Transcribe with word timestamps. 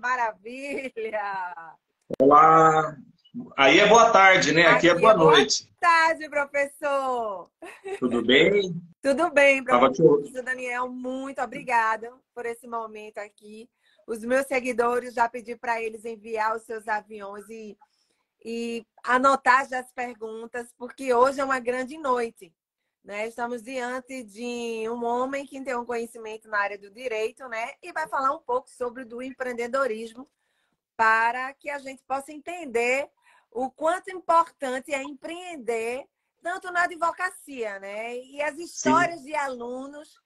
Maravilha! 0.00 1.76
Olá! 2.20 2.96
Aí 3.56 3.78
é 3.78 3.86
boa 3.86 4.10
tarde, 4.10 4.52
né? 4.52 4.66
Aqui, 4.66 4.88
é 4.88 4.92
Aqui 4.92 4.98
é 4.98 5.00
boa, 5.00 5.12
é 5.12 5.16
noite. 5.16 5.64
Boa 5.64 5.76
tarde, 5.80 6.28
professor! 6.28 7.50
Tudo 7.98 8.22
bem? 8.24 8.74
Tudo 9.00 9.30
bem, 9.30 9.62
professor 9.62 10.22
Daniel. 10.44 10.88
Muito 10.88 11.40
obrigada 11.40 12.12
por 12.34 12.46
esse 12.46 12.66
momento 12.66 13.18
aqui. 13.18 13.68
Os 14.06 14.24
meus 14.24 14.46
seguidores 14.46 15.14
já 15.14 15.28
pedi 15.28 15.56
para 15.56 15.80
eles 15.80 16.04
enviar 16.04 16.56
os 16.56 16.62
seus 16.62 16.86
aviões 16.88 17.48
e, 17.48 17.76
e 18.44 18.84
anotar 19.04 19.66
as 19.72 19.92
perguntas, 19.92 20.72
porque 20.76 21.14
hoje 21.14 21.40
é 21.40 21.44
uma 21.44 21.60
grande 21.60 21.96
noite. 21.96 22.52
Né? 23.04 23.28
Estamos 23.28 23.62
diante 23.62 24.22
de 24.22 24.88
um 24.88 25.04
homem 25.04 25.44
que 25.46 25.62
tem 25.62 25.76
um 25.76 25.84
conhecimento 25.84 26.48
na 26.48 26.58
área 26.58 26.78
do 26.78 26.90
direito, 26.90 27.46
né? 27.48 27.72
E 27.82 27.92
vai 27.92 28.08
falar 28.08 28.32
um 28.32 28.40
pouco 28.40 28.70
sobre 28.70 29.04
do 29.04 29.20
empreendedorismo 29.20 30.26
para 30.96 31.52
que 31.52 31.68
a 31.68 31.78
gente 31.78 32.02
possa 32.04 32.32
entender 32.32 33.10
o 33.50 33.70
quanto 33.70 34.10
importante 34.10 34.92
é 34.94 35.02
empreender 35.02 36.06
tanto 36.42 36.72
na 36.72 36.84
advocacia, 36.84 37.78
né? 37.78 38.16
E 38.16 38.40
as 38.40 38.56
histórias 38.56 39.20
Sim. 39.20 39.26
de 39.26 39.34
alunos 39.34 40.18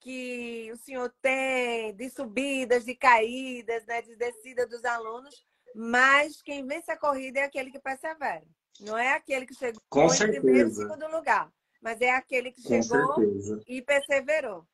que 0.00 0.70
o 0.72 0.76
senhor 0.76 1.12
tem 1.20 1.94
de 1.94 2.08
subidas, 2.10 2.84
de 2.84 2.94
caídas, 2.94 3.84
né? 3.86 4.00
de 4.02 4.16
descida 4.16 4.66
dos 4.66 4.84
alunos, 4.84 5.44
mas 5.74 6.40
quem 6.40 6.66
vence 6.66 6.90
a 6.90 6.96
corrida 6.96 7.40
é 7.40 7.42
aquele 7.44 7.70
que 7.70 7.78
persevera. 7.78 8.44
Não 8.80 8.96
é 8.96 9.12
aquele 9.12 9.44
que 9.44 9.54
chegou 9.54 9.82
Com 9.90 10.06
em 10.06 10.10
certeza. 10.10 10.40
primeiro 10.40 10.68
e 10.68 10.74
segundo 10.74 11.08
lugar, 11.08 11.52
mas 11.80 12.00
é 12.00 12.10
aquele 12.10 12.50
que 12.50 12.62
Com 12.62 12.82
chegou 12.82 13.14
certeza. 13.14 13.62
e 13.66 13.82
perseverou. 13.82 14.66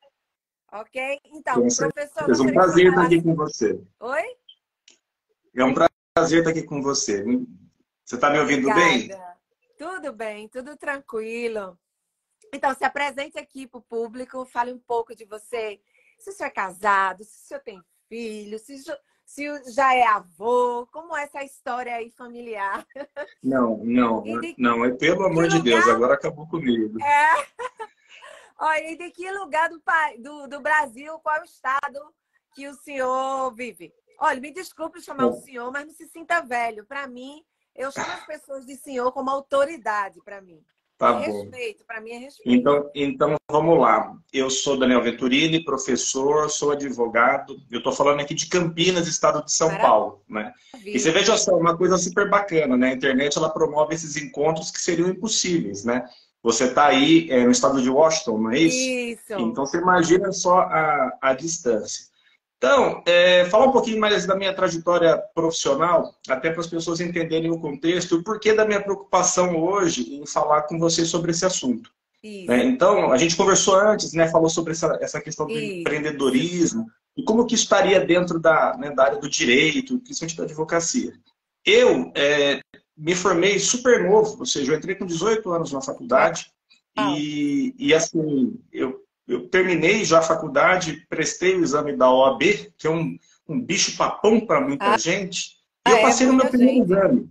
Ok? 0.71 1.19
Então, 1.25 1.55
Com 1.55 1.67
professor. 1.67 2.29
É 2.29 2.41
um 2.41 2.53
prazer 2.53 2.87
estar 2.87 3.05
aqui 3.05 3.21
com 3.21 3.35
você. 3.35 3.81
Oi? 3.99 4.37
É 5.55 5.63
um 5.63 5.73
prazer 5.73 6.39
estar 6.39 6.51
aqui 6.51 6.63
com 6.63 6.81
você. 6.81 7.23
Você 8.03 8.15
está 8.15 8.29
me 8.29 8.39
ouvindo 8.39 8.69
Obrigada. 8.69 8.81
bem? 8.81 9.09
Tudo 9.77 10.13
bem, 10.13 10.47
tudo 10.47 10.75
tranquilo. 10.77 11.77
Então, 12.53 12.73
se 12.73 12.83
apresente 12.83 13.37
aqui 13.37 13.67
para 13.67 13.79
o 13.79 13.83
público, 13.83 14.45
fale 14.45 14.71
um 14.71 14.79
pouco 14.79 15.15
de 15.15 15.25
você. 15.25 15.79
Se 16.17 16.29
o 16.29 16.33
senhor 16.33 16.47
é 16.47 16.51
casado, 16.51 17.23
se 17.23 17.43
o 17.43 17.47
senhor 17.47 17.61
tem 17.61 17.81
filho, 18.07 18.57
se, 18.59 18.75
se 19.25 19.73
já 19.73 19.93
é 19.93 20.05
avô, 20.05 20.87
como 20.91 21.15
é 21.17 21.23
essa 21.23 21.43
história 21.43 21.95
aí 21.95 22.11
familiar? 22.11 22.85
Não, 23.43 23.77
não, 23.83 24.23
de... 24.41 24.55
não, 24.57 24.85
é 24.85 24.91
pelo 24.91 25.25
amor 25.25 25.47
de 25.47 25.61
Deus, 25.61 25.87
agora 25.87 26.13
acabou 26.13 26.47
comigo. 26.47 26.97
É. 27.03 27.47
Olha, 28.57 28.91
e 28.91 28.97
de 28.97 29.11
que 29.11 29.29
lugar 29.31 29.69
do, 29.69 29.81
do, 30.19 30.47
do 30.47 30.61
Brasil, 30.61 31.19
qual 31.19 31.37
é 31.37 31.41
o 31.41 31.45
estado 31.45 31.99
que 32.53 32.67
o 32.67 32.73
senhor 32.73 33.53
vive? 33.53 33.93
Olha, 34.19 34.39
me 34.39 34.51
desculpe 34.51 35.01
chamar 35.01 35.27
Bom. 35.29 35.37
o 35.37 35.41
senhor, 35.41 35.69
mas 35.71 35.85
não 35.85 35.93
se 35.93 36.07
sinta 36.07 36.39
velho. 36.39 36.85
Para 36.85 37.05
mim, 37.05 37.43
eu 37.75 37.91
chamo 37.91 38.11
as 38.13 38.25
pessoas 38.25 38.65
de 38.65 38.77
senhor 38.77 39.11
como 39.11 39.29
autoridade 39.29 40.21
para 40.23 40.41
mim. 40.41 40.63
Tá 40.97 41.21
é 41.21 41.27
bom. 41.27 41.41
respeito, 41.41 41.83
para 41.85 41.99
mim 41.99 42.11
é 42.11 42.17
respeito. 42.19 42.49
Então, 42.49 42.89
então, 42.95 43.35
vamos 43.51 43.77
lá. 43.79 44.15
Eu 44.31 44.49
sou 44.49 44.77
Daniel 44.77 45.03
Venturini, 45.03 45.63
professor, 45.63 46.49
sou 46.49 46.71
advogado. 46.71 47.57
Eu 47.69 47.79
estou 47.79 47.91
falando 47.91 48.21
aqui 48.21 48.33
de 48.33 48.47
Campinas, 48.47 49.07
estado 49.07 49.43
de 49.43 49.51
São 49.51 49.67
Maravilha. 49.67 49.89
Paulo. 49.89 50.21
Né? 50.29 50.53
E 50.85 50.97
você 50.97 51.11
veja 51.11 51.37
só, 51.37 51.57
uma 51.57 51.77
coisa 51.77 51.97
super 51.97 52.29
bacana, 52.29 52.77
né? 52.77 52.91
A 52.91 52.93
internet 52.93 53.37
ela 53.37 53.49
promove 53.49 53.93
esses 53.93 54.15
encontros 54.15 54.71
que 54.71 54.79
seriam 54.79 55.09
impossíveis, 55.09 55.83
né? 55.83 56.07
Você 56.41 56.65
está 56.65 56.85
aí 56.85 57.27
é, 57.29 57.43
no 57.43 57.51
estado 57.51 57.81
de 57.81 57.89
Washington, 57.89 58.37
não 58.37 58.51
é 58.51 58.59
isso? 58.59 58.77
Isso. 58.77 59.33
Então 59.33 59.65
você 59.65 59.77
imagina 59.77 60.31
só 60.31 60.59
a, 60.59 61.17
a 61.19 61.33
distância. 61.33 62.05
Então, 62.57 63.03
é, 63.05 63.45
falar 63.45 63.65
um 63.65 63.71
pouquinho 63.71 63.99
mais 63.99 64.25
da 64.25 64.35
minha 64.35 64.53
trajetória 64.53 65.21
profissional, 65.33 66.15
até 66.27 66.49
para 66.49 66.61
as 66.61 66.67
pessoas 66.67 66.99
entenderem 66.99 67.51
o 67.51 67.59
contexto 67.59 68.15
e 68.15 68.17
o 68.19 68.23
porquê 68.23 68.53
da 68.53 68.65
minha 68.65 68.81
preocupação 68.81 69.57
hoje 69.57 70.15
em 70.15 70.25
falar 70.25 70.63
com 70.63 70.79
vocês 70.79 71.09
sobre 71.09 71.31
esse 71.31 71.45
assunto. 71.45 71.91
Né? 72.47 72.65
Então, 72.65 73.11
a 73.11 73.17
gente 73.17 73.35
conversou 73.35 73.75
antes, 73.75 74.13
né, 74.13 74.27
falou 74.27 74.49
sobre 74.49 74.71
essa, 74.71 74.97
essa 74.99 75.21
questão 75.21 75.45
do 75.45 75.53
isso. 75.53 75.81
empreendedorismo 75.81 76.87
e 77.15 77.23
como 77.23 77.45
que 77.45 77.53
estaria 77.53 77.99
dentro 78.03 78.39
da, 78.39 78.75
né, 78.77 78.89
da 78.89 79.03
área 79.03 79.19
do 79.19 79.29
direito, 79.29 79.99
principalmente 79.99 80.37
da 80.37 80.43
advocacia. 80.43 81.13
Eu 81.63 82.11
é, 82.15 82.61
me 82.97 83.13
formei 83.13 83.59
super 83.59 84.03
novo, 84.03 84.39
ou 84.39 84.45
seja, 84.45 84.71
eu 84.71 84.77
entrei 84.77 84.95
com 84.95 85.05
18 85.05 85.51
anos 85.51 85.71
na 85.71 85.81
faculdade 85.81 86.47
ah. 86.97 87.15
e, 87.15 87.75
e 87.77 87.93
assim, 87.93 88.59
eu 88.71 89.04
eu 89.27 89.47
terminei 89.49 90.05
já 90.05 90.19
a 90.19 90.23
faculdade, 90.23 91.05
prestei 91.09 91.55
o 91.55 91.63
exame 91.63 91.95
da 91.95 92.11
OAB, 92.11 92.41
que 92.77 92.87
é 92.87 92.89
um, 92.89 93.17
um 93.47 93.59
bicho 93.59 93.97
papão 93.97 94.45
para 94.45 94.61
muita 94.61 94.93
ah. 94.93 94.97
gente, 94.97 95.55
e 95.87 95.91
eu 95.91 95.97
ah, 95.97 95.99
é 95.99 96.01
passei 96.03 96.27
é 96.27 96.29
no 96.29 96.37
meu 96.37 96.47
primeiro 96.47 96.73
gente. 96.73 96.91
exame. 96.91 97.29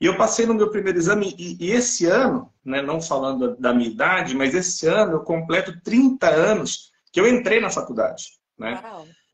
E 0.00 0.06
eu 0.06 0.16
passei 0.16 0.44
no 0.44 0.54
meu 0.54 0.70
primeiro 0.70 0.98
exame, 0.98 1.34
e, 1.38 1.56
e 1.66 1.70
esse 1.70 2.06
ano, 2.06 2.50
né, 2.64 2.82
não 2.82 3.00
falando 3.00 3.56
da 3.56 3.72
minha 3.72 3.88
idade, 3.88 4.34
mas 4.34 4.54
esse 4.54 4.86
ano 4.86 5.12
eu 5.12 5.20
completo 5.20 5.80
30 5.82 6.28
anos 6.28 6.92
que 7.12 7.20
eu 7.20 7.28
entrei 7.28 7.60
na 7.60 7.70
faculdade. 7.70 8.24
Né? 8.58 8.82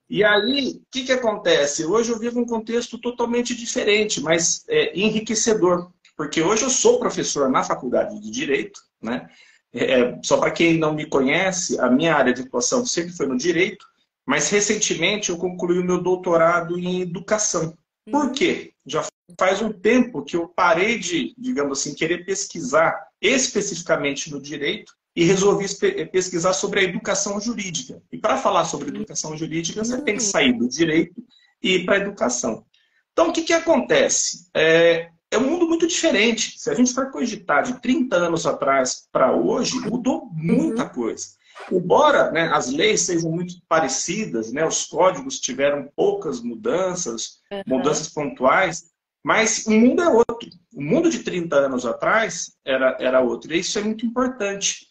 E 0.09 0.25
aí, 0.25 0.83
o 0.83 0.87
que, 0.91 1.05
que 1.05 1.13
acontece? 1.13 1.85
Hoje 1.85 2.11
eu 2.11 2.19
vivo 2.19 2.41
um 2.41 2.47
contexto 2.47 2.99
totalmente 2.99 3.55
diferente, 3.55 4.21
mas 4.21 4.65
é, 4.69 4.99
enriquecedor. 4.99 5.91
Porque 6.17 6.43
hoje 6.43 6.65
eu 6.65 6.71
sou 6.71 6.99
professor 6.99 7.49
na 7.49 7.63
faculdade 7.63 8.21
de 8.21 8.31
Direito, 8.31 8.81
né? 9.01 9.29
É, 9.73 10.19
só 10.23 10.37
para 10.39 10.51
quem 10.51 10.79
não 10.79 10.95
me 10.95 11.07
conhece, 11.07 11.79
a 11.79 11.89
minha 11.89 12.15
área 12.15 12.35
de 12.35 12.43
atuação 12.43 12.85
sempre 12.85 13.13
foi 13.13 13.27
no 13.27 13.37
direito, 13.37 13.87
mas 14.27 14.49
recentemente 14.51 15.31
eu 15.31 15.37
concluí 15.37 15.79
o 15.79 15.85
meu 15.85 16.01
doutorado 16.01 16.79
em 16.79 17.01
educação. 17.01 17.77
Por 18.11 18.27
uhum. 18.27 18.33
quê? 18.33 18.73
Já 18.87 19.05
faz 19.39 19.63
um 19.63 19.73
tempo 19.73 20.25
que 20.25 20.37
eu 20.37 20.49
parei 20.49 20.99
de, 20.99 21.35
digamos 21.39 21.81
assim, 21.81 21.95
querer 21.95 22.25
pesquisar 22.25 23.01
especificamente 23.21 24.31
no 24.31 24.41
direito 24.41 24.93
e 25.15 25.25
resolvi 25.25 25.67
pesquisar 26.11 26.53
sobre 26.53 26.81
a 26.81 26.85
educação 26.85 27.41
jurídica. 27.41 28.03
E 28.11 28.19
para 28.19 28.37
falar 28.37 28.65
sobre 28.65 28.89
educação 28.89 29.37
jurídica, 29.37 29.85
você 29.85 30.01
tem 30.03 30.17
que 30.17 30.23
uhum. 30.23 30.31
sair 30.31 30.53
do 30.53 30.69
direito 30.69 31.23
e 31.63 31.77
ir 31.77 31.85
para 31.85 31.97
a 31.97 32.01
educação. 32.01 32.65
Então, 33.13 33.29
o 33.29 33.33
que, 33.33 33.43
que 33.43 33.53
acontece? 33.53 34.49
É, 34.55 35.11
é 35.31 35.39
um 35.39 35.49
mundo 35.49 35.67
muito 35.67 35.87
diferente. 35.87 36.59
Se 36.59 36.71
a 36.71 36.75
gente 36.75 36.93
for 36.93 37.11
cogitar 37.11 37.63
de 37.63 37.81
30 37.81 38.17
anos 38.17 38.47
atrás 38.47 39.09
para 39.13 39.33
hoje, 39.33 39.79
mudou 39.81 40.29
muita 40.33 40.85
uhum. 40.85 40.89
coisa. 40.89 41.27
Embora 41.71 42.31
né, 42.31 42.51
as 42.53 42.71
leis 42.71 43.03
sejam 43.03 43.31
muito 43.31 43.55
parecidas, 43.69 44.53
né, 44.53 44.67
os 44.67 44.87
códigos 44.87 45.39
tiveram 45.39 45.89
poucas 45.95 46.41
mudanças, 46.41 47.41
uhum. 47.53 47.63
mudanças 47.67 48.09
pontuais, 48.09 48.91
mas 49.23 49.67
o 49.67 49.71
mundo 49.71 50.03
é 50.03 50.09
outro. 50.09 50.49
O 50.75 50.83
mundo 50.83 51.11
de 51.11 51.21
30 51.21 51.55
anos 51.55 51.85
atrás 51.87 52.57
era, 52.65 52.97
era 52.99 53.21
outro. 53.21 53.53
E 53.53 53.59
isso 53.59 53.79
é 53.79 53.83
muito 53.83 54.07
importante. 54.07 54.87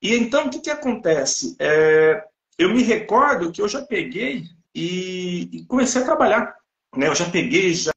E 0.00 0.14
então, 0.14 0.46
o 0.46 0.50
que, 0.50 0.60
que 0.60 0.70
acontece? 0.70 1.56
É, 1.58 2.22
eu 2.58 2.72
me 2.72 2.82
recordo 2.82 3.50
que 3.50 3.60
eu 3.60 3.68
já 3.68 3.82
peguei 3.82 4.44
e, 4.74 5.48
e 5.52 5.64
comecei 5.66 6.02
a 6.02 6.04
trabalhar. 6.04 6.54
Né? 6.96 7.08
Eu 7.08 7.14
já 7.14 7.28
peguei, 7.28 7.74
já 7.74 7.93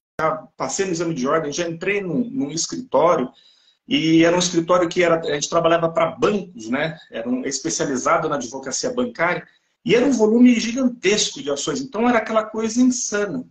passei 0.57 0.85
no 0.85 0.91
exame 0.91 1.13
de 1.13 1.27
ordem, 1.27 1.53
já 1.53 1.69
entrei 1.69 2.01
num, 2.01 2.29
num 2.29 2.51
escritório 2.51 3.29
e 3.87 4.25
era 4.25 4.35
um 4.35 4.39
escritório 4.39 4.89
que 4.89 5.01
era, 5.01 5.19
a 5.19 5.33
gente 5.35 5.49
trabalhava 5.49 5.89
para 5.89 6.11
bancos, 6.11 6.67
né? 6.67 6.97
Era 7.09 7.29
um, 7.29 7.45
especializado 7.45 8.27
na 8.27 8.35
advocacia 8.35 8.93
bancária 8.93 9.47
e 9.85 9.95
era 9.95 10.05
um 10.05 10.11
volume 10.11 10.59
gigantesco 10.59 11.41
de 11.41 11.49
ações. 11.49 11.79
Então 11.79 12.09
era 12.09 12.17
aquela 12.17 12.43
coisa 12.43 12.81
insana. 12.81 13.45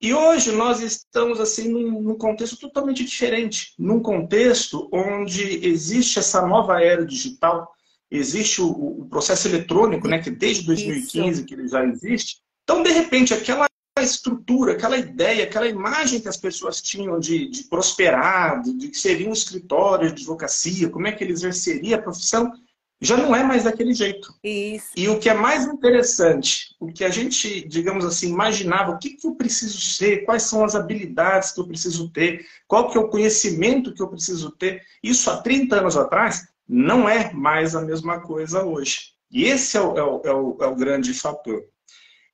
E 0.00 0.14
hoje 0.14 0.52
nós 0.52 0.80
estamos 0.80 1.40
assim 1.40 1.68
num, 1.68 2.00
num 2.00 2.16
contexto 2.16 2.58
totalmente 2.58 3.04
diferente, 3.04 3.74
num 3.78 4.00
contexto 4.00 4.88
onde 4.92 5.66
existe 5.66 6.18
essa 6.18 6.46
nova 6.46 6.82
era 6.82 7.04
digital, 7.04 7.70
existe 8.10 8.62
o, 8.62 8.68
o 8.68 9.08
processo 9.10 9.48
eletrônico, 9.48 10.08
né? 10.08 10.22
Que 10.22 10.30
desde 10.30 10.64
2015 10.64 11.28
Isso. 11.30 11.44
que 11.44 11.54
ele 11.54 11.68
já 11.68 11.84
existe. 11.84 12.38
Então 12.64 12.82
de 12.82 12.90
repente 12.90 13.34
aquela 13.34 13.66
estrutura, 14.02 14.72
aquela 14.72 14.96
ideia, 14.96 15.44
aquela 15.44 15.66
imagem 15.66 16.20
que 16.20 16.28
as 16.28 16.36
pessoas 16.36 16.82
tinham 16.82 17.18
de, 17.18 17.48
de 17.48 17.64
prosperar, 17.64 18.62
de, 18.62 18.88
que 18.88 18.98
seria 18.98 19.28
um 19.28 19.32
escritório 19.32 20.08
de 20.08 20.22
advocacia, 20.22 20.88
como 20.88 21.06
é 21.06 21.12
que 21.12 21.24
ele 21.24 21.32
exerceria 21.32 21.96
a 21.96 22.02
profissão, 22.02 22.52
já 23.00 23.16
não 23.16 23.36
é 23.36 23.42
mais 23.42 23.64
daquele 23.64 23.92
jeito. 23.92 24.34
Isso. 24.42 24.88
E 24.96 25.08
o 25.08 25.18
que 25.18 25.28
é 25.28 25.34
mais 25.34 25.66
interessante, 25.66 26.74
o 26.80 26.86
que 26.86 27.04
a 27.04 27.10
gente, 27.10 27.66
digamos 27.68 28.04
assim, 28.04 28.28
imaginava, 28.28 28.92
o 28.92 28.98
que, 28.98 29.10
que 29.10 29.26
eu 29.26 29.34
preciso 29.34 29.80
ser, 29.80 30.24
quais 30.24 30.44
são 30.44 30.64
as 30.64 30.74
habilidades 30.74 31.52
que 31.52 31.60
eu 31.60 31.66
preciso 31.66 32.10
ter, 32.10 32.46
qual 32.66 32.90
que 32.90 32.96
é 32.96 33.00
o 33.00 33.08
conhecimento 33.08 33.92
que 33.92 34.02
eu 34.02 34.08
preciso 34.08 34.50
ter, 34.52 34.82
isso 35.02 35.30
há 35.30 35.38
30 35.42 35.76
anos 35.76 35.96
atrás, 35.96 36.48
não 36.68 37.08
é 37.08 37.32
mais 37.32 37.76
a 37.76 37.82
mesma 37.82 38.20
coisa 38.20 38.64
hoje. 38.64 39.12
E 39.30 39.44
esse 39.44 39.76
é 39.76 39.80
o, 39.80 39.96
é 39.96 40.02
o, 40.02 40.22
é 40.24 40.32
o, 40.32 40.56
é 40.62 40.66
o 40.66 40.74
grande 40.74 41.12
fator. 41.12 41.62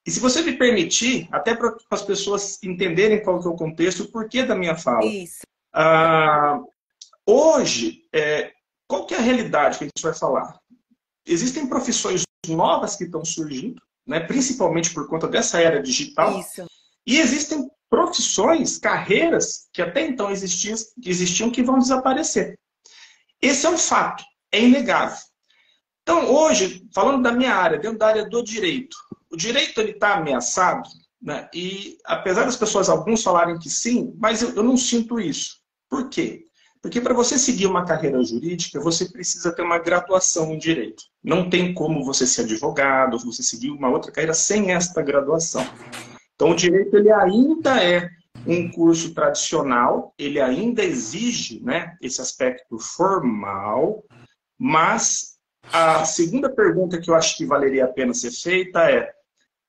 E 0.06 0.10
se 0.10 0.18
você 0.18 0.42
me 0.42 0.56
permitir, 0.56 1.28
até 1.30 1.54
para 1.54 1.76
as 1.90 2.02
pessoas 2.02 2.58
entenderem 2.62 3.22
qual 3.22 3.40
que 3.40 3.46
é 3.46 3.50
o 3.50 3.56
contexto, 3.56 4.00
o 4.02 4.08
porquê 4.10 4.42
da 4.42 4.54
minha 4.54 4.76
fala. 4.76 5.04
Isso. 5.04 5.42
Ah, 5.72 6.58
hoje, 7.26 8.02
é, 8.12 8.52
qual 8.86 9.06
que 9.06 9.14
é 9.14 9.18
a 9.18 9.20
realidade 9.20 9.78
que 9.78 9.84
a 9.84 9.86
gente 9.86 10.02
vai 10.02 10.14
falar? 10.14 10.58
Existem 11.24 11.66
profissões 11.66 12.24
novas 12.48 12.96
que 12.96 13.04
estão 13.04 13.24
surgindo, 13.24 13.80
né? 14.06 14.18
principalmente 14.20 14.92
por 14.92 15.08
conta 15.08 15.28
dessa 15.28 15.60
era 15.60 15.80
digital. 15.80 16.40
Isso. 16.40 16.66
E 17.06 17.18
existem 17.18 17.70
profissões, 17.88 18.78
carreiras 18.78 19.68
que 19.72 19.82
até 19.82 20.00
então 20.00 20.30
existiam, 20.30 20.76
existiam 21.04 21.50
que 21.50 21.62
vão 21.62 21.78
desaparecer. 21.78 22.58
Esse 23.40 23.66
é 23.66 23.70
um 23.70 23.78
fato, 23.78 24.24
é 24.50 24.60
inegável. 24.60 25.18
Então, 26.02 26.32
hoje, 26.32 26.84
falando 26.92 27.22
da 27.22 27.32
minha 27.32 27.54
área, 27.54 27.78
dentro 27.78 27.98
da 27.98 28.08
área 28.08 28.28
do 28.28 28.42
direito, 28.42 28.96
o 29.32 29.36
direito 29.36 29.80
está 29.80 30.16
ameaçado, 30.16 30.88
né? 31.20 31.48
e 31.54 31.96
apesar 32.04 32.44
das 32.44 32.56
pessoas, 32.56 32.88
alguns 32.88 33.22
falarem 33.22 33.58
que 33.58 33.70
sim, 33.70 34.14
mas 34.18 34.42
eu, 34.42 34.54
eu 34.54 34.62
não 34.62 34.76
sinto 34.76 35.18
isso. 35.18 35.56
Por 35.88 36.08
quê? 36.08 36.44
Porque 36.82 37.00
para 37.00 37.14
você 37.14 37.38
seguir 37.38 37.66
uma 37.66 37.84
carreira 37.86 38.22
jurídica, 38.24 38.80
você 38.80 39.08
precisa 39.08 39.54
ter 39.54 39.62
uma 39.62 39.78
graduação 39.78 40.52
em 40.52 40.58
direito. 40.58 41.04
Não 41.22 41.48
tem 41.48 41.72
como 41.72 42.04
você 42.04 42.26
ser 42.26 42.42
advogado, 42.42 43.18
você 43.18 43.42
seguir 43.42 43.70
uma 43.70 43.88
outra 43.88 44.10
carreira 44.10 44.34
sem 44.34 44.72
esta 44.72 45.00
graduação. 45.00 45.64
Então, 46.34 46.50
o 46.50 46.56
direito 46.56 46.96
ele 46.96 47.12
ainda 47.12 47.82
é 47.82 48.10
um 48.44 48.68
curso 48.68 49.14
tradicional, 49.14 50.12
ele 50.18 50.40
ainda 50.40 50.82
exige 50.82 51.62
né, 51.62 51.96
esse 52.02 52.20
aspecto 52.20 52.78
formal, 52.80 54.02
mas 54.58 55.36
a 55.72 56.04
segunda 56.04 56.50
pergunta 56.50 57.00
que 57.00 57.08
eu 57.08 57.14
acho 57.14 57.36
que 57.36 57.46
valeria 57.46 57.84
a 57.84 57.88
pena 57.88 58.12
ser 58.12 58.32
feita 58.32 58.90
é 58.90 59.12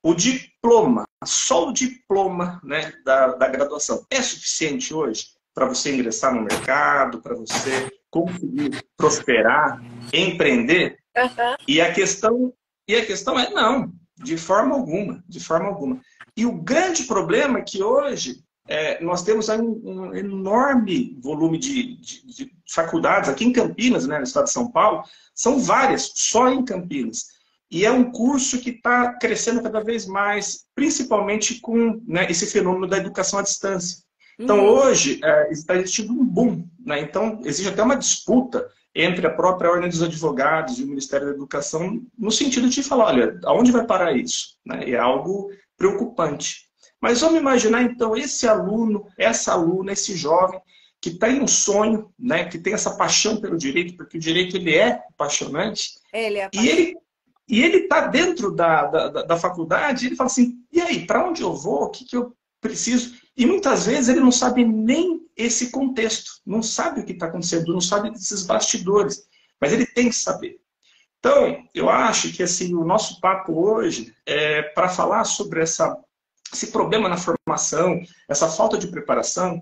o 0.04 0.14
diploma, 0.14 1.06
só 1.24 1.70
o 1.70 1.74
diploma 1.74 2.60
né, 2.64 2.92
da, 3.06 3.28
da 3.28 3.48
graduação, 3.48 4.06
é 4.10 4.22
suficiente 4.22 4.94
hoje 4.94 5.28
para 5.54 5.66
você 5.66 5.94
ingressar 5.94 6.34
no 6.36 6.42
mercado, 6.42 7.22
para 7.22 7.36
você 7.36 7.90
conseguir 8.10 8.84
prosperar, 8.98 9.82
empreender? 10.12 10.98
Uhum. 11.16 11.56
E 11.68 11.80
a 11.80 11.94
questão 11.94 12.54
e 12.88 12.96
a 12.96 13.06
questão 13.06 13.40
é 13.40 13.50
não, 13.50 13.94
de 14.18 14.36
forma 14.36 14.76
alguma, 14.76 15.24
de 15.28 15.40
forma 15.40 15.68
alguma. 15.68 16.02
E 16.36 16.46
o 16.46 16.52
grande 16.52 17.04
problema 17.04 17.60
é 17.60 17.64
que 17.64 17.82
hoje 17.82 18.44
é, 18.68 19.02
nós 19.04 19.24
temos 19.24 19.48
um, 19.50 19.82
um, 19.84 20.16
enorme 20.16 21.18
volume 21.22 21.58
de, 21.58 21.98
de, 21.98 22.26
de, 22.28 22.52
faculdades 22.70 23.30
aqui 23.30 23.46
em 23.46 23.54
Campinas, 23.54 24.08
né, 24.08 24.18
no 24.18 24.24
estado 24.24 24.46
de 24.46 24.52
São 24.52 24.72
Paulo, 24.72 25.04
são 25.36 25.60
várias, 25.60 26.12
só 26.16 26.50
em 26.50 26.64
Campinas. 26.64 27.33
E 27.74 27.86
é 27.86 27.92
um 27.92 28.12
curso 28.12 28.62
que 28.62 28.70
está 28.70 29.14
crescendo 29.14 29.64
cada 29.64 29.84
vez 29.84 30.06
mais, 30.06 30.66
principalmente 30.76 31.60
com 31.60 32.00
né, 32.08 32.28
esse 32.30 32.46
fenômeno 32.46 32.86
da 32.86 32.98
educação 32.98 33.40
à 33.40 33.42
distância. 33.42 33.98
Então, 34.40 34.60
uhum. 34.60 34.66
hoje, 34.66 35.20
é, 35.24 35.52
está 35.52 35.76
existindo 35.76 36.14
um 36.14 36.24
boom. 36.24 36.68
Né? 36.86 37.02
Então, 37.02 37.42
existe 37.44 37.68
até 37.70 37.82
uma 37.82 37.96
disputa 37.96 38.70
entre 38.94 39.26
a 39.26 39.34
própria 39.34 39.72
Ordem 39.72 39.90
dos 39.90 40.04
Advogados 40.04 40.78
e 40.78 40.84
o 40.84 40.88
Ministério 40.88 41.26
da 41.26 41.34
Educação, 41.34 42.00
no 42.16 42.32
sentido 42.32 42.70
de 42.70 42.84
falar, 42.84 43.06
olha, 43.06 43.40
aonde 43.44 43.72
vai 43.72 43.88
parar 43.88 44.16
isso? 44.16 44.56
Né? 44.64 44.92
É 44.92 44.98
algo 44.98 45.50
preocupante. 45.76 46.68
Mas 47.02 47.22
vamos 47.22 47.40
imaginar, 47.40 47.82
então, 47.82 48.16
esse 48.16 48.48
aluno, 48.48 49.08
essa 49.18 49.52
aluna, 49.52 49.94
esse 49.94 50.16
jovem, 50.16 50.62
que 51.02 51.10
tem 51.10 51.42
um 51.42 51.48
sonho, 51.48 52.14
né, 52.18 52.46
que 52.46 52.58
tem 52.58 52.74
essa 52.74 52.96
paixão 52.96 53.42
pelo 53.42 53.58
direito, 53.58 53.98
porque 53.98 54.16
o 54.16 54.22
direito 54.22 54.56
ele 54.56 54.74
é 54.74 55.02
apaixonante, 55.10 55.90
ele 56.14 56.38
é 56.38 56.46
apaixonante. 56.46 56.78
e 56.78 56.82
ele 56.82 57.03
e 57.48 57.62
ele 57.62 57.78
está 57.80 58.08
dentro 58.08 58.52
da, 58.52 58.86
da, 58.86 59.10
da, 59.24 59.38
faculdade, 59.38 60.06
ele 60.06 60.16
fala 60.16 60.30
assim, 60.30 60.60
e 60.72 60.82
aí, 60.82 61.06
para 61.06 61.28
onde 61.28 61.42
eu 61.42 61.54
vou? 61.54 61.84
O 61.84 61.90
que, 61.90 62.06
que 62.06 62.16
eu 62.16 62.36
preciso? 62.62 63.16
E 63.36 63.46
muitas 63.46 63.86
vezes 63.86 64.10
ele 64.10 64.22
não 64.22 64.32
sabe 64.32 64.64
nem 64.64 65.22
esse 65.36 65.70
contexto, 65.70 66.32
não 66.46 66.64
sabe 66.64 67.02
o 67.02 67.06
que 67.06 67.12
está 67.12 67.26
acontecendo, 67.26 67.74
não 67.74 67.82
sabe 67.82 68.12
desses 68.12 68.46
bastidores, 68.46 69.24
mas 69.60 69.74
ele 69.74 69.86
tem 69.86 70.10
que 70.10 70.16
saber. 70.16 70.60
Então, 71.20 71.66
eu 71.74 71.90
acho 71.90 72.32
que 72.34 72.44
assim, 72.44 72.74
o 72.76 72.86
nosso 72.86 73.20
papo 73.20 73.54
hoje 73.54 74.14
é 74.26 74.62
para 74.62 74.90
falar 74.90 75.24
sobre 75.24 75.62
essa, 75.62 75.98
esse 76.54 76.68
problema 76.68 77.10
na 77.10 77.18
formação, 77.18 78.02
essa 78.30 78.48
falta 78.48 78.78
de 78.78 78.88
preparação, 78.88 79.62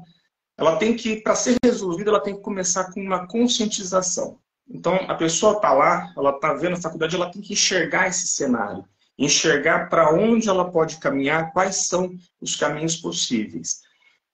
ela 0.57 0.77
tem 0.77 0.95
que, 0.95 1.21
para 1.21 1.35
ser 1.35 1.57
resolvida, 1.63 2.09
ela 2.09 2.19
tem 2.19 2.35
que 2.35 2.41
começar 2.41 2.91
com 2.91 3.01
uma 3.01 3.27
conscientização. 3.27 4.39
Então, 4.69 4.95
a 4.95 5.15
pessoa 5.15 5.53
está 5.53 5.73
lá, 5.73 6.13
ela 6.15 6.31
está 6.31 6.53
vendo 6.53 6.73
a 6.73 6.81
faculdade, 6.81 7.15
ela 7.15 7.31
tem 7.31 7.41
que 7.41 7.53
enxergar 7.53 8.07
esse 8.07 8.27
cenário 8.27 8.85
enxergar 9.17 9.87
para 9.87 10.13
onde 10.13 10.49
ela 10.49 10.71
pode 10.71 10.97
caminhar, 10.97 11.51
quais 11.53 11.87
são 11.87 12.11
os 12.41 12.55
caminhos 12.55 12.95
possíveis. 12.95 13.81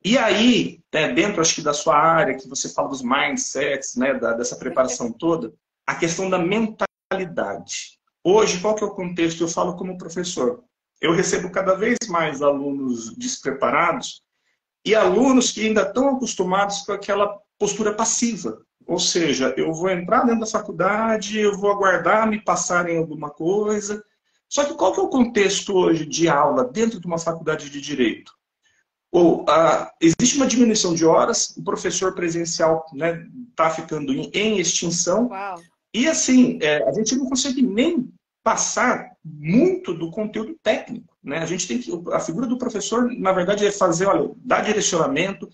E 0.03 0.18
aí, 0.18 0.79
né, 0.94 1.12
dentro 1.12 1.41
acho 1.41 1.56
que 1.56 1.62
da 1.62 1.74
sua 1.74 1.97
área, 1.97 2.38
que 2.38 2.47
você 2.47 2.69
fala 2.69 2.88
dos 2.88 3.01
mindsets, 3.01 3.95
né, 3.95 4.13
da, 4.13 4.33
dessa 4.33 4.56
preparação 4.56 5.12
toda, 5.12 5.53
a 5.85 5.95
questão 5.95 6.29
da 6.29 6.38
mentalidade. 6.38 7.97
Hoje, 8.24 8.62
qual 8.62 8.75
que 8.75 8.83
é 8.83 8.88
o 8.88 8.95
contexto? 8.95 9.44
Eu 9.44 9.47
falo 9.47 9.75
como 9.75 9.97
professor. 9.97 10.63
Eu 11.01 11.13
recebo 11.13 11.51
cada 11.51 11.75
vez 11.75 11.97
mais 12.07 12.41
alunos 12.41 13.15
despreparados 13.15 14.21
e 14.85 14.95
alunos 14.95 15.51
que 15.51 15.68
ainda 15.68 15.81
estão 15.81 16.15
acostumados 16.15 16.81
com 16.81 16.94
aquela 16.94 17.38
postura 17.59 17.94
passiva. 17.94 18.62
Ou 18.85 19.00
seja, 19.00 19.53
eu 19.57 19.74
vou 19.74 19.89
entrar 19.89 20.24
dentro 20.24 20.41
da 20.41 20.45
faculdade, 20.45 21.39
eu 21.39 21.57
vou 21.57 21.71
aguardar 21.71 22.27
me 22.27 22.41
passarem 22.41 22.97
alguma 22.97 23.29
coisa, 23.29 24.03
só 24.50 24.63
que 24.63 24.75
qual 24.75 24.94
que 24.94 25.00
é 25.00 25.03
o 25.03 25.09
contexto 25.09 25.74
hoje 25.74 26.06
de 26.06 26.29
aula 26.29 26.63
dentro 26.63 27.00
de 27.00 27.06
uma 27.06 27.18
faculdade 27.18 27.69
de 27.69 27.81
Direito? 27.81 28.31
Ou, 29.12 29.45
ah, 29.50 29.91
existe 30.01 30.38
uma 30.38 30.47
diminuição 30.47 30.94
de 30.94 31.06
horas, 31.06 31.56
o 31.57 31.63
professor 31.63 32.13
presencial 32.13 32.85
está 32.85 32.97
né, 32.97 33.25
tá 33.56 33.69
ficando 33.69 34.13
em, 34.13 34.29
em 34.33 34.59
extinção. 34.59 35.27
Uau. 35.27 35.62
E 35.94 36.07
assim, 36.07 36.59
é, 36.62 36.88
a 36.88 36.91
gente 36.91 37.15
não 37.15 37.27
consegue 37.27 37.62
nem 37.62 38.12
passar 38.44 39.12
muito 39.24 39.94
do 39.94 40.12
conteúdo 40.12 40.56
técnico. 40.62 41.18
Né? 41.24 41.39
A 41.39 41.45
gente 41.45 41.68
tem 41.68 41.79
que. 41.79 41.91
A 42.13 42.19
figura 42.19 42.47
do 42.47 42.57
professor, 42.57 43.12
na 43.12 43.31
verdade, 43.31 43.65
é 43.65 43.71
fazer, 43.71 44.06
olha, 44.06 44.31
dar 44.38 44.62
direcionamento, 44.62 45.50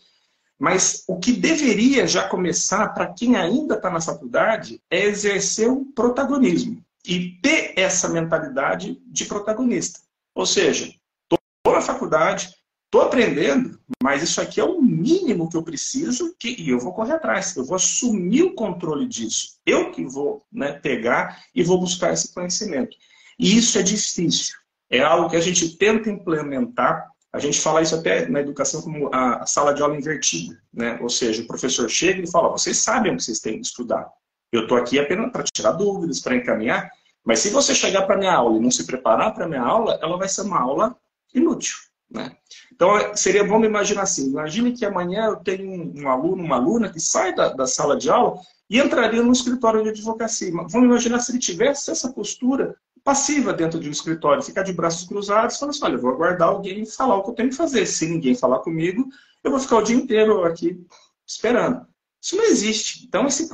mas 0.63 1.04
o 1.10 1.19
que 1.19 1.33
deveria 1.33 2.07
já 2.07 2.25
começar 2.30 2.88
para 2.94 3.13
quem 3.13 3.36
ainda 3.36 3.75
está 3.75 3.89
na 3.89 4.00
faculdade 4.00 4.81
é 4.89 5.04
exercer 5.04 5.69
o 5.69 5.83
protagonismo 5.88 6.81
e 7.06 7.31
ter 7.42 7.74
essa 7.75 8.07
mentalidade 8.07 8.98
de 9.06 9.25
protagonista. 9.25 10.00
Ou 10.33 10.45
seja, 10.45 10.86
estou 10.86 11.75
na 11.75 11.81
faculdade, 11.81 12.56
estou 12.86 13.01
aprendendo, 13.01 13.77
mas 14.01 14.24
isso 14.24 14.39
aqui 14.39 14.62
é 14.62 14.63
o 14.63 14.81
mínimo 14.81 15.50
que 15.50 15.57
eu 15.57 15.63
preciso 15.63 16.33
que, 16.39 16.56
e 16.57 16.69
eu 16.69 16.80
vou 16.80 16.94
correr 16.94 17.15
atrás. 17.15 17.54
Eu 17.57 17.65
vou 17.65 17.75
assumir 17.75 18.44
o 18.44 18.56
controle 18.56 19.06
disso. 19.06 19.57
Eu 19.65 19.92
que 19.92 20.06
vou 20.06 20.46
né, 20.50 20.72
pegar 20.72 21.43
e 21.53 21.62
vou 21.62 21.77
buscar 21.77 22.13
esse 22.13 22.34
conhecimento. 22.34 22.96
E 23.38 23.58
isso 23.58 23.77
é 23.77 23.84
difícil. 23.84 24.55
É 24.89 25.01
algo 25.01 25.29
que 25.29 25.36
a 25.36 25.41
gente 25.41 25.75
tenta 25.75 26.10
implementar. 26.10 27.12
A 27.34 27.40
gente 27.40 27.60
fala 27.60 27.82
isso 27.82 27.96
até 27.96 28.28
na 28.30 28.42
educação 28.42 28.82
como 28.84 29.10
a 29.12 29.44
sala 29.48 29.74
de 29.74 29.82
aula 29.82 29.98
invertida. 29.98 30.56
Né? 30.72 31.00
Ou 31.02 31.10
seja, 31.10 31.42
o 31.42 31.48
professor 31.48 31.90
chega 31.90 32.22
e 32.22 32.30
fala, 32.30 32.50
vocês 32.50 32.78
sabem 32.78 33.12
o 33.12 33.18
que 33.18 33.24
vocês 33.24 33.40
têm 33.40 33.60
que 33.60 33.66
estudar. 33.66 34.08
Eu 34.52 34.63
estou 34.63 34.78
aqui 34.78 35.00
apenas 35.00 35.32
para 35.32 35.44
tirar 35.44 35.72
dúvidas, 35.72 36.20
para 36.20 36.36
encaminhar. 36.36 36.92
Mas 37.25 37.40
se 37.40 37.50
você 37.50 37.74
chegar 37.74 38.04
para 38.04 38.18
minha 38.18 38.34
aula 38.34 38.58
e 38.58 38.62
não 38.62 38.70
se 38.70 38.86
preparar 38.86 39.34
para 39.34 39.48
minha 39.48 39.63
aula, 39.63 39.98
ela 40.00 40.16
vai 40.16 40.30
ser 40.30 40.42
uma 40.42 40.60
aula 40.60 40.96
inútil. 41.34 41.75
Né? 42.08 42.32
Então, 42.72 42.96
é, 42.96 43.16
seria 43.16 43.44
bom 43.44 43.63
imaginar 43.66 44.04
assim. 44.04 44.28
Imagine 44.30 44.74
que 44.74 44.86
amanhã 44.86 45.25
eu 45.25 45.38
tenho 45.38 45.92
um, 46.00 46.08
aluno, 46.08 46.44
uma 46.44 46.58
aluna 46.58 46.90
que 46.90 47.00
sai 47.00 47.34
da, 47.34 47.50
da 47.50 47.66
sala 47.66 47.98
de 47.98 48.12
aula 48.12 48.40
e 48.70 48.80
entraria 48.80 49.24
no 49.24 49.32
escritório 49.32 49.82
de 49.82 49.90
advocacia. 49.90 50.52
Vamos 50.52 50.74
imaginar 50.74 51.20
se 51.20 51.32
ele 51.32 51.40
tivesse 51.40 51.90
essa 51.90 52.12
postura 52.12 52.75
passiva 53.03 53.53
dentro 53.53 53.79
de 53.79 53.89
um 53.89 53.91
escritório, 53.91 54.41
ficar 54.41 54.63
de 54.63 54.74
braços 54.74 55.07
cruzados, 55.07 55.57
falando 55.57 55.75
assim, 55.75 55.83
olha, 55.83 55.95
eu 55.95 56.01
vou 56.01 56.12
aguardar 56.12 56.48
alguém 56.48 56.86
falar 56.86 57.17
o 57.17 57.24
que 57.24 57.31
eu 57.31 57.36
tenho 57.36 57.50
que 57.50 57.55
fazer. 57.55 57.86
Se 57.86 58.07
ninguém 58.07 58.33
falar 58.33 58.60
comigo, 58.60 59.07
eu 59.43 59.51
vou 59.51 59.60
ficar 59.60 59.77
o 59.77 59.83
dia 59.83 59.95
inteiro 59.95 60.43
aqui 60.45 60.86
esperando. 61.27 61.86
Isso 62.22 62.38
não 62.38 62.45
existe. 62.45 63.05
Então, 63.05 63.27
esse 63.27 63.50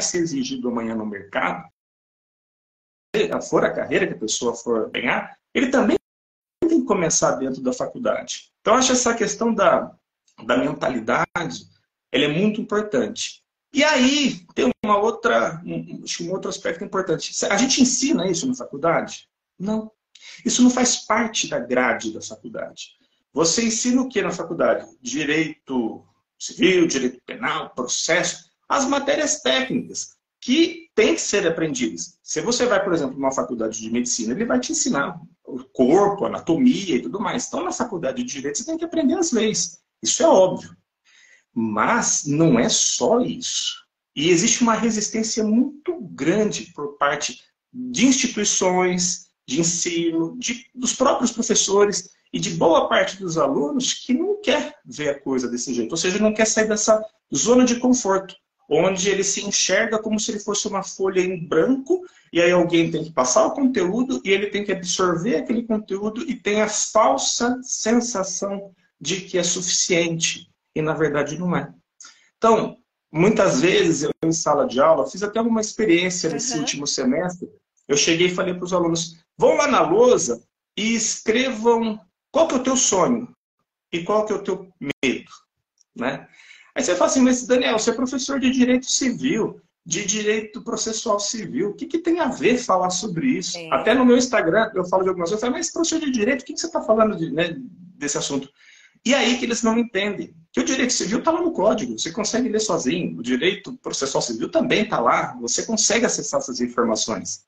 ser 0.00 0.18
exigido 0.18 0.68
amanhã 0.68 0.94
no 0.94 1.06
mercado, 1.06 1.66
for 3.48 3.64
a 3.64 3.72
carreira 3.72 4.06
que 4.06 4.14
a 4.14 4.18
pessoa 4.18 4.54
for 4.54 4.90
ganhar, 4.90 5.36
ele 5.54 5.70
também 5.70 5.96
tem 6.60 6.80
que 6.80 6.86
começar 6.86 7.36
dentro 7.36 7.62
da 7.62 7.72
faculdade. 7.72 8.52
Então, 8.60 8.74
acho 8.74 8.92
essa 8.92 9.14
questão 9.14 9.54
da, 9.54 9.94
da 10.44 10.56
mentalidade, 10.56 11.68
ela 12.10 12.24
é 12.24 12.28
muito 12.28 12.60
importante. 12.60 13.42
E 13.72 13.82
aí, 13.84 14.44
tem 14.54 14.71
uma 14.84 14.98
outra, 14.98 15.62
um, 15.64 16.04
um 16.22 16.30
outro 16.32 16.50
aspecto 16.50 16.84
importante. 16.84 17.32
A 17.46 17.56
gente 17.56 17.80
ensina 17.80 18.28
isso 18.28 18.46
na 18.46 18.54
faculdade? 18.54 19.28
Não. 19.58 19.90
Isso 20.44 20.62
não 20.62 20.70
faz 20.70 21.06
parte 21.06 21.48
da 21.48 21.58
grade 21.58 22.12
da 22.12 22.20
faculdade. 22.20 22.90
Você 23.32 23.64
ensina 23.64 24.02
o 24.02 24.08
que 24.08 24.20
na 24.20 24.30
faculdade? 24.30 24.86
Direito 25.00 26.04
civil, 26.38 26.86
direito 26.86 27.20
penal, 27.24 27.70
processo 27.70 28.50
as 28.68 28.86
matérias 28.86 29.40
técnicas 29.40 30.16
que 30.40 30.88
têm 30.94 31.14
que 31.14 31.20
ser 31.20 31.46
aprendidas. 31.46 32.18
Se 32.22 32.40
você 32.40 32.66
vai, 32.66 32.82
por 32.82 32.92
exemplo, 32.92 33.14
numa 33.14 33.30
faculdade 33.30 33.78
de 33.78 33.90
medicina, 33.90 34.32
ele 34.32 34.46
vai 34.46 34.58
te 34.58 34.72
ensinar 34.72 35.20
o 35.44 35.62
corpo, 35.64 36.24
anatomia 36.24 36.96
e 36.96 37.02
tudo 37.02 37.20
mais. 37.20 37.46
Então, 37.46 37.62
na 37.62 37.70
faculdade 37.70 38.24
de 38.24 38.32
direito, 38.32 38.58
você 38.58 38.64
tem 38.64 38.78
que 38.78 38.84
aprender 38.84 39.14
as 39.14 39.30
leis. 39.30 39.78
Isso 40.02 40.22
é 40.22 40.26
óbvio. 40.26 40.74
Mas 41.54 42.24
não 42.26 42.58
é 42.58 42.68
só 42.68 43.20
isso. 43.20 43.81
E 44.14 44.30
existe 44.30 44.62
uma 44.62 44.74
resistência 44.74 45.42
muito 45.42 45.98
grande 46.00 46.72
por 46.74 46.96
parte 46.98 47.42
de 47.72 48.06
instituições, 48.06 49.28
de 49.46 49.60
ensino, 49.60 50.36
de, 50.38 50.66
dos 50.74 50.92
próprios 50.92 51.32
professores 51.32 52.10
e 52.32 52.38
de 52.38 52.50
boa 52.50 52.88
parte 52.88 53.18
dos 53.18 53.36
alunos 53.36 53.94
que 53.94 54.14
não 54.14 54.40
quer 54.40 54.76
ver 54.84 55.10
a 55.10 55.20
coisa 55.20 55.48
desse 55.48 55.72
jeito, 55.74 55.92
ou 55.92 55.96
seja, 55.96 56.18
não 56.18 56.32
quer 56.32 56.46
sair 56.46 56.68
dessa 56.68 57.02
zona 57.34 57.64
de 57.64 57.78
conforto, 57.78 58.34
onde 58.68 59.10
ele 59.10 59.24
se 59.24 59.44
enxerga 59.44 59.98
como 59.98 60.18
se 60.18 60.30
ele 60.30 60.40
fosse 60.40 60.66
uma 60.66 60.82
folha 60.82 61.20
em 61.20 61.46
branco 61.46 62.02
e 62.32 62.40
aí 62.40 62.50
alguém 62.50 62.90
tem 62.90 63.04
que 63.04 63.12
passar 63.12 63.46
o 63.46 63.52
conteúdo 63.52 64.20
e 64.24 64.30
ele 64.30 64.46
tem 64.46 64.64
que 64.64 64.72
absorver 64.72 65.36
aquele 65.36 65.64
conteúdo 65.64 66.22
e 66.22 66.34
tem 66.34 66.62
a 66.62 66.68
falsa 66.68 67.60
sensação 67.62 68.72
de 68.98 69.20
que 69.22 69.36
é 69.36 69.42
suficiente 69.42 70.50
e 70.74 70.80
na 70.80 70.94
verdade 70.94 71.38
não 71.38 71.54
é. 71.54 71.72
Então, 72.38 72.78
muitas 73.12 73.60
vezes 73.60 74.04
eu 74.04 74.10
em 74.24 74.32
sala 74.32 74.66
de 74.66 74.80
aula 74.80 75.06
fiz 75.06 75.22
até 75.22 75.40
uma 75.40 75.60
experiência 75.60 76.30
nesse 76.30 76.54
uhum. 76.54 76.60
último 76.60 76.86
semestre. 76.86 77.48
Eu 77.86 77.96
cheguei 77.96 78.28
e 78.28 78.34
falei 78.34 78.54
para 78.54 78.64
os 78.64 78.72
alunos: 78.72 79.18
vão 79.36 79.56
lá 79.56 79.68
na 79.68 79.82
lousa 79.82 80.42
e 80.76 80.94
escrevam 80.94 82.00
qual 82.30 82.48
que 82.48 82.54
é 82.54 82.58
o 82.58 82.62
teu 82.62 82.76
sonho 82.76 83.28
e 83.92 84.02
qual 84.02 84.24
que 84.24 84.32
é 84.32 84.36
o 84.36 84.42
teu 84.42 84.72
medo, 84.80 85.30
né? 85.94 86.26
Aí 86.74 86.82
você 86.82 86.94
fala 86.94 87.10
assim, 87.10 87.20
mas 87.20 87.46
Daniel, 87.46 87.78
você 87.78 87.90
é 87.90 87.94
professor 87.94 88.40
de 88.40 88.50
direito 88.50 88.86
civil, 88.86 89.60
de 89.84 90.06
direito 90.06 90.62
processual 90.62 91.20
civil, 91.20 91.70
o 91.70 91.74
que, 91.74 91.86
que 91.86 91.98
tem 91.98 92.20
a 92.20 92.28
ver 92.28 92.56
falar 92.56 92.88
sobre 92.88 93.26
isso? 93.26 93.58
É. 93.58 93.68
Até 93.70 93.92
no 93.92 94.06
meu 94.06 94.16
Instagram 94.16 94.70
eu 94.74 94.84
falo 94.86 95.02
de 95.02 95.10
algumas 95.10 95.28
coisas, 95.28 95.42
eu 95.42 95.46
falo, 95.46 95.58
mas 95.58 95.70
professor 95.70 96.00
de 96.00 96.10
direito, 96.10 96.40
o 96.40 96.44
que, 96.46 96.54
que 96.54 96.60
você 96.60 96.66
está 96.66 96.80
falando 96.80 97.16
de, 97.16 97.30
né, 97.30 97.54
desse 97.98 98.16
assunto? 98.16 98.48
E 99.04 99.14
aí 99.14 99.38
que 99.38 99.44
eles 99.44 99.62
não 99.62 99.76
entendem 99.78 100.34
que 100.52 100.60
o 100.60 100.64
direito 100.64 100.92
civil 100.92 101.18
está 101.18 101.30
lá 101.30 101.40
no 101.40 101.52
código, 101.52 101.98
você 101.98 102.12
consegue 102.12 102.48
ler 102.48 102.60
sozinho, 102.60 103.18
o 103.18 103.22
direito 103.22 103.76
processual 103.78 104.22
civil 104.22 104.50
também 104.50 104.82
está 104.82 105.00
lá, 105.00 105.36
você 105.40 105.64
consegue 105.64 106.04
acessar 106.04 106.40
essas 106.40 106.60
informações. 106.60 107.44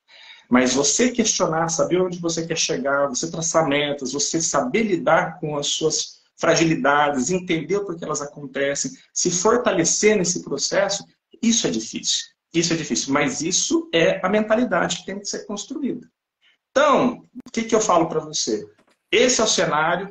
Mas 0.49 0.73
você 0.73 1.11
questionar, 1.11 1.69
saber 1.69 2.01
onde 2.01 2.19
você 2.19 2.45
quer 2.45 2.57
chegar, 2.57 3.07
você 3.07 3.29
traçar 3.29 3.67
metas, 3.67 4.11
você 4.11 4.41
saber 4.41 4.83
lidar 4.83 5.39
com 5.39 5.57
as 5.57 5.67
suas 5.67 6.15
fragilidades, 6.37 7.29
entender 7.29 7.79
por 7.81 7.95
que 7.97 8.03
elas 8.03 8.21
acontecem, 8.21 8.91
se 9.13 9.31
fortalecer 9.31 10.17
nesse 10.17 10.43
processo, 10.43 11.05
isso 11.41 11.67
é 11.67 11.69
difícil. 11.69 12.25
Isso 12.53 12.73
é 12.73 12.75
difícil, 12.75 13.13
mas 13.13 13.41
isso 13.41 13.89
é 13.93 14.25
a 14.25 14.29
mentalidade 14.29 14.97
que 14.97 15.05
tem 15.05 15.19
que 15.19 15.27
ser 15.27 15.45
construída. 15.45 16.09
Então, 16.71 17.23
o 17.45 17.51
que, 17.51 17.63
que 17.63 17.75
eu 17.75 17.81
falo 17.81 18.07
para 18.07 18.19
você? 18.19 18.65
Esse 19.11 19.41
é 19.41 19.43
o 19.43 19.47
cenário. 19.47 20.09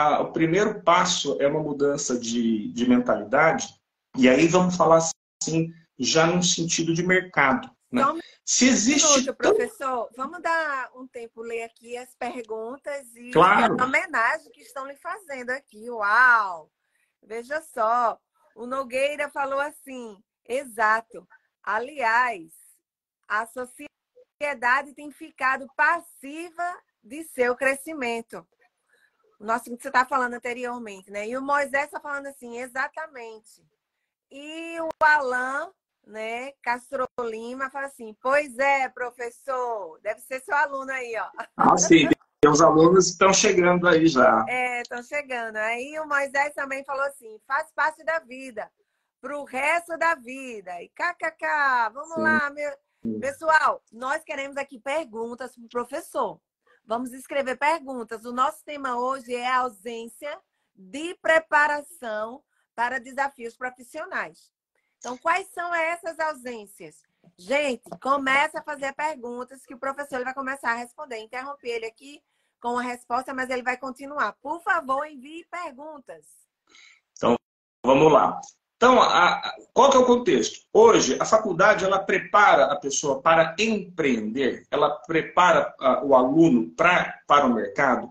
Ah, 0.00 0.22
o 0.22 0.32
primeiro 0.32 0.82
passo 0.82 1.36
é 1.42 1.46
uma 1.46 1.62
mudança 1.62 2.18
de, 2.18 2.72
de 2.72 2.88
mentalidade. 2.88 3.68
E 4.16 4.30
aí 4.30 4.48
vamos 4.48 4.74
falar 4.74 4.96
assim, 5.42 5.74
já 5.98 6.26
no 6.26 6.42
sentido 6.42 6.94
de 6.94 7.02
mercado. 7.02 7.70
Né? 7.92 8.02
Se 8.42 8.66
existe. 8.66 9.20
Minuto, 9.20 9.34
professor, 9.34 10.08
vamos 10.16 10.40
dar 10.40 10.90
um 10.96 11.06
tempo 11.06 11.42
ler 11.42 11.64
aqui 11.64 11.98
as 11.98 12.14
perguntas 12.14 13.14
e 13.14 13.30
claro. 13.30 13.76
a 13.78 13.84
homenagem 13.84 14.50
que 14.52 14.62
estão 14.62 14.86
lhe 14.86 14.96
fazendo 14.96 15.50
aqui. 15.50 15.90
Uau! 15.90 16.70
Veja 17.22 17.60
só, 17.60 18.18
o 18.54 18.64
Nogueira 18.64 19.28
falou 19.28 19.60
assim: 19.60 20.16
exato. 20.48 21.28
Aliás, 21.62 22.50
a 23.28 23.46
sociedade 23.46 24.94
tem 24.94 25.10
ficado 25.12 25.66
passiva 25.76 26.78
de 27.04 27.22
seu 27.24 27.54
crescimento. 27.54 28.46
O 29.40 29.44
nosso 29.44 29.64
que 29.64 29.82
você 29.82 29.88
está 29.88 30.04
falando 30.04 30.34
anteriormente, 30.34 31.10
né? 31.10 31.26
E 31.26 31.36
o 31.36 31.42
Moisés 31.42 31.86
está 31.86 31.98
falando 31.98 32.26
assim, 32.26 32.58
exatamente. 32.58 33.66
E 34.30 34.78
o 34.80 34.88
Alain 35.02 35.72
né? 36.06 36.52
Castro 36.62 37.06
Lima 37.20 37.70
fala 37.70 37.86
assim: 37.86 38.16
Pois 38.20 38.58
é, 38.58 38.88
professor, 38.88 39.98
deve 40.02 40.20
ser 40.20 40.40
seu 40.40 40.54
aluno 40.54 40.90
aí, 40.90 41.14
ó. 41.16 41.30
Ah, 41.56 41.76
sim, 41.76 42.08
os 42.46 42.60
alunos 42.60 43.08
estão 43.08 43.32
chegando 43.32 43.86
aí 43.86 44.06
já. 44.06 44.44
É, 44.48 44.82
estão 44.82 45.02
chegando. 45.02 45.56
Aí 45.56 45.98
o 45.98 46.06
Moisés 46.06 46.54
também 46.54 46.84
falou 46.84 47.04
assim: 47.04 47.38
faz 47.46 47.70
parte 47.72 48.02
da 48.04 48.18
vida, 48.18 48.70
para 49.20 49.38
o 49.38 49.44
resto 49.44 49.96
da 49.98 50.14
vida. 50.14 50.82
E 50.82 50.88
kkk, 50.88 51.92
vamos 51.92 52.14
sim. 52.14 52.20
lá, 52.20 52.50
meu. 52.50 52.72
Pessoal, 53.18 53.82
nós 53.90 54.22
queremos 54.22 54.58
aqui 54.58 54.78
perguntas 54.78 55.54
para 55.54 55.64
o 55.64 55.68
professor. 55.68 56.38
Vamos 56.84 57.12
escrever 57.12 57.56
perguntas. 57.56 58.24
O 58.24 58.32
nosso 58.32 58.64
tema 58.64 58.98
hoje 58.98 59.34
é 59.34 59.48
a 59.48 59.58
ausência 59.58 60.40
de 60.74 61.14
preparação 61.16 62.42
para 62.74 62.98
desafios 62.98 63.56
profissionais. 63.56 64.50
Então, 64.98 65.16
quais 65.16 65.48
são 65.48 65.74
essas 65.74 66.18
ausências? 66.18 67.02
Gente, 67.38 67.88
começa 68.02 68.60
a 68.60 68.62
fazer 68.62 68.92
perguntas 68.94 69.64
que 69.64 69.74
o 69.74 69.78
professor 69.78 70.22
vai 70.24 70.34
começar 70.34 70.72
a 70.72 70.76
responder. 70.76 71.18
Interrompi 71.18 71.68
ele 71.68 71.86
aqui 71.86 72.22
com 72.60 72.78
a 72.78 72.82
resposta, 72.82 73.32
mas 73.32 73.48
ele 73.50 73.62
vai 73.62 73.76
continuar. 73.76 74.34
Por 74.42 74.62
favor, 74.62 75.06
envie 75.06 75.46
perguntas. 75.46 76.26
Então, 77.12 77.36
vamos 77.84 78.12
lá. 78.12 78.38
Então, 78.80 78.98
a, 78.98 79.42
qual 79.74 79.90
que 79.90 79.98
é 79.98 80.00
o 80.00 80.06
contexto? 80.06 80.60
Hoje, 80.72 81.14
a 81.20 81.26
faculdade 81.26 81.84
ela 81.84 81.98
prepara 81.98 82.64
a 82.64 82.76
pessoa 82.76 83.20
para 83.20 83.54
empreender, 83.58 84.66
ela 84.70 84.88
prepara 85.06 85.74
a, 85.78 86.02
o 86.02 86.14
aluno 86.14 86.70
pra, 86.70 87.20
para 87.26 87.44
o 87.44 87.52
mercado. 87.52 88.08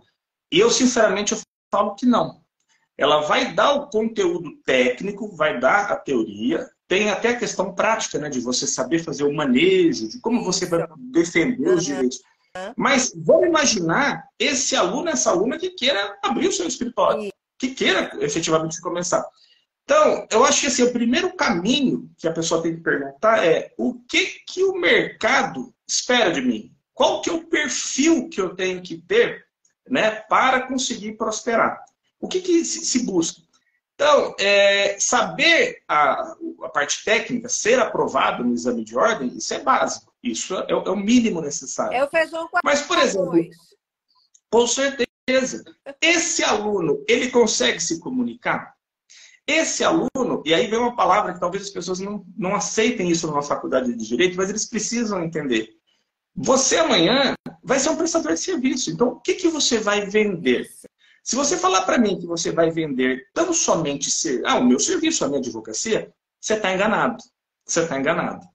E 0.51 0.59
eu, 0.59 0.69
sinceramente, 0.69 1.33
eu 1.33 1.39
falo 1.71 1.95
que 1.95 2.05
não. 2.05 2.41
Ela 2.95 3.21
vai 3.21 3.51
dar 3.51 3.73
o 3.73 3.87
conteúdo 3.87 4.51
técnico, 4.63 5.35
vai 5.35 5.59
dar 5.59 5.91
a 5.91 5.95
teoria, 5.95 6.69
tem 6.87 7.09
até 7.09 7.29
a 7.29 7.39
questão 7.39 7.73
prática, 7.73 8.19
né, 8.19 8.29
de 8.29 8.39
você 8.39 8.67
saber 8.67 8.99
fazer 8.99 9.23
o 9.23 9.33
manejo, 9.33 10.07
de 10.07 10.21
como 10.21 10.43
você 10.43 10.67
vai 10.67 10.85
defender 11.11 11.67
os 11.67 11.83
direitos. 11.83 12.21
Mas 12.77 13.11
vamos 13.15 13.47
imaginar 13.47 14.23
esse 14.37 14.75
aluno, 14.75 15.09
essa 15.09 15.31
aluna 15.31 15.57
que 15.57 15.71
queira 15.71 16.15
abrir 16.23 16.49
o 16.49 16.53
seu 16.53 16.67
escritório, 16.67 17.31
que 17.57 17.69
queira 17.69 18.11
efetivamente 18.21 18.79
começar. 18.81 19.25
Então, 19.89 20.27
eu 20.29 20.45
acho 20.45 20.61
que 20.61 20.67
assim, 20.67 20.83
o 20.83 20.93
primeiro 20.93 21.35
caminho 21.35 22.11
que 22.15 22.27
a 22.27 22.31
pessoa 22.31 22.61
tem 22.61 22.75
que 22.75 22.83
perguntar 22.83 23.43
é 23.43 23.73
o 23.75 23.95
que, 24.07 24.39
que 24.45 24.63
o 24.63 24.79
mercado 24.79 25.73
espera 25.87 26.31
de 26.31 26.41
mim? 26.41 26.71
Qual 26.93 27.23
que 27.23 27.29
é 27.31 27.33
o 27.33 27.47
perfil 27.47 28.29
que 28.29 28.39
eu 28.39 28.55
tenho 28.55 28.83
que 28.83 28.97
ter 28.97 29.47
né, 29.89 30.11
para 30.11 30.67
conseguir 30.67 31.13
prosperar? 31.13 31.83
O 32.19 32.27
que, 32.27 32.39
que 32.39 32.63
se 32.63 33.03
busca? 33.03 33.41
Então, 33.95 34.35
é, 34.39 34.95
saber 34.99 35.81
a, 35.87 36.35
a, 36.65 36.69
parte 36.69 37.03
técnica, 37.03 37.49
ser 37.49 37.79
aprovado 37.79 38.43
no 38.43 38.53
exame 38.53 38.83
de 38.83 38.95
ordem, 38.95 39.35
isso 39.35 39.55
é 39.55 39.59
básico. 39.59 40.13
Isso 40.21 40.55
é, 40.55 40.67
é 40.69 40.75
o 40.75 40.95
mínimo 40.95 41.41
necessário. 41.41 41.97
É 41.97 42.03
o 42.03 42.07
feijão 42.07 42.47
com 42.47 42.59
Mas, 42.63 42.83
por 42.83 42.99
exemplo, 42.99 43.41
com 44.51 44.67
certeza, 44.67 45.63
esse 45.99 46.43
aluno, 46.43 47.03
ele 47.07 47.31
consegue 47.31 47.79
se 47.79 47.99
comunicar? 47.99 48.77
Esse 49.49 49.83
aluno, 49.83 50.43
e 50.45 50.53
aí 50.53 50.67
vem 50.67 50.77
uma 50.77 50.95
palavra 50.95 51.33
que 51.33 51.39
talvez 51.39 51.63
as 51.63 51.69
pessoas 51.71 51.99
não, 51.99 52.23
não 52.37 52.53
aceitem 52.53 53.09
isso 53.09 53.25
numa 53.25 53.41
faculdade 53.41 53.91
de 53.91 54.07
direito, 54.07 54.37
mas 54.37 54.47
eles 54.47 54.65
precisam 54.65 55.23
entender. 55.23 55.71
Você 56.35 56.77
amanhã 56.77 57.33
vai 57.63 57.79
ser 57.79 57.89
um 57.89 57.95
prestador 57.95 58.33
de 58.33 58.39
serviço. 58.39 58.91
Então, 58.91 59.07
o 59.07 59.19
que, 59.19 59.33
que 59.33 59.47
você 59.47 59.79
vai 59.79 60.05
vender? 60.05 60.69
Se 61.23 61.35
você 61.35 61.57
falar 61.57 61.81
para 61.81 61.97
mim 61.97 62.19
que 62.19 62.27
você 62.27 62.51
vai 62.51 62.69
vender 62.69 63.27
tão 63.33 63.51
somente 63.51 64.11
ser, 64.11 64.43
ah, 64.45 64.59
o 64.59 64.63
meu 64.63 64.79
serviço, 64.79 65.25
a 65.25 65.27
minha 65.27 65.39
advocacia, 65.39 66.13
você 66.39 66.53
está 66.53 66.71
enganado. 66.71 67.17
Você 67.65 67.81
está 67.81 67.99
enganado. 67.99 68.45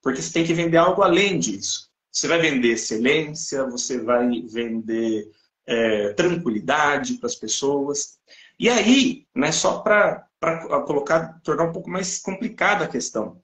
Porque 0.00 0.22
você 0.22 0.32
tem 0.32 0.46
que 0.46 0.54
vender 0.54 0.76
algo 0.76 1.02
além 1.02 1.36
disso. 1.36 1.90
Você 2.12 2.28
vai 2.28 2.38
vender 2.38 2.74
excelência, 2.74 3.64
você 3.64 3.98
vai 3.98 4.40
vender 4.42 5.28
é, 5.66 6.12
tranquilidade 6.12 7.14
para 7.14 7.26
as 7.26 7.34
pessoas. 7.34 8.18
E 8.56 8.68
aí, 8.68 9.26
né, 9.34 9.50
só 9.50 9.80
para 9.80 10.24
colocar, 10.86 11.40
tornar 11.42 11.64
um 11.64 11.72
pouco 11.72 11.90
mais 11.90 12.18
complicada 12.18 12.84
a 12.84 12.88
questão. 12.88 13.40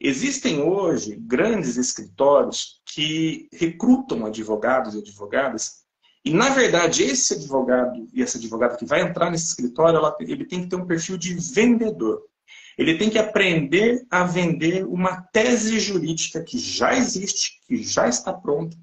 Existem 0.00 0.60
hoje 0.60 1.16
grandes 1.16 1.76
escritórios 1.76 2.80
que 2.84 3.48
recrutam 3.52 4.26
advogados 4.26 4.94
e 4.94 4.98
advogadas 4.98 5.82
e, 6.24 6.32
na 6.32 6.50
verdade, 6.50 7.02
esse 7.02 7.34
advogado 7.34 8.08
e 8.12 8.22
essa 8.22 8.38
advogada 8.38 8.76
que 8.76 8.84
vai 8.84 9.00
entrar 9.02 9.30
nesse 9.30 9.46
escritório, 9.46 9.96
ela, 9.96 10.16
ele 10.20 10.44
tem 10.44 10.62
que 10.62 10.68
ter 10.68 10.76
um 10.76 10.86
perfil 10.86 11.16
de 11.16 11.34
vendedor. 11.34 12.22
Ele 12.78 12.96
tem 12.96 13.10
que 13.10 13.18
aprender 13.18 14.04
a 14.10 14.24
vender 14.24 14.84
uma 14.86 15.20
tese 15.20 15.78
jurídica 15.78 16.42
que 16.42 16.58
já 16.58 16.96
existe, 16.96 17.60
que 17.66 17.82
já 17.82 18.08
está 18.08 18.32
pronta. 18.32 18.76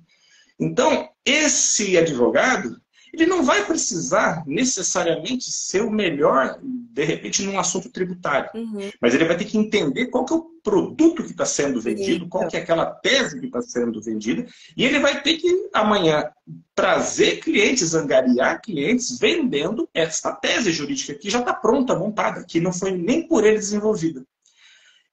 Então, 0.59 1.09
esse 1.25 1.97
advogado, 1.97 2.79
ele 3.13 3.25
não 3.25 3.43
vai 3.43 3.65
precisar 3.65 4.43
necessariamente 4.45 5.51
ser 5.51 5.81
o 5.81 5.91
melhor, 5.91 6.59
de 6.61 7.03
repente, 7.03 7.43
num 7.43 7.59
assunto 7.59 7.89
tributário. 7.89 8.49
Uhum. 8.53 8.89
Mas 9.01 9.13
ele 9.13 9.25
vai 9.25 9.37
ter 9.37 9.45
que 9.45 9.57
entender 9.57 10.07
qual 10.07 10.25
que 10.25 10.33
é 10.33 10.35
o 10.35 10.49
produto 10.63 11.23
que 11.23 11.31
está 11.31 11.45
sendo 11.45 11.81
vendido, 11.81 12.27
qual 12.27 12.47
que 12.47 12.57
é 12.57 12.61
aquela 12.61 12.85
tese 12.85 13.39
que 13.39 13.47
está 13.47 13.61
sendo 13.61 14.01
vendida, 14.01 14.45
e 14.75 14.85
ele 14.85 14.99
vai 14.99 15.21
ter 15.21 15.37
que, 15.37 15.69
amanhã, 15.73 16.29
trazer 16.75 17.37
clientes, 17.37 17.95
angariar 17.95 18.61
clientes, 18.61 19.17
vendendo 19.17 19.89
esta 19.93 20.31
tese 20.31 20.71
jurídica 20.71 21.13
que 21.13 21.29
já 21.29 21.39
está 21.39 21.53
pronta, 21.53 21.97
montada, 21.97 22.45
que 22.45 22.59
não 22.59 22.73
foi 22.73 22.91
nem 22.91 23.27
por 23.27 23.45
ele 23.45 23.57
desenvolvida. 23.57 24.23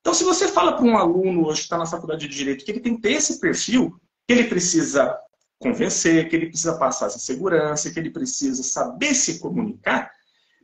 Então, 0.01 0.15
se 0.15 0.23
você 0.23 0.47
fala 0.49 0.73
para 0.75 0.85
um 0.85 0.97
aluno 0.97 1.47
hoje 1.47 1.61
que 1.61 1.65
está 1.65 1.77
na 1.77 1.87
faculdade 1.87 2.29
de 2.29 2.37
Direito 2.37 2.65
que 2.65 2.71
ele 2.71 2.81
tem 2.81 2.95
que 2.95 3.03
ter 3.03 3.13
esse 3.13 3.41
perfil, 3.41 3.99
que 4.27 4.33
ele 4.33 4.45
precisa 4.45 5.17
convencer, 5.59 6.29
que 6.29 6.37
ele 6.37 6.47
precisa 6.47 6.79
passar 6.79 7.07
essa 7.07 7.19
segurança, 7.19 7.91
que 7.91 7.99
ele 7.99 8.11
precisa 8.11 8.63
saber 8.63 9.15
se 9.15 9.39
comunicar, 9.39 10.11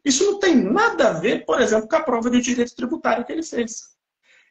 isso 0.04 0.24
não 0.24 0.38
tem 0.38 0.56
nada 0.56 1.10
a 1.10 1.12
ver, 1.12 1.44
por 1.44 1.60
exemplo, 1.60 1.88
com 1.88 1.96
a 1.96 2.02
prova 2.02 2.28
de 2.28 2.40
direito 2.40 2.74
tributário 2.74 3.24
que 3.24 3.32
ele 3.32 3.42
fez. 3.42 3.92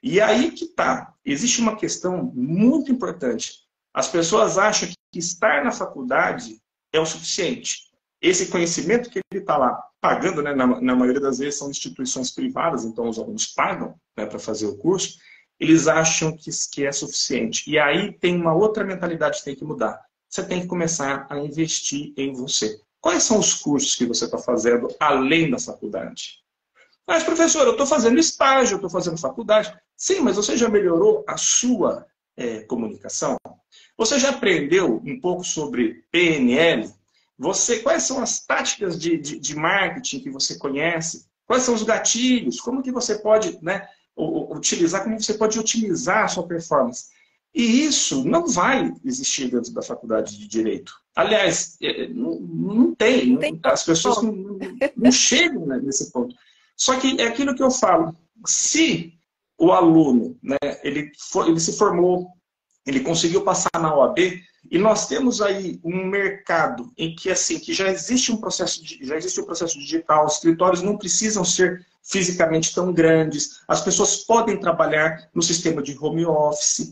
E 0.01 0.19
aí 0.19 0.51
que 0.51 0.65
está. 0.65 1.13
Existe 1.23 1.61
uma 1.61 1.75
questão 1.75 2.31
muito 2.33 2.91
importante. 2.91 3.59
As 3.93 4.07
pessoas 4.07 4.57
acham 4.57 4.89
que 5.11 5.19
estar 5.19 5.63
na 5.63 5.71
faculdade 5.71 6.61
é 6.93 6.99
o 6.99 7.05
suficiente. 7.05 7.91
Esse 8.21 8.47
conhecimento 8.47 9.09
que 9.09 9.19
ele 9.31 9.41
está 9.41 9.57
lá 9.57 9.77
pagando, 9.99 10.41
né, 10.41 10.53
na, 10.55 10.65
na, 10.79 10.95
maioria 10.95 11.21
das 11.21 11.39
vezes 11.39 11.59
são 11.59 11.69
instituições 11.69 12.31
privadas, 12.31 12.85
então 12.85 13.07
os 13.07 13.19
alunos 13.19 13.47
pagam 13.47 13.95
né, 14.17 14.25
para 14.25 14.39
fazer 14.39 14.65
o 14.65 14.77
curso, 14.77 15.19
eles 15.59 15.87
acham 15.87 16.35
que, 16.35 16.49
que 16.71 16.85
é 16.85 16.91
suficiente. 16.91 17.69
E 17.69 17.77
aí 17.77 18.11
tem 18.13 18.35
uma 18.35 18.53
outra 18.53 18.83
mentalidade 18.83 19.39
que 19.39 19.45
tem 19.45 19.55
que 19.55 19.65
mudar. 19.65 19.99
Você 20.31 20.43
tem 20.45 20.61
que 20.61 20.67
começar 20.67 21.27
a 21.29 21.37
investir 21.37 22.13
em 22.15 22.31
você. 22.31 22.79
Quais 23.01 23.23
são 23.23 23.37
os 23.37 23.53
cursos 23.53 23.95
que 23.95 24.05
você 24.05 24.23
está 24.23 24.37
fazendo 24.37 24.87
além 24.97 25.51
da 25.51 25.59
faculdade? 25.59 26.39
Mas, 27.05 27.21
professor, 27.23 27.65
eu 27.65 27.71
estou 27.71 27.85
fazendo 27.85 28.17
estágio, 28.17 28.75
eu 28.75 28.77
estou 28.77 28.89
fazendo 28.89 29.17
faculdade. 29.17 29.77
Sim, 29.97 30.21
mas 30.21 30.37
você 30.37 30.55
já 30.55 30.69
melhorou 30.69 31.25
a 31.27 31.35
sua 31.35 32.07
é, 32.37 32.61
comunicação? 32.61 33.35
Você 33.97 34.17
já 34.17 34.29
aprendeu 34.29 35.01
um 35.05 35.19
pouco 35.19 35.43
sobre 35.43 36.05
PNL? 36.09 36.89
Você, 37.37 37.79
quais 37.79 38.03
são 38.03 38.21
as 38.21 38.45
táticas 38.45 38.97
de, 38.97 39.17
de, 39.17 39.37
de 39.37 39.55
marketing 39.55 40.21
que 40.21 40.29
você 40.29 40.57
conhece? 40.57 41.25
Quais 41.45 41.63
são 41.63 41.75
os 41.75 41.83
gatilhos? 41.83 42.61
Como 42.61 42.81
que 42.81 42.91
você 42.91 43.15
pode 43.15 43.59
né, 43.61 43.85
utilizar, 44.15 45.03
como 45.03 45.19
você 45.19 45.33
pode 45.33 45.59
otimizar 45.59 46.23
a 46.23 46.27
sua 46.29 46.47
performance. 46.47 47.09
E 47.53 47.85
isso 47.85 48.23
não 48.23 48.47
vai 48.47 48.93
existir 49.03 49.49
dentro 49.49 49.73
da 49.73 49.81
faculdade 49.81 50.37
de 50.37 50.47
Direito. 50.47 50.93
Aliás, 51.15 51.77
é, 51.81 52.03
é, 52.03 52.07
não, 52.07 52.39
não 52.39 52.95
tem. 52.95 53.37
Não, 53.37 53.59
as 53.63 53.83
pessoas 53.83 54.21
não, 54.23 54.57
não 54.95 55.11
chegam 55.11 55.65
né, 55.65 55.79
nesse 55.83 56.11
ponto. 56.11 56.35
Só 56.75 56.97
que 56.97 57.19
é 57.19 57.27
aquilo 57.27 57.53
que 57.53 57.61
eu 57.61 57.69
falo. 57.69 58.15
Se 58.45 59.13
o 59.57 59.71
aluno, 59.71 60.37
né, 60.41 60.57
ele, 60.83 61.11
for, 61.19 61.47
ele 61.47 61.59
se 61.59 61.77
formou, 61.77 62.29
ele 62.85 63.01
conseguiu 63.01 63.43
passar 63.43 63.69
na 63.75 63.93
OAB, 63.93 64.17
e 64.69 64.77
nós 64.77 65.07
temos 65.07 65.41
aí 65.41 65.79
um 65.83 66.05
mercado 66.05 66.91
em 66.97 67.15
que 67.15 67.29
assim 67.29 67.59
que 67.59 67.73
já 67.73 67.89
existe 67.89 68.31
um 68.31 68.37
processo 68.37 68.83
de, 68.83 68.99
já 69.05 69.15
existe 69.15 69.39
um 69.41 69.45
processo 69.45 69.77
digital, 69.77 70.25
os 70.25 70.35
escritórios 70.35 70.81
não 70.81 70.97
precisam 70.97 71.43
ser 71.43 71.85
fisicamente 72.03 72.73
tão 72.73 72.91
grandes, 72.91 73.61
as 73.67 73.81
pessoas 73.81 74.17
podem 74.17 74.59
trabalhar 74.59 75.29
no 75.33 75.41
sistema 75.41 75.81
de 75.81 75.97
home 75.99 76.25
office. 76.25 76.91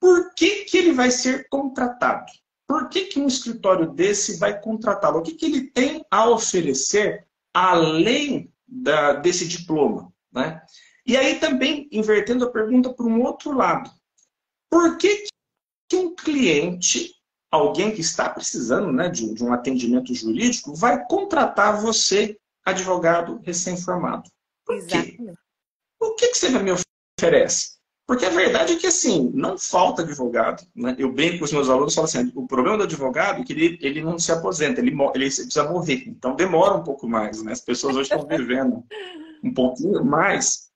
Por 0.00 0.34
que, 0.34 0.64
que 0.64 0.78
ele 0.78 0.92
vai 0.92 1.10
ser 1.10 1.46
contratado? 1.48 2.32
Por 2.66 2.88
que, 2.88 3.06
que 3.06 3.20
um 3.20 3.26
escritório 3.26 3.92
desse 3.92 4.38
vai 4.38 4.60
contratá-lo? 4.60 5.18
O 5.18 5.22
que, 5.22 5.34
que 5.34 5.46
ele 5.46 5.70
tem 5.70 6.04
a 6.10 6.28
oferecer 6.28 7.26
além 7.52 8.52
da, 8.66 9.12
desse 9.12 9.46
diploma? 9.46 10.12
Né? 10.32 10.62
E 11.06 11.16
aí 11.16 11.38
também, 11.38 11.88
invertendo 11.92 12.44
a 12.44 12.50
pergunta 12.50 12.92
para 12.92 13.06
um 13.06 13.22
outro 13.22 13.52
lado. 13.52 13.90
Por 14.70 14.96
que, 14.96 15.26
que 15.88 15.96
um 15.96 16.14
cliente, 16.14 17.12
alguém 17.50 17.92
que 17.92 18.00
está 18.00 18.30
precisando 18.30 18.92
né, 18.92 19.08
de, 19.08 19.34
de 19.34 19.44
um 19.44 19.52
atendimento 19.52 20.14
jurídico, 20.14 20.74
vai 20.74 21.04
contratar 21.06 21.80
você 21.82 22.38
advogado 22.64 23.40
recém-formado. 23.44 24.30
Por 24.64 24.86
quê? 24.86 25.18
O 26.00 26.14
que, 26.14 26.28
que 26.28 26.38
você 26.38 26.48
me 26.50 26.72
oferece? 27.18 27.79
Porque 28.10 28.26
a 28.26 28.30
verdade 28.30 28.72
é 28.72 28.76
que, 28.76 28.88
assim, 28.88 29.30
não 29.32 29.56
falta 29.56 30.02
advogado. 30.02 30.66
Né? 30.74 30.96
Eu 30.98 31.12
brinco 31.12 31.38
com 31.38 31.44
os 31.44 31.52
meus 31.52 31.68
alunos, 31.68 31.94
falo 31.94 32.06
assim, 32.06 32.32
o 32.34 32.44
problema 32.44 32.76
do 32.76 32.82
advogado 32.82 33.40
é 33.40 33.44
que 33.44 33.52
ele, 33.52 33.78
ele 33.80 34.02
não 34.02 34.18
se 34.18 34.32
aposenta, 34.32 34.80
ele, 34.80 34.90
ele 34.90 35.26
precisa 35.26 35.70
morrer. 35.70 36.02
Então, 36.08 36.34
demora 36.34 36.74
um 36.74 36.82
pouco 36.82 37.06
mais. 37.06 37.40
Né? 37.40 37.52
As 37.52 37.60
pessoas 37.60 37.94
hoje 37.94 38.12
estão 38.12 38.26
vivendo 38.26 38.82
um 39.44 39.54
pouquinho 39.54 40.04
mais. 40.04 40.70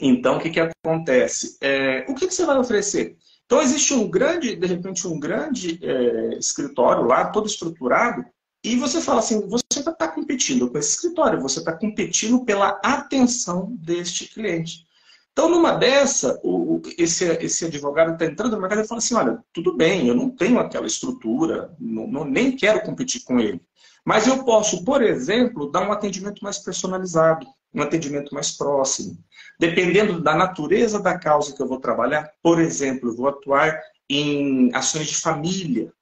Então, 0.00 0.38
o 0.38 0.40
que, 0.40 0.50
que 0.50 0.58
acontece? 0.58 1.56
É, 1.60 2.04
o 2.08 2.16
que, 2.16 2.26
que 2.26 2.34
você 2.34 2.44
vai 2.44 2.58
oferecer? 2.58 3.16
Então, 3.46 3.62
existe 3.62 3.94
um 3.94 4.10
grande, 4.10 4.56
de 4.56 4.66
repente, 4.66 5.06
um 5.06 5.20
grande 5.20 5.78
é, 5.80 6.36
escritório 6.36 7.04
lá, 7.04 7.26
todo 7.26 7.46
estruturado, 7.46 8.24
e 8.64 8.74
você 8.74 9.00
fala 9.00 9.20
assim, 9.20 9.46
você 9.46 9.78
está 9.78 10.08
competindo 10.08 10.68
com 10.68 10.78
esse 10.78 10.90
escritório, 10.90 11.40
você 11.40 11.60
está 11.60 11.72
competindo 11.72 12.44
pela 12.44 12.80
atenção 12.82 13.72
deste 13.78 14.26
cliente. 14.26 14.84
Então, 15.32 15.48
numa 15.48 15.72
dessa, 15.72 16.38
o, 16.44 16.80
esse, 16.98 17.24
esse 17.24 17.64
advogado 17.64 18.12
está 18.12 18.26
entrando 18.26 18.52
no 18.52 18.60
mercado 18.60 18.82
e 18.82 18.86
fala 18.86 18.98
assim, 18.98 19.14
olha, 19.14 19.42
tudo 19.52 19.74
bem, 19.74 20.06
eu 20.06 20.14
não 20.14 20.28
tenho 20.30 20.58
aquela 20.58 20.86
estrutura, 20.86 21.74
não, 21.80 22.06
não, 22.06 22.24
nem 22.24 22.54
quero 22.54 22.82
competir 22.82 23.22
com 23.24 23.40
ele. 23.40 23.60
Mas 24.04 24.26
eu 24.26 24.44
posso, 24.44 24.84
por 24.84 25.02
exemplo, 25.02 25.70
dar 25.70 25.88
um 25.88 25.92
atendimento 25.92 26.44
mais 26.44 26.58
personalizado, 26.58 27.46
um 27.72 27.80
atendimento 27.80 28.34
mais 28.34 28.50
próximo. 28.50 29.16
Dependendo 29.58 30.20
da 30.20 30.34
natureza 30.34 31.00
da 31.00 31.18
causa 31.18 31.54
que 31.54 31.62
eu 31.62 31.68
vou 31.68 31.80
trabalhar, 31.80 32.30
por 32.42 32.60
exemplo, 32.60 33.08
eu 33.08 33.16
vou 33.16 33.28
atuar 33.28 33.80
em 34.10 34.74
ações 34.74 35.06
de 35.06 35.16
família, 35.16 35.92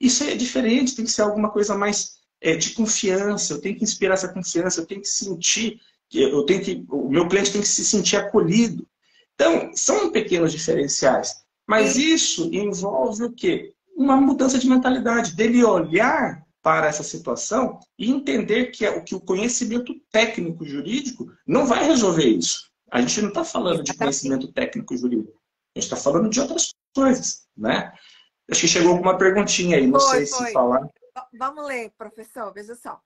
isso 0.00 0.22
é 0.24 0.34
diferente, 0.34 0.94
tem 0.94 1.04
que 1.04 1.10
ser 1.10 1.22
alguma 1.22 1.50
coisa 1.50 1.76
mais 1.76 2.16
é, 2.40 2.54
de 2.54 2.70
confiança, 2.70 3.54
eu 3.54 3.60
tenho 3.60 3.76
que 3.76 3.84
inspirar 3.84 4.14
essa 4.14 4.28
confiança, 4.28 4.80
eu 4.80 4.86
tenho 4.86 5.00
que 5.00 5.08
sentir, 5.08 5.80
eu 6.12 6.44
tenho 6.44 6.62
que, 6.62 6.84
o 6.88 7.08
meu 7.08 7.28
cliente 7.28 7.52
tem 7.52 7.60
que 7.60 7.68
se 7.68 7.84
sentir 7.84 8.16
acolhido. 8.16 8.86
Então, 9.34 9.70
são 9.74 10.10
pequenos 10.10 10.52
diferenciais. 10.52 11.44
Mas 11.66 11.96
isso 11.96 12.48
envolve 12.52 13.24
o 13.24 13.32
quê? 13.32 13.74
Uma 13.96 14.16
mudança 14.16 14.58
de 14.58 14.68
mentalidade, 14.68 15.34
dele 15.34 15.64
olhar 15.64 16.46
para 16.62 16.86
essa 16.86 17.02
situação 17.02 17.78
e 17.98 18.10
entender 18.10 18.66
que, 18.66 18.84
é, 18.84 19.00
que 19.00 19.14
o 19.14 19.20
conhecimento 19.20 19.94
técnico 20.10 20.64
jurídico 20.64 21.30
não 21.46 21.66
vai 21.66 21.84
resolver 21.84 22.26
isso. 22.26 22.70
A 22.90 23.00
gente 23.00 23.20
não 23.20 23.28
está 23.28 23.44
falando 23.44 23.82
de 23.82 23.94
conhecimento 23.94 24.52
técnico 24.52 24.96
jurídico. 24.96 25.40
A 25.74 25.78
gente 25.78 25.84
está 25.84 25.96
falando 25.96 26.28
de 26.28 26.40
outras 26.40 26.74
coisas, 26.94 27.46
né? 27.56 27.92
Acho 28.50 28.60
que 28.62 28.68
chegou 28.68 28.92
alguma 28.92 29.18
perguntinha 29.18 29.76
aí, 29.76 29.86
não 29.86 30.00
foi, 30.00 30.24
sei 30.24 30.38
foi. 30.38 30.46
se 30.46 30.52
falar. 30.52 30.88
Vamos 31.38 31.66
ler, 31.66 31.92
professor, 31.98 32.52
veja 32.52 32.74
só. 32.74 33.00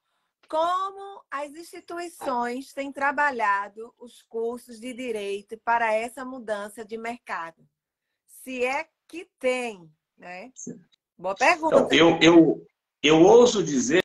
Como 0.51 1.23
as 1.31 1.53
instituições 1.53 2.73
têm 2.73 2.91
trabalhado 2.91 3.95
os 4.01 4.21
cursos 4.23 4.81
de 4.81 4.93
direito 4.93 5.57
para 5.65 5.95
essa 5.95 6.25
mudança 6.25 6.85
de 6.85 6.99
mercado? 6.99 7.63
Se 8.27 8.65
é 8.65 8.89
que 9.07 9.29
tem, 9.39 9.89
né? 10.19 10.51
Boa 11.17 11.37
pergunta. 11.37 11.77
Então, 11.77 11.89
eu, 11.93 12.19
eu, 12.21 12.67
eu 13.01 13.23
ouso 13.23 13.63
dizer, 13.63 14.03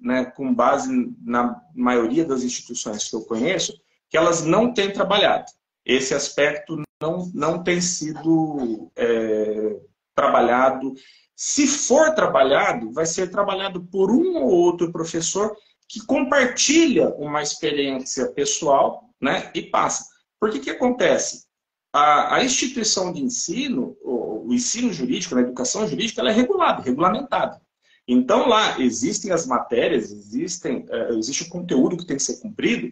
né, 0.00 0.24
com 0.24 0.54
base 0.54 1.14
na 1.20 1.62
maioria 1.74 2.24
das 2.24 2.42
instituições 2.42 3.10
que 3.10 3.14
eu 3.14 3.26
conheço, 3.26 3.78
que 4.08 4.16
elas 4.16 4.42
não 4.42 4.72
têm 4.72 4.90
trabalhado. 4.90 5.52
Esse 5.84 6.14
aspecto 6.14 6.82
não, 6.98 7.30
não 7.34 7.62
tem 7.62 7.82
sido 7.82 8.90
é, 8.96 9.78
trabalhado. 10.14 10.94
Se 11.36 11.66
for 11.66 12.14
trabalhado, 12.14 12.90
vai 12.90 13.04
ser 13.04 13.30
trabalhado 13.30 13.84
por 13.84 14.10
um 14.10 14.36
ou 14.36 14.48
outro 14.48 14.90
professor 14.90 15.54
que 15.94 16.04
compartilha 16.06 17.10
uma 17.10 17.40
experiência 17.40 18.26
pessoal 18.32 19.08
né, 19.22 19.48
e 19.54 19.62
passa. 19.62 20.04
Por 20.40 20.50
que 20.50 20.58
que 20.58 20.70
acontece? 20.70 21.44
A, 21.92 22.34
a 22.34 22.44
instituição 22.44 23.12
de 23.12 23.22
ensino, 23.22 23.96
o, 24.02 24.48
o, 24.48 24.52
ensino 24.52 24.92
jurídico, 24.92 25.36
a 25.36 25.40
educação 25.40 25.86
jurídica, 25.86 26.20
ela 26.20 26.30
é 26.30 26.34
regulada, 26.34 26.82
regulamentada. 26.82 27.62
Então, 28.08 28.48
lá 28.48 28.80
existem 28.80 29.30
as 29.30 29.46
matérias, 29.46 30.10
existem, 30.10 30.84
uh, 30.90 31.16
existe 31.16 31.44
o 31.44 31.48
conteúdo 31.48 31.96
que 31.96 32.06
tem 32.06 32.16
que 32.16 32.24
ser 32.24 32.40
cumprido, 32.40 32.90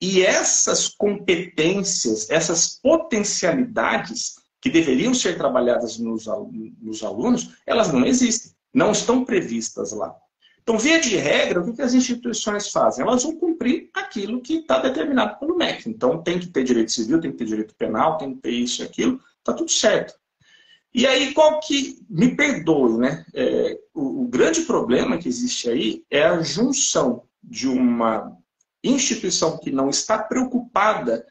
e 0.00 0.22
essas 0.22 0.86
competências, 0.86 2.30
essas 2.30 2.78
potencialidades, 2.80 4.36
que 4.60 4.70
deveriam 4.70 5.12
ser 5.12 5.36
trabalhadas 5.36 5.98
nos, 5.98 6.26
nos 6.80 7.02
alunos, 7.02 7.56
elas 7.66 7.92
não 7.92 8.06
existem, 8.06 8.52
não 8.72 8.92
estão 8.92 9.24
previstas 9.24 9.92
lá. 9.92 10.14
Então, 10.64 10.78
via 10.78 10.98
de 10.98 11.14
regra, 11.16 11.60
o 11.60 11.74
que 11.74 11.82
as 11.82 11.92
instituições 11.92 12.70
fazem? 12.70 13.06
Elas 13.06 13.22
vão 13.22 13.36
cumprir 13.36 13.90
aquilo 13.92 14.40
que 14.40 14.60
está 14.60 14.78
determinado 14.78 15.38
pelo 15.38 15.56
MEC. 15.56 15.90
Então, 15.90 16.22
tem 16.22 16.40
que 16.40 16.46
ter 16.46 16.64
direito 16.64 16.90
civil, 16.90 17.20
tem 17.20 17.30
que 17.30 17.36
ter 17.36 17.44
direito 17.44 17.74
penal, 17.76 18.16
tem 18.16 18.34
que 18.34 18.40
ter 18.40 18.50
isso 18.50 18.82
e 18.82 18.86
aquilo, 18.86 19.20
está 19.38 19.52
tudo 19.52 19.70
certo. 19.70 20.14
E 20.94 21.06
aí, 21.06 21.34
qual 21.34 21.60
que, 21.60 21.98
me 22.08 22.34
perdoe, 22.34 22.96
né? 22.96 23.26
É, 23.34 23.78
o, 23.92 24.22
o 24.22 24.28
grande 24.28 24.62
problema 24.62 25.18
que 25.18 25.28
existe 25.28 25.68
aí 25.68 26.02
é 26.10 26.24
a 26.24 26.40
junção 26.40 27.24
de 27.42 27.68
uma 27.68 28.34
instituição 28.82 29.58
que 29.58 29.70
não 29.70 29.90
está 29.90 30.18
preocupada 30.18 31.26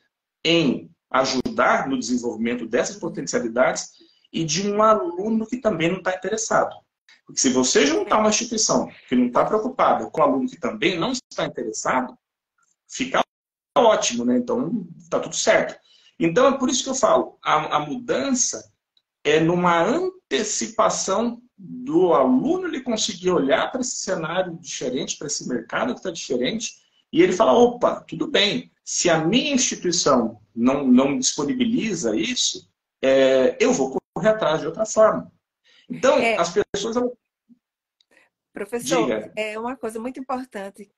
em 0.46 0.92
ajudar 1.10 1.88
no 1.88 1.98
desenvolvimento 1.98 2.68
dessas 2.68 2.98
potencialidades 2.98 3.90
e 4.32 4.44
de 4.44 4.70
um 4.70 4.82
aluno 4.84 5.48
que 5.48 5.58
também 5.58 5.90
não 5.90 5.98
está 5.98 6.14
interessado. 6.14 6.76
Porque 7.26 7.40
se 7.40 7.50
você 7.50 7.86
juntar 7.86 8.20
uma 8.20 8.30
instituição 8.30 8.90
que 9.08 9.16
não 9.16 9.28
está 9.28 9.46
preocupada 9.46 10.10
com 10.10 10.22
um 10.22 10.24
aluno 10.24 10.50
que 10.50 10.60
também 10.60 11.00
não 11.00 11.12
está 11.12 11.46
interessado, 11.46 12.18
fica 12.88 13.22
ótimo, 13.78 14.26
né? 14.26 14.38
Então, 14.38 14.88
está 14.98 15.20
tudo 15.20 15.36
certo. 15.36 15.80
Então, 16.20 16.48
é 16.48 16.58
por 16.58 16.70
isso 16.70 16.84
que 16.84 16.90
eu 16.90 16.96
falo, 16.96 17.38
a, 17.44 17.78
a 17.78 17.80
mudança 17.80 18.72
é 19.24 19.40
numa 19.40 19.82
antecipação 19.82 21.42
do 21.58 22.14
aluno 22.14 22.68
ele 22.68 22.82
conseguir 22.82 23.32
olhar 23.32 23.72
para 23.72 23.82
esse 23.82 23.96
cenário 23.96 24.58
diferente, 24.60 25.18
para 25.18 25.28
esse 25.28 25.48
mercado 25.48 25.94
que 25.94 26.00
está 26.00 26.12
diferente, 26.12 26.74
e 27.12 27.22
ele 27.22 27.32
fala, 27.32 27.54
opa, 27.54 28.02
tudo 28.02 28.28
bem, 28.28 28.72
se 28.84 29.10
a 29.10 29.24
minha 29.24 29.54
instituição 29.54 30.42
não, 30.54 30.86
não 30.86 31.18
disponibiliza 31.18 32.16
isso, 32.16 32.70
é, 33.02 33.58
eu 33.60 33.72
vou 33.72 33.98
correr 34.14 34.30
atrás 34.30 34.60
de 34.60 34.68
outra 34.68 34.86
forma. 34.86 35.32
Então, 35.90 36.18
é. 36.18 36.38
as 36.38 36.54
pessoas... 36.54 36.96
Professor, 38.54 39.06
Diga. 39.06 39.34
é 39.36 39.58
uma 39.58 39.76
coisa 39.76 40.00
muito 40.00 40.20
importante 40.20 40.86
que 40.86 40.94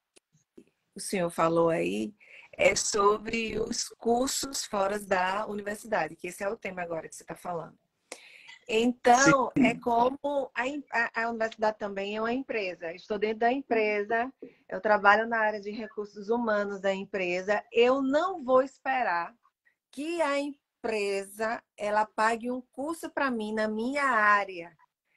o 0.95 0.99
senhor 0.99 1.29
falou 1.29 1.69
aí, 1.69 2.13
é 2.51 2.75
sobre 2.75 3.59
os 3.59 3.89
cursos 3.89 4.65
fora 4.65 4.99
da 4.99 5.45
universidade, 5.47 6.15
que 6.15 6.27
esse 6.27 6.43
é 6.43 6.49
o 6.49 6.57
tema 6.57 6.81
agora 6.81 7.07
que 7.07 7.15
você 7.15 7.23
está 7.23 7.35
falando. 7.35 7.77
Então, 8.67 9.51
Sim. 9.55 9.67
é 9.67 9.75
como 9.75 10.51
a, 10.53 10.63
a, 10.91 11.23
a, 11.23 11.29
universidade 11.29 11.77
também 11.77 12.15
é 12.15 12.21
uma 12.21 12.33
empresa. 12.33 12.91
Estou 12.93 13.19
dentro 13.19 13.39
da 13.39 13.51
empresa, 13.51 14.31
eu 14.67 14.81
trabalho 14.81 15.27
na 15.27 15.37
área 15.37 15.61
de 15.61 15.69
recursos 15.69 16.29
humanos 16.29 16.79
da 16.79 16.93
empresa. 16.93 17.63
Eu 17.71 18.01
não 18.01 18.43
vou 18.43 18.63
esperar 18.63 19.35
que 19.91 20.19
a 20.21 20.41
empresa 20.85 21.63
ela 21.77 22.05
pague 22.05 22.51
um 22.51 22.61
curso 22.71 23.09
para 23.09 23.31
mim 23.31 23.53
na 23.53 23.67
minha 23.67 24.03
área. 24.03 24.75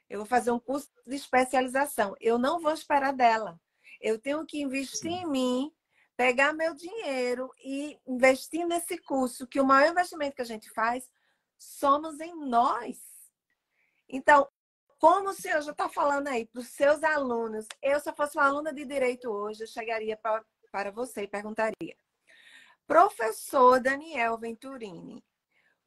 Eu 0.09 0.19
vou 0.19 0.25
fazer 0.25 0.51
um 0.51 0.59
curso 0.59 0.89
de 1.05 1.15
especialização. 1.15 2.15
Eu 2.19 2.37
não 2.37 2.59
vou 2.59 2.73
esperar 2.73 3.13
dela. 3.13 3.59
Eu 4.01 4.17
tenho 4.19 4.45
que 4.45 4.61
investir 4.61 5.11
Sim. 5.11 5.21
em 5.21 5.29
mim, 5.29 5.71
pegar 6.17 6.53
meu 6.53 6.73
dinheiro 6.73 7.51
e 7.63 7.99
investir 8.07 8.65
nesse 8.65 8.97
curso, 8.97 9.47
que 9.47 9.59
o 9.59 9.65
maior 9.65 9.91
investimento 9.91 10.35
que 10.35 10.41
a 10.41 10.45
gente 10.45 10.69
faz 10.71 11.09
somos 11.57 12.19
em 12.19 12.35
nós 12.47 13.09
então, 14.09 14.49
como 14.97 15.29
o 15.29 15.33
senhor 15.33 15.61
já 15.61 15.71
está 15.71 15.87
falando 15.87 16.27
aí 16.27 16.45
para 16.45 16.59
os 16.59 16.67
seus 16.69 17.03
alunos, 17.03 17.67
eu 17.81 17.99
se 17.99 18.09
eu 18.09 18.15
fosse 18.15 18.35
uma 18.37 18.47
aluna 18.47 18.73
de 18.73 18.83
direito 18.83 19.29
hoje, 19.29 19.63
eu 19.63 19.67
chegaria 19.67 20.17
pra, 20.17 20.43
para 20.71 20.91
você 20.91 21.23
e 21.23 21.27
perguntaria: 21.27 21.95
Professor 22.87 23.79
Daniel 23.79 24.37
Venturini, 24.37 25.23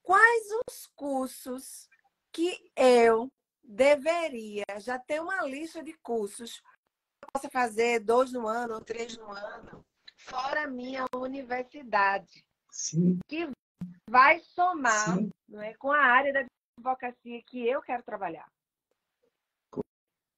quais 0.03 0.47
os 0.69 0.87
cursos 0.95 1.89
que 2.33 2.71
eu 2.77 3.31
deveria 3.63 4.65
já 4.81 4.99
ter 4.99 5.21
uma 5.21 5.43
lista 5.47 5.83
de 5.83 5.93
cursos 6.03 6.61
que 6.61 7.25
eu 7.25 7.29
possa 7.33 7.51
fazer 7.51 8.01
dois 8.01 8.33
no 8.33 8.47
ano 8.47 8.75
ou 8.75 8.81
três 8.81 9.17
no 9.17 9.31
ano, 9.31 9.85
fora 10.17 10.65
a 10.65 10.69
minha 10.69 11.05
universidade, 11.15 12.45
Sim. 12.71 13.19
que 13.29 13.49
vai 14.09 14.41
somar 14.41 15.19
não 15.49 15.63
é, 15.63 15.75
com 15.75 15.93
a 15.93 15.99
área 15.99 16.33
da 16.33 16.47
advocacia 16.79 17.43
que 17.47 17.67
eu 17.67 17.81
quero 17.83 18.03
trabalhar. 18.03 18.47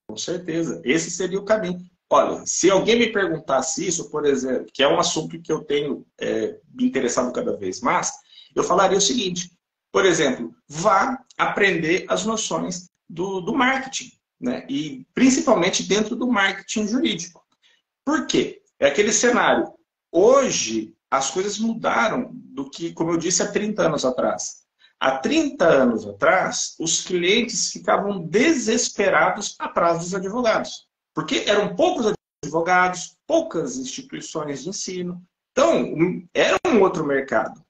Com 0.09 0.17
certeza. 0.17 0.83
Esse 0.85 1.11
seria 1.11 1.39
o 1.39 1.45
caminho. 1.45 1.85
Olha, 2.11 2.45
se 2.47 2.71
alguém 2.71 2.99
me 2.99 3.13
perguntasse 3.13 3.87
isso, 3.87 4.11
por 4.11 4.25
exemplo, 4.27 4.71
que 4.73 4.83
é 4.83 4.89
um 4.89 5.01
assunto 5.01 5.41
que 5.41 5.51
eu 5.51 5.65
tenho 5.65 6.07
é, 6.21 6.61
me 6.73 6.85
interessado 6.85 7.33
cada 7.33 7.57
vez 7.57 7.81
mais, 7.81 8.13
eu 8.55 8.63
falaria 8.63 8.99
o 8.99 9.01
seguinte: 9.01 9.54
por 9.95 10.05
exemplo, 10.05 10.53
vá 10.69 11.17
aprender 11.39 12.05
as 12.09 12.27
noções 12.27 12.91
do, 13.09 13.41
do 13.41 13.55
marketing, 13.55 14.11
né? 14.41 14.67
E 14.69 15.07
principalmente 15.15 15.85
dentro 15.85 16.17
do 16.17 16.27
marketing 16.27 16.89
jurídico. 16.89 17.47
Por 18.05 18.27
quê? 18.27 18.61
É 18.81 18.89
aquele 18.89 19.13
cenário. 19.13 19.73
Hoje, 20.11 20.93
as 21.09 21.31
coisas 21.31 21.61
mudaram 21.61 22.31
do 22.33 22.69
que, 22.69 22.93
como 22.93 23.13
eu 23.13 23.17
disse, 23.17 23.41
há 23.41 23.53
30 23.53 23.83
anos 23.83 24.05
atrás. 24.05 24.65
Há 24.99 25.19
30 25.19 25.65
anos 25.65 26.05
atrás, 26.09 26.75
os 26.81 27.05
clientes 27.05 27.71
ficavam 27.71 28.27
desesperados 28.27 29.55
atrás 29.61 30.01
dos 30.01 30.13
advogados, 30.13 30.89
porque 31.15 31.45
eram 31.47 31.77
poucos 31.77 32.13
advogados, 32.45 33.17
poucas 33.29 33.77
instituições 33.77 34.65
de 34.65 34.71
ensino. 34.71 35.23
Então, 35.53 35.95
era 36.35 36.59
um 36.67 36.81
outro 36.81 37.07
mercado. 37.07 37.64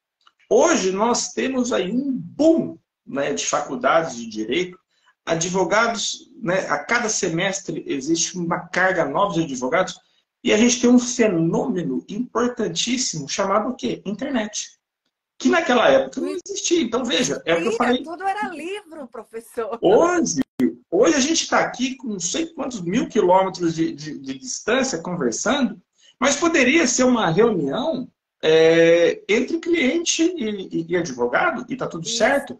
Hoje, 0.49 0.91
nós 0.93 1.33
temos 1.33 1.73
aí 1.73 1.91
um 1.93 2.13
boom 2.13 2.79
né, 3.07 3.33
de 3.33 3.47
faculdades 3.47 4.17
de 4.17 4.27
direito. 4.27 4.79
Advogados, 5.25 6.31
né, 6.41 6.67
a 6.69 6.79
cada 6.79 7.09
semestre 7.09 7.83
existe 7.87 8.37
uma 8.37 8.61
carga 8.69 9.05
nova 9.05 9.35
de 9.35 9.43
advogados 9.43 9.99
e 10.43 10.53
a 10.53 10.57
gente 10.59 10.81
tem 10.81 10.91
um 10.91 10.99
fenômeno 10.99 12.05
importantíssimo 12.09 13.29
chamado 13.29 13.71
o 13.71 13.75
quê? 13.75 14.03
Internet 14.05 14.75
que 15.39 15.49
naquela 15.49 15.89
época 15.91 16.21
não 16.21 16.29
existia. 16.29 16.83
Então, 16.83 17.05
veja, 17.05 17.43
é 17.45 17.55
o 17.55 17.63
que 17.63 17.69
eu 17.69 17.73
falei. 17.73 18.03
Tudo 18.03 18.25
era 18.25 18.49
livro, 18.49 19.07
professor. 19.09 19.79
Hoje, 19.83 20.41
hoje 20.91 21.17
a 21.17 21.21
gente 21.21 21.43
está 21.43 21.61
aqui 21.61 21.97
com 21.97 22.09
não 22.09 22.21
sei 22.21 22.47
quantos 22.47 22.81
mil 22.81 23.09
quilômetros 23.09 23.75
de, 23.75 23.93
de, 23.93 24.19
de, 24.19 24.39
distância 24.39 25.03
conversando, 25.03 25.81
mas 26.19 26.37
poderia 26.37 26.87
ser 26.87 27.05
uma 27.05 27.29
reunião 27.31 28.09
é, 28.47 29.23
entre 29.27 29.59
cliente 29.59 30.23
e, 30.23 30.87
e, 30.91 30.97
advogado, 30.99 31.65
e 31.67 31.73
está 31.73 31.87
tudo 31.87 32.07
Isso. 32.07 32.19
certo. 32.19 32.59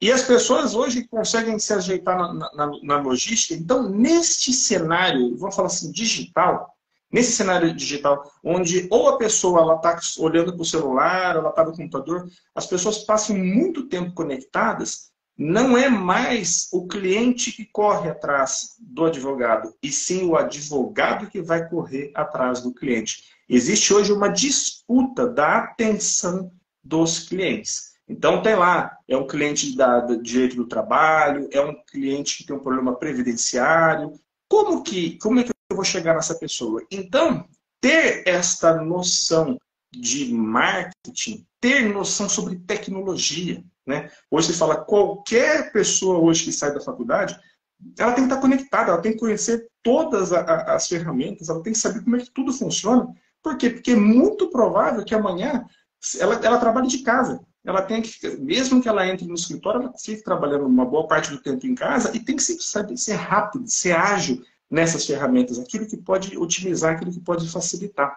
E 0.00 0.10
as 0.10 0.22
pessoas 0.22 0.74
hoje 0.74 1.06
conseguem 1.06 1.56
se 1.56 1.72
ajeitar 1.72 2.18
na, 2.18 2.52
na, 2.52 2.70
na 2.82 3.00
logística. 3.00 3.54
Então, 3.54 3.88
neste 3.88 4.52
cenário, 4.52 5.36
vamos 5.36 5.54
falar 5.54 5.68
assim, 5.68 5.92
digital, 5.92 6.74
nesse 7.12 7.30
cenário 7.30 7.72
digital, 7.72 8.28
onde 8.42 8.88
ou 8.90 9.08
a 9.08 9.18
pessoa 9.18 9.76
está 9.76 10.00
olhando 10.18 10.52
para 10.52 10.62
o 10.62 10.66
celular, 10.66 11.36
ela 11.36 11.50
está 11.50 11.64
no 11.64 11.76
computador, 11.76 12.28
as 12.52 12.66
pessoas 12.66 12.98
passam 12.98 13.36
muito 13.36 13.86
tempo 13.86 14.12
conectadas, 14.14 15.10
não 15.38 15.78
é 15.78 15.88
mais 15.88 16.68
o 16.72 16.88
cliente 16.88 17.52
que 17.52 17.64
corre 17.66 18.10
atrás 18.10 18.74
do 18.80 19.04
advogado, 19.04 19.72
e 19.80 19.92
sim 19.92 20.24
o 20.24 20.36
advogado 20.36 21.30
que 21.30 21.40
vai 21.40 21.68
correr 21.68 22.10
atrás 22.14 22.60
do 22.60 22.74
cliente. 22.74 23.38
Existe 23.52 23.92
hoje 23.92 24.12
uma 24.12 24.28
disputa 24.28 25.26
da 25.26 25.58
atenção 25.58 26.52
dos 26.84 27.18
clientes. 27.28 27.94
Então 28.08 28.40
tem 28.42 28.54
lá, 28.54 28.96
é 29.08 29.16
um 29.16 29.26
cliente 29.26 29.76
da, 29.76 30.00
direito 30.22 30.54
do 30.54 30.68
trabalho, 30.68 31.48
é 31.50 31.60
um 31.60 31.74
cliente 31.84 32.38
que 32.38 32.46
tem 32.46 32.54
um 32.54 32.60
problema 32.60 32.94
previdenciário. 32.94 34.12
Como 34.48 34.84
que, 34.84 35.18
como 35.18 35.40
é 35.40 35.42
que 35.42 35.50
eu 35.68 35.74
vou 35.74 35.84
chegar 35.84 36.14
nessa 36.14 36.36
pessoa? 36.36 36.86
Então, 36.92 37.44
ter 37.80 38.22
esta 38.24 38.80
noção 38.80 39.58
de 39.90 40.32
marketing, 40.32 41.44
ter 41.60 41.92
noção 41.92 42.28
sobre 42.28 42.54
tecnologia. 42.56 43.64
Né? 43.84 44.12
Hoje 44.30 44.52
se 44.52 44.58
fala, 44.58 44.76
qualquer 44.76 45.72
pessoa 45.72 46.20
hoje 46.20 46.44
que 46.44 46.52
sai 46.52 46.72
da 46.72 46.80
faculdade, 46.80 47.36
ela 47.98 48.12
tem 48.12 48.28
que 48.28 48.32
estar 48.32 48.40
conectada, 48.40 48.92
ela 48.92 49.02
tem 49.02 49.12
que 49.12 49.18
conhecer 49.18 49.68
todas 49.82 50.32
as 50.32 50.86
ferramentas, 50.86 51.48
ela 51.48 51.62
tem 51.64 51.72
que 51.72 51.78
saber 51.80 52.04
como 52.04 52.14
é 52.14 52.20
que 52.20 52.30
tudo 52.30 52.52
funciona. 52.52 53.12
Por 53.42 53.56
quê? 53.56 53.70
Porque 53.70 53.92
é 53.92 53.96
muito 53.96 54.50
provável 54.50 55.04
que 55.04 55.14
amanhã 55.14 55.64
ela, 56.18 56.34
ela 56.42 56.58
trabalhe 56.58 56.88
de 56.88 56.98
casa. 56.98 57.40
Ela 57.64 57.82
tem 57.82 58.00
que, 58.00 58.36
mesmo 58.38 58.82
que 58.82 58.88
ela 58.88 59.06
entre 59.06 59.26
no 59.26 59.34
escritório, 59.34 59.82
ela 59.82 59.92
fique 59.98 60.22
trabalhando 60.22 60.66
uma 60.66 60.84
boa 60.84 61.06
parte 61.06 61.30
do 61.30 61.42
tempo 61.42 61.66
em 61.66 61.74
casa 61.74 62.14
e 62.16 62.20
tem 62.20 62.36
que 62.36 62.42
saber, 62.42 62.96
ser 62.96 63.14
rápido, 63.14 63.68
ser 63.68 63.92
ágil, 63.92 64.42
nessas 64.70 65.04
ferramentas, 65.04 65.58
aquilo 65.58 65.86
que 65.86 65.96
pode 65.96 66.38
otimizar, 66.38 66.94
aquilo 66.94 67.12
que 67.12 67.20
pode 67.20 67.48
facilitar. 67.50 68.16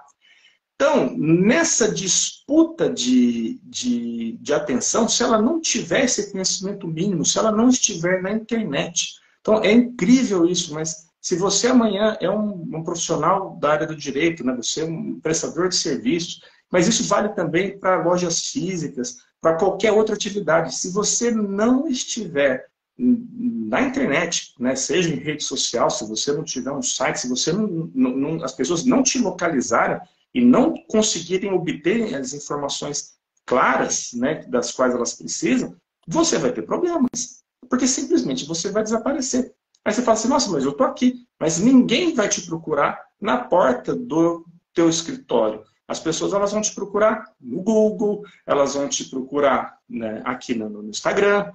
Então, 0.76 1.16
nessa 1.18 1.92
disputa 1.92 2.90
de, 2.90 3.60
de, 3.64 4.38
de 4.40 4.54
atenção, 4.54 5.08
se 5.08 5.24
ela 5.24 5.42
não 5.42 5.60
tiver 5.60 6.04
esse 6.04 6.32
conhecimento 6.32 6.88
mínimo, 6.88 7.26
se 7.26 7.38
ela 7.38 7.52
não 7.52 7.70
estiver 7.70 8.22
na 8.22 8.32
internet, 8.32 9.16
então 9.42 9.64
é 9.64 9.72
incrível 9.72 10.46
isso, 10.46 10.74
mas 10.74 11.08
se 11.24 11.38
você 11.38 11.68
amanhã 11.68 12.18
é 12.20 12.30
um, 12.30 12.68
um 12.76 12.84
profissional 12.84 13.56
da 13.56 13.72
área 13.72 13.88
do 13.88 13.96
direito, 13.96 14.46
né, 14.46 14.54
você 14.54 14.82
é 14.82 14.86
um 14.86 15.22
prestador 15.22 15.70
de 15.70 15.76
serviços, 15.78 16.42
mas 16.70 16.86
isso 16.86 17.06
vale 17.06 17.30
também 17.30 17.80
para 17.80 18.04
lojas 18.04 18.50
físicas, 18.52 19.20
para 19.40 19.56
qualquer 19.56 19.94
outra 19.94 20.16
atividade. 20.16 20.76
Se 20.76 20.92
você 20.92 21.32
não 21.32 21.88
estiver 21.88 22.68
na 22.98 23.82
internet, 23.82 24.54
né? 24.60 24.76
seja 24.76 25.10
em 25.14 25.18
rede 25.18 25.44
social, 25.44 25.90
se 25.90 26.06
você 26.06 26.34
não 26.34 26.44
tiver 26.44 26.72
um 26.72 26.82
site, 26.82 27.22
se 27.22 27.30
você 27.30 27.54
não, 27.54 27.90
não, 27.96 28.12
não, 28.12 28.44
as 28.44 28.54
pessoas 28.54 28.84
não 28.84 29.02
te 29.02 29.18
localizarem 29.18 30.02
e 30.34 30.44
não 30.44 30.74
conseguirem 30.90 31.54
obter 31.54 32.16
as 32.16 32.34
informações 32.34 33.14
claras, 33.46 34.12
né, 34.14 34.44
das 34.48 34.72
quais 34.72 34.94
elas 34.94 35.14
precisam, 35.14 35.74
você 36.06 36.38
vai 36.38 36.52
ter 36.52 36.64
problemas, 36.64 37.44
porque 37.70 37.88
simplesmente 37.88 38.46
você 38.46 38.70
vai 38.70 38.84
desaparecer. 38.84 39.54
Aí 39.86 39.94
você 39.94 40.02
fala 40.02 40.18
assim, 40.18 40.30
nossa, 40.30 40.50
mas 40.52 40.64
eu 40.64 40.72
estou 40.72 40.88
aqui, 40.88 41.26
mas 41.40 41.60
ninguém 41.60 42.14
vai 42.14 42.30
te 42.30 42.42
procurar 42.42 43.02
na 43.20 43.38
porta 43.38 43.96
do 43.96 44.46
teu 44.74 44.90
escritório. 44.90 45.64
As 45.88 46.00
pessoas 46.00 46.34
elas 46.34 46.52
vão 46.52 46.62
te 46.62 46.74
procurar 46.74 47.26
no 47.40 47.62
Google, 47.62 48.24
elas 48.46 48.76
vão 48.76 48.88
te 48.88 49.10
procurar 49.10 49.78
né, 49.90 50.22
aqui 50.24 50.56
no, 50.56 50.70
no 50.70 50.90
Instagram, 50.90 51.52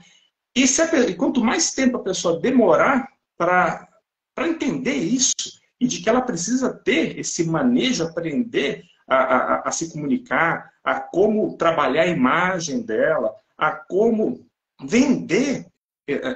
e, 0.54 0.64
a, 0.64 1.00
e 1.08 1.14
quanto 1.14 1.42
mais 1.42 1.72
tempo 1.72 1.96
a 1.96 2.02
pessoa 2.02 2.40
demorar 2.40 3.08
para 3.36 3.88
entender 4.38 4.94
isso 4.94 5.34
e 5.80 5.86
de 5.86 6.00
que 6.02 6.08
ela 6.08 6.20
precisa 6.20 6.72
ter 6.72 7.18
esse 7.18 7.44
manejo, 7.44 8.04
aprender 8.04 8.82
a, 9.06 9.16
a, 9.16 9.68
a, 9.68 9.70
se 9.70 9.92
comunicar, 9.92 10.70
a 10.82 11.00
como 11.00 11.56
trabalhar 11.56 12.02
a 12.02 12.08
imagem 12.08 12.82
dela, 12.82 13.32
a 13.56 13.70
como 13.70 14.44
vender 14.82 15.67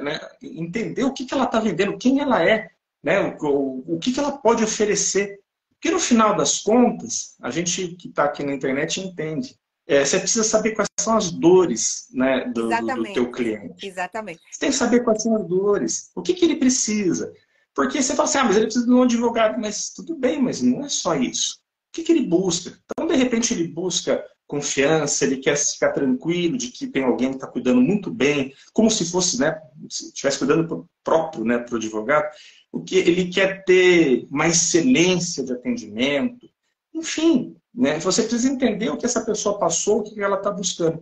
né, 0.03 0.21
entender 0.43 1.05
o 1.05 1.13
que, 1.13 1.25
que 1.25 1.35
ela 1.35 1.45
está 1.45 1.59
vendendo, 1.61 1.99
quem 1.99 2.21
ela 2.21 2.43
é, 2.43 2.69
né, 3.03 3.37
o, 3.41 3.95
o 3.95 3.99
que, 3.99 4.13
que 4.13 4.21
ela 4.21 4.33
pode 4.33 4.63
oferecer. 4.63 5.41
Porque 5.73 5.91
no 5.91 5.99
final 5.99 6.37
das 6.37 6.61
contas, 6.61 7.35
a 7.43 7.51
gente 7.51 7.89
que 7.97 8.09
está 8.09 8.25
aqui 8.25 8.45
na 8.45 8.55
internet 8.55 9.01
entende. 9.01 9.57
É, 9.85 10.05
você 10.05 10.21
precisa 10.21 10.45
saber 10.45 10.73
quais 10.73 10.89
são 11.01 11.17
as 11.17 11.33
dores 11.33 12.07
né, 12.13 12.45
do, 12.55 12.69
do, 12.69 12.95
do 12.95 13.13
teu 13.13 13.33
cliente. 13.33 13.85
Exatamente. 13.85 14.41
Você 14.49 14.61
tem 14.61 14.71
que 14.71 14.77
saber 14.77 15.03
quais 15.03 15.23
são 15.23 15.35
as 15.35 15.47
dores. 15.47 16.11
O 16.15 16.23
que, 16.23 16.35
que 16.35 16.45
ele 16.45 16.57
precisa. 16.57 17.33
Porque 17.75 18.01
você 18.01 18.15
fala 18.15 18.29
assim, 18.29 18.39
ah, 18.39 18.45
mas 18.45 18.57
ele 18.57 18.67
precisa 18.67 18.87
de 18.87 18.93
um 18.93 19.03
advogado. 19.03 19.61
Mas 19.61 19.91
tudo 19.91 20.17
bem, 20.17 20.41
mas 20.41 20.63
não 20.63 20.85
é 20.85 20.89
só 20.89 21.17
isso. 21.17 21.57
O 21.57 21.93
que, 21.93 22.05
que 22.05 22.13
ele 22.13 22.27
busca? 22.27 22.79
Então, 22.91 23.07
de 23.07 23.17
repente, 23.17 23.53
ele 23.53 23.67
busca 23.67 24.25
confiança, 24.53 25.25
ele 25.25 25.39
quer 25.39 25.57
ficar 25.57 25.93
tranquilo 25.93 26.59
de 26.59 26.69
que 26.69 26.87
tem 26.87 27.05
alguém 27.05 27.31
que 27.31 27.37
está 27.37 27.47
cuidando 27.47 27.81
muito 27.81 28.11
bem, 28.11 28.53
como 28.75 28.91
se 28.91 29.11
fosse, 29.11 29.41
né, 29.41 29.59
se 29.89 30.09
estivesse 30.09 30.39
cuidando 30.39 30.87
próprio, 31.03 31.43
né, 31.43 31.57
para 31.57 31.73
o 31.73 31.79
advogado. 31.79 32.31
O 32.71 32.83
que 32.83 32.97
ele 32.97 33.31
quer 33.31 33.65
ter 33.65 34.27
uma 34.31 34.47
excelência 34.47 35.43
de 35.43 35.55
atendimento, 35.55 36.47
enfim, 36.95 37.57
né, 37.75 37.99
você 37.99 38.25
precisa 38.25 38.53
entender 38.53 38.91
o 38.91 38.99
que 38.99 39.07
essa 39.07 39.25
pessoa 39.25 39.59
passou, 39.59 40.01
o 40.01 40.03
que 40.03 40.23
ela 40.23 40.37
está 40.37 40.51
buscando. 40.51 41.01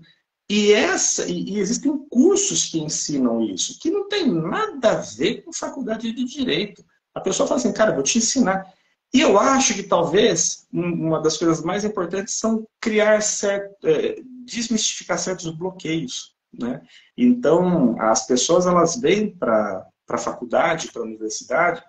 E, 0.48 0.72
essa, 0.72 1.26
e, 1.28 1.58
existem 1.58 1.92
cursos 2.08 2.66
que 2.66 2.78
ensinam 2.78 3.42
isso, 3.42 3.80
que 3.80 3.90
não 3.90 4.08
tem 4.08 4.30
nada 4.30 4.92
a 4.92 5.00
ver 5.00 5.42
com 5.42 5.52
faculdade 5.52 6.12
de 6.12 6.24
direito. 6.24 6.84
A 7.12 7.20
pessoa 7.20 7.48
fala 7.48 7.58
assim, 7.58 7.72
cara, 7.72 7.94
vou 7.94 8.04
te 8.04 8.18
ensinar. 8.18 8.64
E 9.12 9.20
eu 9.20 9.38
acho 9.38 9.74
que 9.74 9.82
talvez 9.82 10.68
uma 10.72 11.20
das 11.20 11.36
coisas 11.36 11.62
mais 11.62 11.84
importantes 11.84 12.34
são 12.34 12.66
criar 12.80 13.20
certo, 13.20 13.74
é, 13.84 14.20
desmistificar 14.44 15.18
certos 15.18 15.50
bloqueios. 15.50 16.34
Né? 16.56 16.80
Então, 17.16 18.00
as 18.00 18.26
pessoas 18.26 18.66
elas 18.66 18.96
vêm 19.00 19.34
para 19.34 19.86
a 20.08 20.18
faculdade, 20.18 20.92
para 20.92 21.02
a 21.02 21.04
universidade, 21.04 21.82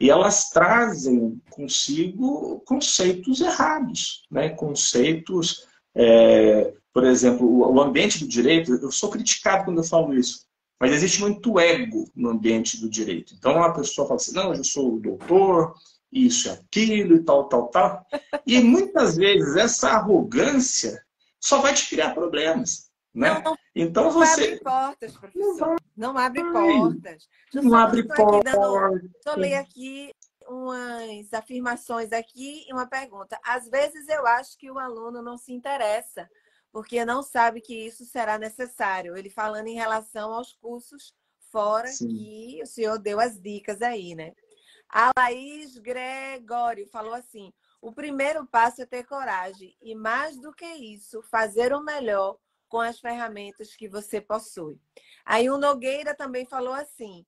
e 0.00 0.10
elas 0.10 0.50
trazem 0.50 1.40
consigo 1.50 2.60
conceitos 2.66 3.40
errados, 3.40 4.22
né? 4.28 4.48
conceitos, 4.50 5.66
é, 5.94 6.74
por 6.92 7.04
exemplo, 7.04 7.72
o 7.72 7.80
ambiente 7.80 8.18
do 8.18 8.28
direito, 8.28 8.74
eu 8.74 8.90
sou 8.90 9.10
criticado 9.10 9.64
quando 9.64 9.78
eu 9.78 9.84
falo 9.84 10.12
isso, 10.14 10.44
mas 10.80 10.92
existe 10.92 11.20
muito 11.20 11.58
ego 11.58 12.10
no 12.14 12.30
ambiente 12.30 12.80
do 12.80 12.90
direito. 12.90 13.34
Então, 13.38 13.62
a 13.62 13.72
pessoa 13.72 14.06
fala 14.08 14.20
assim, 14.20 14.34
não, 14.34 14.52
eu 14.52 14.64
sou 14.64 14.98
doutor, 14.98 15.74
isso, 16.14 16.50
aquilo 16.50 17.16
e 17.16 17.24
tal, 17.24 17.48
tal, 17.48 17.66
tal. 17.68 18.06
E 18.46 18.60
muitas 18.60 19.16
vezes 19.16 19.56
essa 19.56 19.90
arrogância 19.90 21.04
só 21.40 21.60
vai 21.60 21.74
te 21.74 21.88
criar 21.88 22.14
problemas. 22.14 22.90
Né? 23.12 23.30
Não, 23.30 23.42
não, 23.42 23.56
então 23.74 24.04
não 24.04 24.10
você. 24.12 24.44
Abre 24.44 24.60
portas, 24.60 25.16
professor. 25.16 25.76
Não, 25.96 26.18
abre 26.18 26.42
portas. 26.52 27.28
não 27.52 27.74
abre 27.74 28.02
portas. 28.04 29.04
Estou 29.16 29.36
lendo 29.36 29.60
aqui 29.60 30.12
umas 30.48 31.32
afirmações 31.32 32.12
aqui 32.12 32.64
e 32.68 32.72
uma 32.72 32.86
pergunta. 32.86 33.38
Às 33.44 33.68
vezes 33.68 34.08
eu 34.08 34.26
acho 34.26 34.56
que 34.58 34.70
o 34.70 34.78
aluno 34.78 35.22
não 35.22 35.36
se 35.36 35.52
interessa, 35.52 36.28
porque 36.72 37.04
não 37.04 37.22
sabe 37.22 37.60
que 37.60 37.86
isso 37.86 38.04
será 38.04 38.38
necessário. 38.38 39.16
Ele 39.16 39.30
falando 39.30 39.68
em 39.68 39.74
relação 39.74 40.32
aos 40.32 40.52
cursos 40.52 41.14
fora 41.52 41.86
Sim. 41.86 42.08
que 42.08 42.60
o 42.62 42.66
senhor 42.66 42.98
deu 42.98 43.20
as 43.20 43.40
dicas 43.40 43.80
aí, 43.80 44.14
né? 44.14 44.32
A 44.88 45.10
Laís 45.16 45.76
Gregório 45.78 46.86
falou 46.86 47.14
assim: 47.14 47.52
o 47.80 47.92
primeiro 47.92 48.46
passo 48.46 48.82
é 48.82 48.86
ter 48.86 49.04
coragem 49.04 49.76
e, 49.82 49.94
mais 49.94 50.40
do 50.40 50.52
que 50.52 50.66
isso, 50.66 51.22
fazer 51.22 51.72
o 51.72 51.82
melhor 51.82 52.38
com 52.68 52.80
as 52.80 52.98
ferramentas 52.98 53.76
que 53.76 53.88
você 53.88 54.20
possui. 54.20 54.80
Aí 55.24 55.48
o 55.50 55.58
Nogueira 55.58 56.14
também 56.14 56.46
falou 56.46 56.74
assim: 56.74 57.26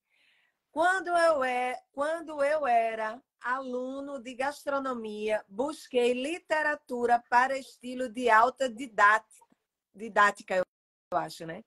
quando 0.71 1.09
eu, 1.09 1.45
é, 1.45 1.81
quando 1.93 2.43
eu 2.43 2.67
era 2.67 3.23
aluno 3.41 4.19
de 4.19 4.35
gastronomia, 4.35 5.45
busquei 5.49 6.13
literatura 6.13 7.23
para 7.31 7.59
estilo 7.59 8.09
de 8.09 8.29
alta 8.29 8.69
didática, 8.69 9.47
didática 9.95 10.57
eu 10.57 11.19
acho, 11.19 11.47
né? 11.47 11.65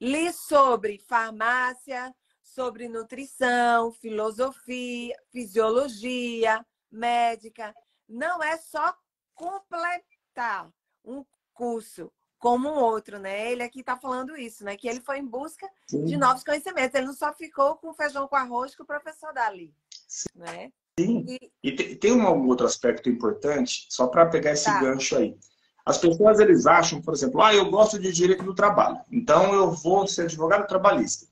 Li 0.00 0.32
sobre 0.32 0.98
farmácia, 0.98 2.14
sobre 2.54 2.88
nutrição, 2.88 3.92
filosofia, 3.92 5.14
fisiologia, 5.30 6.64
médica. 6.90 7.74
Não 8.08 8.42
é 8.42 8.56
só 8.58 8.94
completar 9.34 10.70
um 11.04 11.24
curso 11.54 12.12
como 12.38 12.68
um 12.68 12.74
outro, 12.74 13.18
né? 13.18 13.50
Ele 13.50 13.62
aqui 13.62 13.80
está 13.80 13.96
falando 13.96 14.36
isso, 14.36 14.64
né? 14.64 14.76
Que 14.76 14.88
ele 14.88 15.00
foi 15.00 15.18
em 15.18 15.26
busca 15.26 15.68
Sim. 15.86 16.04
de 16.04 16.16
novos 16.16 16.44
conhecimentos. 16.44 16.94
Ele 16.94 17.06
não 17.06 17.14
só 17.14 17.32
ficou 17.32 17.76
com 17.76 17.94
feijão 17.94 18.28
com 18.28 18.36
arroz 18.36 18.74
que 18.74 18.82
o 18.82 18.86
professor 18.86 19.32
dali, 19.32 19.72
Sim. 20.06 20.28
né? 20.34 20.72
Sim. 20.98 21.24
E, 21.28 21.52
e 21.62 21.96
tem 21.96 22.12
um 22.12 22.46
outro 22.48 22.66
aspecto 22.66 23.08
importante, 23.08 23.86
só 23.88 24.08
para 24.08 24.26
pegar 24.26 24.52
esse 24.52 24.64
tá. 24.64 24.78
gancho 24.80 25.16
aí. 25.16 25.36
As 25.86 25.98
pessoas 25.98 26.38
eles 26.38 26.66
acham, 26.66 27.00
por 27.00 27.14
exemplo, 27.14 27.40
ah, 27.42 27.54
eu 27.54 27.70
gosto 27.70 27.98
de 27.98 28.12
direito 28.12 28.44
do 28.44 28.54
trabalho, 28.54 29.00
então 29.10 29.52
eu 29.52 29.72
vou 29.72 30.06
ser 30.06 30.22
advogado 30.22 30.68
trabalhista. 30.68 31.31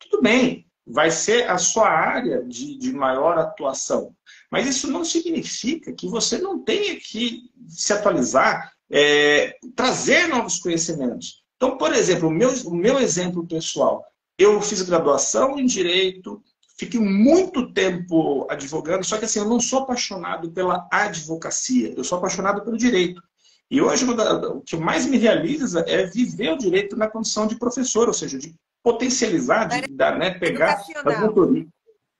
Tudo 0.00 0.22
bem, 0.22 0.66
vai 0.86 1.10
ser 1.10 1.48
a 1.48 1.58
sua 1.58 1.88
área 1.88 2.42
de, 2.42 2.76
de 2.76 2.92
maior 2.92 3.38
atuação. 3.38 4.14
Mas 4.50 4.66
isso 4.66 4.90
não 4.90 5.04
significa 5.04 5.92
que 5.92 6.08
você 6.08 6.38
não 6.38 6.58
tenha 6.62 6.98
que 6.98 7.42
se 7.68 7.92
atualizar, 7.92 8.72
é, 8.90 9.56
trazer 9.76 10.26
novos 10.26 10.58
conhecimentos. 10.58 11.42
Então, 11.56 11.76
por 11.76 11.92
exemplo, 11.92 12.28
o 12.28 12.32
meu, 12.32 12.50
o 12.64 12.74
meu 12.74 12.98
exemplo 12.98 13.46
pessoal, 13.46 14.04
eu 14.38 14.60
fiz 14.62 14.82
graduação 14.82 15.58
em 15.58 15.66
Direito, 15.66 16.42
fiquei 16.78 16.98
muito 16.98 17.72
tempo 17.74 18.46
advogando, 18.50 19.04
só 19.04 19.18
que 19.18 19.26
assim, 19.26 19.38
eu 19.38 19.48
não 19.48 19.60
sou 19.60 19.80
apaixonado 19.80 20.50
pela 20.50 20.88
advocacia, 20.90 21.92
eu 21.94 22.02
sou 22.02 22.16
apaixonado 22.16 22.62
pelo 22.62 22.78
direito. 22.78 23.22
E 23.70 23.80
hoje 23.80 24.04
o 24.04 24.62
que 24.62 24.76
mais 24.76 25.04
me 25.04 25.18
realiza 25.18 25.84
é 25.86 26.06
viver 26.06 26.54
o 26.54 26.58
direito 26.58 26.96
na 26.96 27.06
condição 27.06 27.46
de 27.46 27.56
professor, 27.56 28.08
ou 28.08 28.14
seja, 28.14 28.38
de 28.38 28.54
potencializar, 28.82 29.64
de 29.66 29.88
dar, 29.88 30.18
né, 30.18 30.30
pegar 30.30 30.82
as 31.04 31.20
mentorias, 31.20 31.66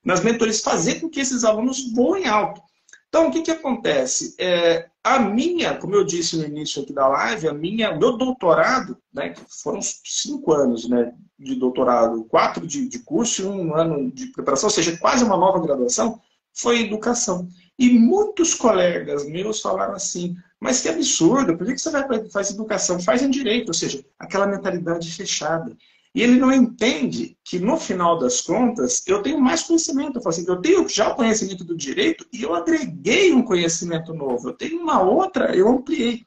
nas 0.05 0.21
mentorias, 0.23 0.61
fazer 0.61 1.01
com 1.01 1.09
que 1.09 1.21
esses 1.21 1.45
alunos 1.45 1.93
voem 1.93 2.27
alto. 2.27 2.61
Então, 3.09 3.29
o 3.29 3.31
que, 3.33 3.43
que 3.43 3.51
acontece? 3.51 4.37
É, 4.39 4.89
a 5.03 5.19
minha, 5.19 5.77
como 5.77 5.97
eu 5.97 6.05
disse 6.05 6.37
no 6.37 6.45
início 6.45 6.83
aqui 6.83 6.93
da 6.93 7.09
live, 7.09 7.49
a 7.49 7.53
minha, 7.53 7.91
o 7.91 7.99
meu 7.99 8.17
doutorado, 8.17 8.97
né, 9.13 9.31
que 9.31 9.41
foram 9.63 9.81
cinco 9.83 10.53
anos 10.53 10.89
né, 10.89 11.13
de 11.39 11.57
doutorado, 11.57 12.25
quatro 12.25 12.67
de, 12.67 12.89
de 12.89 12.99
curso 13.01 13.43
e 13.43 13.47
um 13.47 13.75
ano 13.75 14.11
de 14.13 14.27
preparação, 14.27 14.69
ou 14.69 14.73
seja, 14.73 14.97
quase 14.99 15.25
uma 15.25 15.37
nova 15.37 15.61
graduação, 15.61 16.21
foi 16.53 16.83
educação. 16.83 17.49
E 17.79 17.89
muitos 17.99 18.55
colegas 18.55 19.27
meus 19.27 19.61
falaram 19.61 19.95
assim, 19.95 20.37
mas 20.61 20.81
que 20.81 20.89
absurdo, 20.89 21.57
por 21.57 21.67
que 21.67 21.79
você 21.79 21.91
vai 21.91 22.29
fazer 22.29 22.53
educação? 22.53 23.01
Faz 23.01 23.23
em 23.23 23.31
direito, 23.31 23.69
ou 23.69 23.75
seja, 23.75 24.05
aquela 24.19 24.47
mentalidade 24.47 25.11
fechada. 25.11 25.75
E 26.15 26.23
ele 26.23 26.41
não 26.41 26.53
entende 26.53 27.37
que, 27.45 27.61
no 27.61 27.77
final 27.77 28.19
das 28.19 28.41
contas, 28.41 29.03
eu 29.07 29.23
tenho 29.23 29.41
mais 29.41 29.63
conhecimento. 29.63 30.17
Eu, 30.17 30.23
falo 30.23 30.35
assim, 30.35 30.45
eu 30.49 30.61
tenho 30.61 30.89
já 30.89 31.11
o 31.11 31.15
conhecimento 31.15 31.65
do 31.65 31.77
direito 31.77 32.27
e 32.33 32.43
eu 32.43 32.55
agreguei 32.55 33.33
um 33.33 33.43
conhecimento 33.43 34.13
novo. 34.13 34.49
Eu 34.49 34.55
tenho 34.55 34.81
uma 34.81 35.01
outra, 35.01 35.55
eu 35.55 35.69
ampliei. 35.69 36.27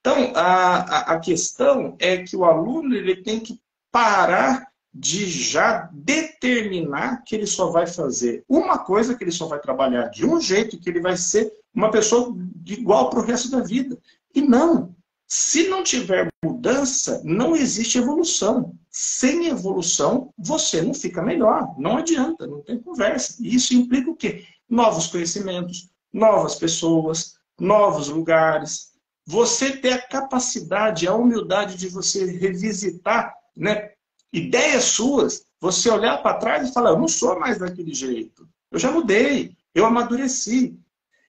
Então, 0.00 0.32
a, 0.36 1.14
a 1.14 1.18
questão 1.18 1.96
é 1.98 2.18
que 2.18 2.36
o 2.36 2.44
aluno 2.44 2.94
ele 2.94 3.16
tem 3.22 3.40
que 3.40 3.60
parar 3.90 4.68
de 4.98 5.26
já 5.26 5.90
determinar 5.92 7.22
que 7.24 7.34
ele 7.34 7.46
só 7.46 7.70
vai 7.70 7.86
fazer 7.86 8.42
uma 8.48 8.78
coisa, 8.78 9.14
que 9.14 9.22
ele 9.22 9.30
só 9.30 9.46
vai 9.46 9.60
trabalhar 9.60 10.08
de 10.08 10.24
um 10.24 10.40
jeito, 10.40 10.78
que 10.78 10.88
ele 10.88 11.00
vai 11.00 11.16
ser 11.16 11.52
uma 11.74 11.90
pessoa 11.90 12.34
igual 12.66 13.10
para 13.10 13.18
o 13.18 13.22
resto 13.22 13.50
da 13.50 13.60
vida. 13.60 13.98
E 14.34 14.40
não. 14.40 14.95
Se 15.28 15.68
não 15.68 15.82
tiver 15.82 16.28
mudança, 16.44 17.20
não 17.24 17.56
existe 17.56 17.98
evolução. 17.98 18.74
Sem 18.90 19.48
evolução, 19.48 20.32
você 20.38 20.80
não 20.80 20.94
fica 20.94 21.20
melhor. 21.20 21.74
Não 21.78 21.96
adianta, 21.96 22.46
não 22.46 22.62
tem 22.62 22.78
conversa. 22.78 23.36
E 23.40 23.54
isso 23.54 23.74
implica 23.74 24.10
o 24.10 24.16
quê? 24.16 24.44
Novos 24.68 25.08
conhecimentos, 25.08 25.90
novas 26.12 26.54
pessoas, 26.54 27.34
novos 27.58 28.08
lugares. 28.08 28.92
Você 29.26 29.76
ter 29.76 29.94
a 29.94 30.02
capacidade, 30.02 31.08
a 31.08 31.14
humildade 31.14 31.76
de 31.76 31.88
você 31.88 32.24
revisitar 32.24 33.34
né, 33.56 33.90
ideias 34.32 34.84
suas, 34.84 35.44
você 35.60 35.90
olhar 35.90 36.22
para 36.22 36.38
trás 36.38 36.68
e 36.68 36.72
falar, 36.72 36.90
eu 36.90 36.98
não 36.98 37.08
sou 37.08 37.38
mais 37.38 37.58
daquele 37.58 37.92
jeito. 37.92 38.48
Eu 38.70 38.78
já 38.78 38.92
mudei, 38.92 39.56
eu 39.74 39.84
amadureci. 39.84 40.78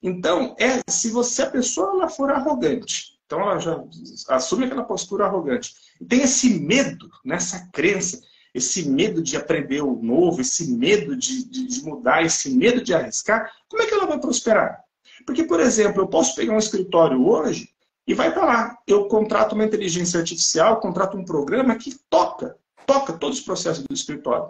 Então, 0.03 0.55
é, 0.59 0.81
se 0.87 1.09
você 1.09 1.41
a 1.41 1.49
pessoa 1.49 1.91
ela 1.91 2.09
for 2.09 2.29
arrogante, 2.31 3.16
então 3.27 3.41
ela 3.41 3.59
já 3.59 3.83
assume 4.29 4.65
aquela 4.65 4.83
postura 4.83 5.25
arrogante. 5.25 5.73
E 5.99 6.05
tem 6.05 6.21
esse 6.21 6.59
medo, 6.61 7.09
nessa 7.23 7.69
crença, 7.73 8.19
esse 8.53 8.89
medo 8.89 9.21
de 9.21 9.35
aprender 9.35 9.81
o 9.81 10.01
novo, 10.01 10.39
esse 10.39 10.71
medo 10.71 11.15
de, 11.15 11.43
de, 11.47 11.67
de, 11.67 11.83
mudar, 11.83 12.23
esse 12.23 12.49
medo 12.49 12.81
de 12.81 12.93
arriscar, 12.93 13.51
como 13.67 13.83
é 13.83 13.85
que 13.85 13.93
ela 13.93 14.07
vai 14.07 14.19
prosperar? 14.19 14.79
Porque, 15.25 15.43
por 15.43 15.59
exemplo, 15.59 16.01
eu 16.01 16.07
posso 16.07 16.35
pegar 16.35 16.53
um 16.53 16.57
escritório 16.57 17.27
hoje 17.27 17.69
e 18.07 18.13
vai 18.13 18.33
para 18.33 18.45
lá. 18.45 18.77
Eu 18.87 19.07
contrato 19.07 19.53
uma 19.53 19.65
inteligência 19.65 20.19
artificial, 20.19 20.79
contrato 20.79 21.17
um 21.17 21.25
programa 21.25 21.75
que 21.75 21.95
toca, 22.09 22.55
toca 22.85 23.13
todos 23.13 23.39
os 23.39 23.43
processos 23.43 23.83
do 23.83 23.93
escritório. 23.93 24.47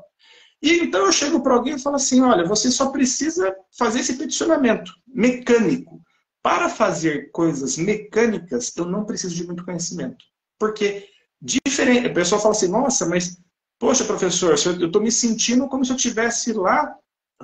E 0.62 0.84
então 0.84 1.06
eu 1.06 1.12
chego 1.12 1.42
para 1.42 1.56
alguém 1.56 1.76
e 1.76 1.82
falo 1.82 1.96
assim: 1.96 2.22
olha, 2.22 2.46
você 2.46 2.70
só 2.70 2.92
precisa 2.92 3.56
fazer 3.78 4.02
esse 4.02 4.18
peticionamento 4.18 4.92
mecânico. 5.08 6.00
Para 6.48 6.70
fazer 6.70 7.30
coisas 7.32 7.76
mecânicas, 7.76 8.72
eu 8.78 8.86
não 8.86 9.04
preciso 9.04 9.36
de 9.36 9.46
muito 9.46 9.66
conhecimento. 9.66 10.24
Porque 10.58 11.10
diferente. 11.42 12.08
A 12.08 12.14
pessoa 12.14 12.40
fala 12.40 12.54
assim: 12.54 12.70
nossa, 12.70 13.06
mas, 13.06 13.38
poxa, 13.78 14.06
professor, 14.06 14.56
eu 14.80 14.88
estou 14.88 15.02
me 15.02 15.12
sentindo 15.12 15.68
como 15.68 15.84
se 15.84 15.92
eu 15.92 15.98
estivesse 15.98 16.54
lá 16.54 16.96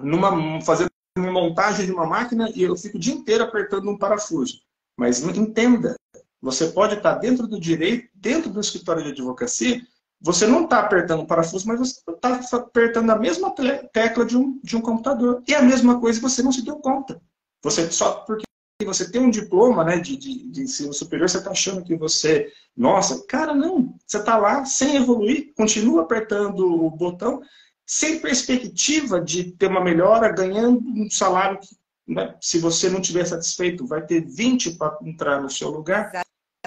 numa, 0.02 0.62
fazendo 0.62 0.90
uma 1.18 1.34
montagem 1.34 1.86
de 1.86 1.92
uma 1.92 2.08
máquina 2.08 2.50
e 2.56 2.64
eu 2.64 2.78
fico 2.78 2.96
o 2.96 3.00
dia 3.00 3.14
inteiro 3.14 3.44
apertando 3.44 3.90
um 3.90 3.98
parafuso. 3.98 4.62
Mas 4.98 5.22
entenda, 5.22 5.98
você 6.42 6.68
pode 6.68 6.96
estar 6.96 7.16
dentro 7.16 7.46
do 7.46 7.60
direito, 7.60 8.08
dentro 8.16 8.52
do 8.52 8.62
escritório 8.62 9.04
de 9.04 9.10
advocacia, 9.10 9.86
você 10.22 10.48
não 10.48 10.64
está 10.64 10.80
apertando 10.80 11.24
o 11.24 11.28
parafuso, 11.28 11.68
mas 11.68 11.78
você 11.78 12.00
está 12.10 12.40
apertando 12.54 13.10
a 13.10 13.20
mesma 13.20 13.54
tecla 13.92 14.26
de 14.26 14.38
um, 14.38 14.62
de 14.64 14.78
um 14.78 14.82
computador. 14.82 15.44
E 15.46 15.54
a 15.54 15.62
mesma 15.62 16.00
coisa 16.00 16.22
você 16.22 16.42
não 16.42 16.54
se 16.54 16.64
deu 16.64 16.78
conta. 16.78 17.22
Você 17.62 17.92
só 17.92 18.14
porque 18.26 18.46
você 18.86 19.10
tem 19.10 19.22
um 19.22 19.30
diploma 19.30 19.84
né, 19.84 19.98
de, 19.98 20.18
de, 20.18 20.48
de 20.48 20.62
ensino 20.62 20.94
superior, 20.94 21.30
você 21.30 21.38
está 21.38 21.52
achando 21.52 21.84
que 21.84 21.96
você. 21.96 22.52
Nossa, 22.76 23.26
cara, 23.26 23.54
não. 23.54 23.96
Você 24.06 24.18
está 24.18 24.38
lá 24.38 24.66
sem 24.66 24.96
evoluir, 24.96 25.54
continua 25.56 26.04
apertando 26.04 26.60
o 26.66 26.90
botão, 26.90 27.42
sem 27.86 28.20
perspectiva 28.20 29.22
de 29.22 29.52
ter 29.52 29.68
uma 29.68 29.84
melhora, 29.84 30.32
ganhando 30.32 30.80
um 30.80 31.10
salário 31.10 31.60
que, 31.60 31.76
né, 32.08 32.36
se 32.42 32.60
você 32.60 32.90
não 32.90 33.00
estiver 33.00 33.26
satisfeito, 33.26 33.86
vai 33.86 34.06
ter 34.06 34.26
20 34.26 34.72
para 34.72 34.98
entrar 35.04 35.42
no 35.42 35.50
seu 35.50 35.70
lugar. 35.70 36.12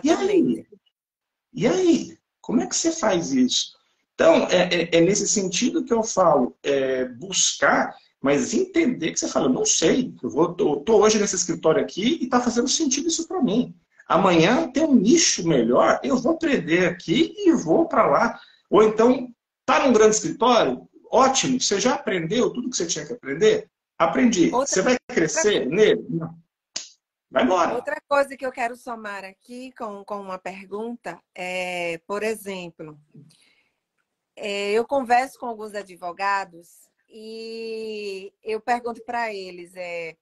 E 0.02 0.10
aí? 0.10 0.66
E 1.52 1.66
aí? 1.66 2.18
Como 2.40 2.60
é 2.60 2.66
que 2.66 2.76
você 2.76 2.92
faz 2.92 3.32
isso? 3.32 3.76
Então, 4.14 4.46
é, 4.48 4.68
é, 4.72 4.96
é 4.96 5.00
nesse 5.00 5.28
sentido 5.28 5.84
que 5.84 5.92
eu 5.92 6.02
falo, 6.02 6.56
é 6.62 7.04
buscar, 7.04 7.94
mas 8.22 8.54
entender 8.54 9.12
que 9.12 9.20
você 9.20 9.28
fala, 9.28 9.48
não 9.48 9.64
sei, 9.64 10.14
eu 10.22 10.30
vou, 10.30 10.54
tô, 10.54 10.76
tô 10.80 10.98
hoje 11.02 11.18
nesse 11.18 11.36
escritório 11.36 11.82
aqui 11.82 12.18
e 12.20 12.24
está 12.24 12.40
fazendo 12.40 12.68
sentido 12.68 13.08
isso 13.08 13.28
para 13.28 13.42
mim. 13.42 13.74
Amanhã 14.08 14.70
tem 14.70 14.84
um 14.84 14.94
nicho 14.94 15.46
melhor, 15.46 16.00
eu 16.02 16.16
vou 16.16 16.32
aprender 16.32 16.86
aqui 16.86 17.34
e 17.36 17.52
vou 17.52 17.86
para 17.86 18.06
lá. 18.06 18.40
Ou 18.70 18.82
então, 18.82 19.28
tá 19.64 19.84
num 19.84 19.92
grande 19.92 20.16
escritório, 20.16 20.88
ótimo, 21.10 21.60
você 21.60 21.80
já 21.80 21.94
aprendeu 21.94 22.52
tudo 22.52 22.70
que 22.70 22.76
você 22.76 22.86
tinha 22.86 23.06
que 23.06 23.12
aprender? 23.12 23.68
Aprendi. 23.98 24.46
Outra, 24.52 24.66
você 24.66 24.82
vai 24.82 24.96
crescer 25.08 25.66
nele? 25.66 26.04
Não. 26.08 26.36
Vai 27.30 27.44
embora. 27.44 27.74
Outra 27.74 28.00
coisa 28.08 28.36
que 28.36 28.46
eu 28.46 28.52
quero 28.52 28.76
somar 28.76 29.24
aqui 29.24 29.72
com, 29.72 30.04
com 30.04 30.20
uma 30.20 30.38
pergunta 30.38 31.18
é, 31.34 32.00
por 32.06 32.22
exemplo, 32.22 32.98
é, 34.36 34.72
eu 34.72 34.86
converso 34.86 35.38
com 35.38 35.46
alguns 35.46 35.74
advogados 35.74 36.86
e 37.08 38.32
eu 38.42 38.60
pergunto 38.60 39.02
para 39.04 39.32
eles 39.32 39.74
é, 39.76 40.16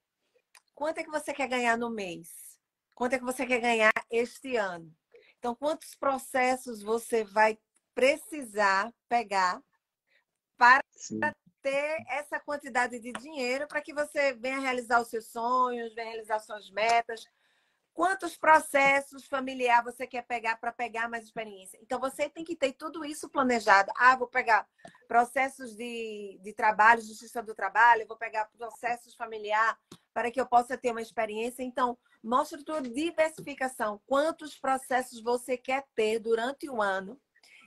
quanto 0.74 0.98
é 0.98 1.04
que 1.04 1.10
você 1.10 1.32
quer 1.32 1.48
ganhar 1.48 1.76
no 1.76 1.90
mês? 1.90 2.58
Quanto 2.94 3.14
é 3.14 3.18
que 3.18 3.24
você 3.24 3.46
quer 3.46 3.60
ganhar 3.60 3.92
este 4.10 4.56
ano? 4.56 4.94
Então, 5.38 5.54
quantos 5.54 5.94
processos 5.94 6.82
você 6.82 7.24
vai 7.24 7.58
precisar 7.94 8.92
pegar 9.08 9.62
para 10.56 10.82
Sim 10.90 11.20
ter 11.64 12.04
essa 12.10 12.38
quantidade 12.38 13.00
de 13.00 13.10
dinheiro 13.12 13.66
para 13.66 13.80
que 13.80 13.94
você 13.94 14.34
venha 14.34 14.60
realizar 14.60 15.00
os 15.00 15.08
seus 15.08 15.28
sonhos, 15.28 15.94
venha 15.94 16.10
realizar 16.10 16.38
suas 16.38 16.70
metas. 16.70 17.24
Quantos 17.94 18.37
processos 18.37 19.24
familiar 19.26 19.83
você 19.83 20.04
quer 20.04 20.22
pegar 20.22 20.57
para 20.57 20.72
pegar 20.72 21.09
mais 21.09 21.24
experiência? 21.24 21.78
Então, 21.80 22.00
você 22.00 22.28
tem 22.28 22.44
que 22.44 22.57
ter 22.57 22.72
tudo 22.72 23.04
isso 23.04 23.28
planejado. 23.28 23.92
Ah, 23.96 24.16
vou 24.16 24.26
pegar 24.26 24.66
processos 25.07 25.76
de, 25.76 26.38
de 26.42 26.52
trabalho, 26.52 27.00
justiça 27.00 27.40
do 27.40 27.54
trabalho, 27.54 28.07
vou 28.09 28.16
pegar 28.16 28.50
processos 28.59 29.14
familiar 29.14 29.78
para 30.12 30.28
que 30.28 30.40
eu 30.40 30.46
possa 30.46 30.76
ter 30.76 30.90
uma 30.90 31.00
experiência. 31.00 31.62
Então, 31.62 31.96
mostre 32.20 32.64
tua 32.64 32.83
diversificação. 32.83 34.00
Quantos 34.07 34.59
processos 34.59 35.22
você 35.22 35.57
quer 35.57 35.87
ter 35.94 36.18
durante 36.18 36.68
o 36.68 36.83
ano 36.83 37.16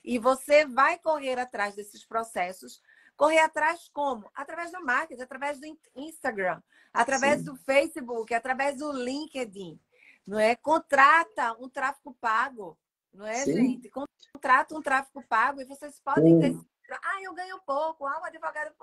e 0.04 0.20
você 0.20 0.66
vai 0.66 1.00
correr 1.00 1.40
atrás 1.40 1.74
desses 1.74 2.06
processos 2.06 2.82
Correr 3.18 3.40
atrás 3.40 3.90
como? 3.92 4.30
Através 4.36 4.72
do 4.72 4.86
marketing, 4.86 5.24
através 5.24 5.60
do 5.60 5.66
Instagram, 5.96 6.62
através 6.94 7.40
Sim. 7.40 7.46
do 7.46 7.56
Facebook, 7.56 8.32
através 8.32 8.78
do 8.78 8.92
LinkedIn. 8.92 9.80
Não 10.28 10.38
é? 10.38 10.58
Contrata 10.58 11.54
um 11.54 11.70
tráfego 11.70 12.14
pago, 12.20 12.78
não 13.14 13.26
é, 13.26 13.46
Sim. 13.46 13.54
gente? 13.54 13.90
Contrata 13.90 14.78
um 14.78 14.82
tráfego 14.82 15.24
pago 15.28 15.62
e 15.62 15.66
vocês 15.66 16.02
podem 16.02 16.38
ter. 16.40 16.54
Ah, 17.02 17.24
eu 17.24 17.34
ganho 17.34 17.60
pouco, 17.66 18.06
ah, 18.06 18.20
o 18.22 18.26
advogado 18.26 18.76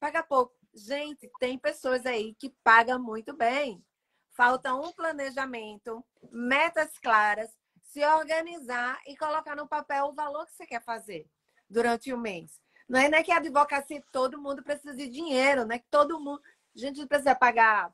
paga 0.00 0.22
pouco. 0.22 0.52
Gente, 0.74 1.30
tem 1.38 1.56
pessoas 1.58 2.04
aí 2.04 2.34
que 2.34 2.50
pagam 2.64 3.00
muito 3.00 3.36
bem. 3.36 3.84
Falta 4.32 4.74
um 4.74 4.92
planejamento, 4.92 6.04
metas 6.30 6.98
claras, 6.98 7.50
se 7.82 8.04
organizar 8.04 9.00
e 9.06 9.16
colocar 9.16 9.54
no 9.54 9.68
papel 9.68 10.06
o 10.06 10.14
valor 10.14 10.46
que 10.46 10.54
você 10.54 10.66
quer 10.66 10.82
fazer 10.82 11.26
durante 11.68 12.12
o 12.12 12.18
mês. 12.18 12.60
Não 12.88 12.98
é, 12.98 13.08
não 13.08 13.18
é 13.18 13.22
que 13.22 13.30
a 13.30 13.36
advocacia 13.36 14.02
todo 14.12 14.40
mundo 14.40 14.62
precisa 14.62 14.94
de 14.94 15.08
dinheiro, 15.08 15.64
não 15.64 15.74
é 15.74 15.78
que 15.78 15.88
todo 15.90 16.18
mundo. 16.18 16.40
A 16.74 16.78
gente 16.78 17.06
precisa 17.06 17.34
pagar 17.34 17.92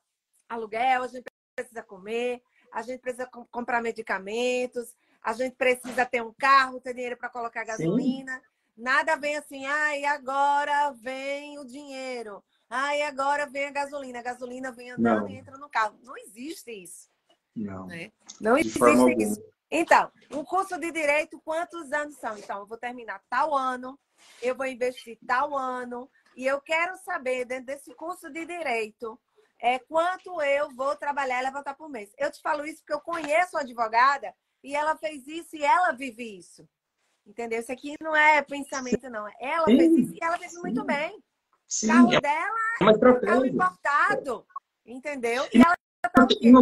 aluguel, 0.49 1.03
a 1.03 1.09
gente 1.09 1.25
precisa 1.55 1.83
comer, 1.83 2.43
a 2.73 2.83
gente 2.83 3.01
precisa 3.01 3.29
comprar 3.51 3.83
medicamentos, 3.83 4.95
a 5.23 5.33
gente 5.33 5.57
precisa 5.57 6.07
ter 6.07 6.23
um 6.23 6.33
carro, 6.33 6.81
ter 6.81 6.95
dinheiro 6.95 7.17
para 7.17 7.29
colocar 7.29 7.65
gasolina. 7.65 8.37
Sim. 8.37 8.43
Nada 8.77 9.17
vem 9.17 9.37
assim, 9.37 9.65
ai, 9.65 10.05
ah, 10.05 10.13
agora 10.13 10.91
vem 10.93 11.59
o 11.59 11.65
dinheiro. 11.65 12.45
Ai, 12.69 13.03
ah, 13.03 13.09
agora 13.09 13.47
vem 13.47 13.67
a 13.67 13.71
gasolina. 13.71 14.19
A 14.19 14.23
gasolina 14.23 14.71
vem 14.71 14.91
andando 14.91 15.23
não. 15.23 15.29
e 15.29 15.37
entra 15.37 15.57
no 15.57 15.69
carro. 15.69 15.99
Não 16.03 16.17
existe 16.17 16.71
isso. 16.71 17.09
Não. 17.55 17.87
Né? 17.87 18.13
Não 18.41 18.59
existe 18.59 18.79
isso. 19.19 19.43
Então, 19.71 20.13
um 20.31 20.45
curso 20.45 20.79
de 20.79 20.93
direito, 20.93 21.41
quantos 21.45 21.91
anos 21.93 22.17
são? 22.17 22.37
Então, 22.39 22.61
eu 22.61 22.67
vou 22.67 22.79
terminar 22.79 23.21
tal 23.29 23.57
ano, 23.57 23.99
eu 24.43 24.55
vou 24.55 24.67
investir 24.67 25.19
tal 25.27 25.57
ano 25.57 26.09
e 26.37 26.47
eu 26.47 26.61
quero 26.61 26.97
saber, 26.99 27.47
dentro 27.47 27.67
desse 27.67 27.95
curso 27.95 28.31
de 28.31 28.45
direito, 28.45 29.19
é, 29.67 29.81
quanto 29.81 30.41
eu 30.43 30.71
vou 30.71 30.95
trabalhar 30.95 31.41
e 31.41 31.45
levantar 31.45 31.75
por 31.75 31.89
mês. 31.89 32.15
Eu 32.17 32.31
te 32.31 32.41
falo 32.41 32.65
isso 32.65 32.79
porque 32.79 32.93
eu 32.93 33.01
conheço 33.01 33.57
uma 33.57 33.63
advogada 33.63 34.33
e 34.63 34.77
ela 34.77 34.97
fez 34.97 35.27
isso 35.27 35.57
e 35.57 35.65
ela 35.65 35.91
vive 35.91 36.39
isso. 36.39 36.69
Entendeu? 37.27 37.59
Isso 37.59 37.73
aqui 37.73 37.95
não 38.01 38.15
é 38.15 38.41
pensamento, 38.43 39.11
não. 39.11 39.27
Ela 39.41 39.65
sim, 39.67 39.77
fez 39.77 39.93
isso 39.97 40.15
e 40.15 40.19
ela 40.23 40.39
fez 40.39 40.53
sim. 40.53 40.61
muito 40.61 40.85
bem. 40.85 41.21
Sim, 41.67 41.89
carro 41.89 42.13
é 42.15 42.21
dela 42.21 42.61
é 42.81 43.27
carro 43.27 43.45
importado. 43.45 44.47
Entendeu? 44.87 45.45
E 45.53 45.59
ela 45.59 45.75
tá 46.01 46.27
tem, 46.29 46.53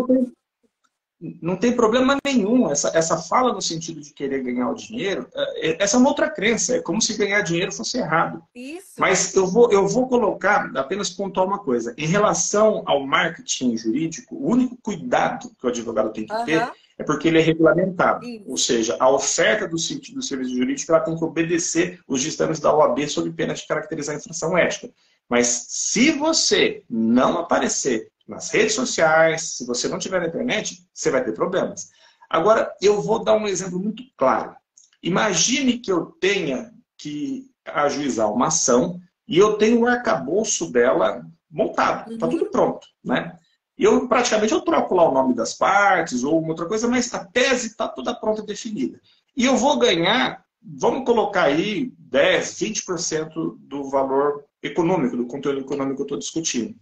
não 1.40 1.56
tem 1.56 1.72
problema 1.72 2.16
nenhum. 2.24 2.70
Essa, 2.70 2.90
essa 2.94 3.16
fala 3.16 3.52
no 3.52 3.62
sentido 3.62 4.00
de 4.00 4.12
querer 4.12 4.42
ganhar 4.42 4.70
o 4.70 4.74
dinheiro, 4.74 5.26
é, 5.34 5.70
é, 5.70 5.82
essa 5.82 5.96
é 5.96 6.00
uma 6.00 6.08
outra 6.08 6.28
crença. 6.28 6.76
É 6.76 6.80
como 6.80 7.00
se 7.00 7.16
ganhar 7.16 7.40
dinheiro 7.42 7.72
fosse 7.72 7.98
errado. 7.98 8.42
Isso. 8.54 8.92
Mas 8.98 9.34
eu 9.34 9.46
vou, 9.46 9.70
eu 9.72 9.87
vou 9.87 10.08
colocar, 10.08 10.70
apenas 10.76 11.10
pontuar 11.10 11.46
uma 11.46 11.58
coisa. 11.58 11.94
Em 11.96 12.06
relação 12.06 12.82
ao 12.87 13.06
marketing 13.06 13.76
jurídico, 13.76 14.34
o 14.34 14.50
único 14.50 14.76
cuidado 14.82 15.50
que 15.58 15.66
o 15.66 15.68
advogado 15.68 16.12
tem 16.12 16.26
que 16.26 16.34
uhum. 16.34 16.44
ter 16.44 16.70
é 16.96 17.02
porque 17.02 17.28
ele 17.28 17.38
é 17.38 17.42
regulamentado. 17.42 18.24
Isso. 18.24 18.44
Ou 18.46 18.56
seja, 18.56 18.96
a 19.00 19.10
oferta 19.10 19.66
do, 19.66 19.76
do 19.76 20.22
serviço 20.22 20.56
jurídico 20.56 20.92
ela 20.92 21.00
tem 21.00 21.16
que 21.16 21.24
obedecer 21.24 22.00
os 22.06 22.20
ditames 22.20 22.60
da 22.60 22.74
OAB 22.74 23.08
sob 23.08 23.30
pena 23.32 23.54
de 23.54 23.66
caracterizar 23.66 24.14
a 24.14 24.18
infração 24.18 24.56
ética. 24.56 24.90
Mas 25.28 25.66
se 25.68 26.12
você 26.12 26.82
não 26.88 27.38
aparecer 27.38 28.08
nas 28.26 28.50
redes 28.50 28.74
sociais, 28.74 29.56
se 29.56 29.66
você 29.66 29.88
não 29.88 29.98
tiver 29.98 30.20
na 30.20 30.28
internet, 30.28 30.79
você 30.92 31.10
vai 31.10 31.25
ter 31.25 31.33
problemas. 31.33 31.90
Agora, 32.29 32.75
eu 32.81 33.00
vou 33.00 33.22
dar 33.22 33.35
um 33.35 33.46
exemplo 33.46 33.79
muito 33.79 34.02
claro. 34.16 34.56
Imagine 35.02 35.79
que 35.79 35.92
eu 35.92 36.06
tenha 36.20 36.72
que 36.96 37.50
ajuizar 37.66 38.33
uma 38.33 38.48
ação 38.48 38.98
e 39.29 39.38
eu 39.38 39.58
tenho 39.58 39.81
o 39.81 39.87
arcabouço 39.87 40.70
dela 40.70 41.25
montado, 41.50 42.12
está 42.12 42.27
tudo 42.27 42.46
pronto, 42.46 42.87
né? 43.04 43.38
Eu 43.77 44.08
praticamente 44.08 44.52
eu 44.52 44.60
troco 44.60 44.94
lá 44.94 45.08
o 45.08 45.12
nome 45.12 45.35
das 45.35 45.54
partes 45.54 46.22
ou 46.22 46.38
uma 46.38 46.50
outra 46.50 46.66
coisa, 46.66 46.88
mas 46.88 47.12
a 47.12 47.25
tese 47.25 47.68
está 47.68 47.88
toda 47.88 48.14
pronta 48.14 48.42
e 48.42 48.46
definida. 48.46 49.00
E 49.37 49.44
eu 49.44 49.56
vou 49.56 49.79
ganhar, 49.79 50.44
vamos 50.62 51.04
colocar 51.04 51.44
aí 51.44 51.92
10, 51.98 52.54
20% 52.54 53.56
do 53.58 53.90
valor 53.90 54.44
econômico, 54.62 55.16
do 55.16 55.27
conteúdo 55.27 55.60
econômico 55.60 55.96
que 55.96 56.02
eu 56.02 56.06
estou 56.06 56.18
discutindo. 56.18 56.75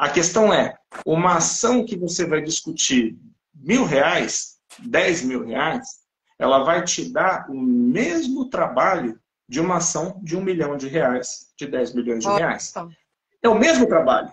A 0.00 0.08
questão 0.08 0.50
é, 0.50 0.78
uma 1.04 1.36
ação 1.36 1.84
que 1.84 1.94
você 1.94 2.24
vai 2.24 2.40
discutir 2.40 3.18
mil 3.54 3.84
reais, 3.84 4.56
dez 4.78 5.20
mil 5.20 5.44
reais, 5.44 5.86
ela 6.38 6.64
vai 6.64 6.82
te 6.82 7.12
dar 7.12 7.44
o 7.50 7.60
mesmo 7.60 8.48
trabalho 8.48 9.20
de 9.46 9.60
uma 9.60 9.76
ação 9.76 10.18
de 10.22 10.38
um 10.38 10.40
milhão 10.40 10.74
de 10.74 10.88
reais, 10.88 11.52
de 11.54 11.66
10 11.66 11.92
milhões 11.92 12.24
de 12.24 12.30
reais. 12.30 12.72
É 13.42 13.48
o 13.50 13.58
mesmo 13.58 13.86
trabalho. 13.86 14.32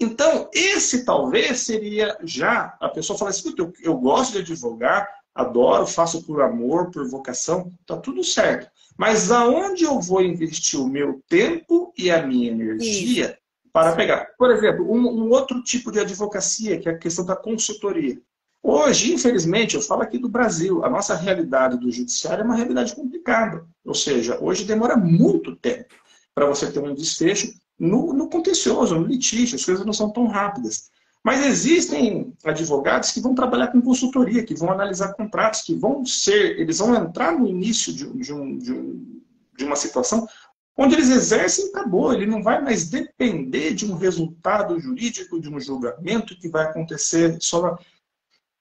Então, 0.00 0.50
esse 0.52 1.04
talvez 1.04 1.60
seria 1.60 2.18
já 2.24 2.76
a 2.80 2.88
pessoa 2.88 3.16
fala 3.16 3.30
assim: 3.30 3.54
eu, 3.56 3.72
eu 3.84 3.96
gosto 3.96 4.32
de 4.32 4.38
advogar, 4.38 5.08
adoro, 5.32 5.86
faço 5.86 6.24
por 6.24 6.42
amor, 6.42 6.90
por 6.90 7.08
vocação, 7.08 7.70
tá 7.86 7.96
tudo 7.96 8.24
certo. 8.24 8.68
Mas 8.98 9.30
aonde 9.30 9.84
eu 9.84 10.00
vou 10.00 10.20
investir 10.20 10.80
o 10.80 10.88
meu 10.88 11.22
tempo 11.28 11.94
e 11.96 12.10
a 12.10 12.26
minha 12.26 12.50
energia 12.50 13.38
Para 13.74 13.96
pegar? 13.96 14.28
Por 14.38 14.52
exemplo, 14.52 14.88
um, 14.88 15.00
um, 15.00 15.30
outro 15.30 15.60
tipo 15.60 15.90
de 15.90 15.98
advocacia, 15.98 16.78
que 16.78 16.88
é 16.88 16.92
a 16.92 16.96
questão 16.98 17.26
da 17.26 17.34
consultoria. 17.34 18.16
Hoje, 18.62 19.12
infelizmente, 19.12 19.74
eu 19.74 19.82
falo 19.82 20.02
aqui 20.02 20.16
do 20.16 20.28
Brasil, 20.28 20.84
a 20.84 20.88
nossa 20.88 21.16
realidade 21.16 21.76
do 21.76 21.90
judiciário 21.90 22.42
é 22.42 22.44
uma 22.44 22.54
realidade 22.54 22.94
complicada. 22.94 23.66
Ou 23.84 23.92
seja, 23.92 24.38
hoje 24.40 24.64
demora 24.64 24.96
muito 24.96 25.56
tempo 25.56 25.92
para 26.32 26.46
você 26.46 26.70
ter 26.70 26.78
um 26.78 26.94
desfecho 26.94 27.52
no, 27.76 28.12
no 28.12 28.30
contencioso, 28.30 28.94
no 28.94 29.08
litígio, 29.08 29.56
as 29.56 29.64
coisas 29.64 29.84
não 29.84 29.92
são 29.92 30.08
tão 30.08 30.28
rápidas. 30.28 30.88
Mas 31.24 31.44
existem 31.44 32.32
advogados 32.44 33.10
que 33.10 33.20
vão 33.20 33.34
trabalhar 33.34 33.72
com 33.72 33.82
consultoria, 33.82 34.44
que 34.44 34.54
vão 34.54 34.70
analisar 34.70 35.14
contratos, 35.14 35.62
que 35.62 35.74
vão 35.74 36.06
ser, 36.06 36.60
eles 36.60 36.78
vão 36.78 36.94
entrar 36.94 37.32
no 37.32 37.48
início 37.48 37.92
de, 37.92 38.08
de, 38.18 38.32
um, 38.32 38.56
de, 38.56 38.72
um, 38.72 39.20
de 39.58 39.64
uma 39.64 39.74
situação 39.74 40.28
onde 40.76 40.94
eles 40.94 41.10
exercem, 41.10 41.68
acabou. 41.68 42.12
Ele 42.12 42.26
não 42.26 42.42
vai 42.42 42.60
mais 42.62 42.88
depender 42.88 43.74
de 43.74 43.90
um 43.90 43.96
resultado 43.96 44.78
jurídico, 44.78 45.40
de 45.40 45.48
um 45.48 45.60
julgamento 45.60 46.38
que 46.38 46.48
vai 46.48 46.64
acontecer 46.64 47.36
só. 47.40 47.78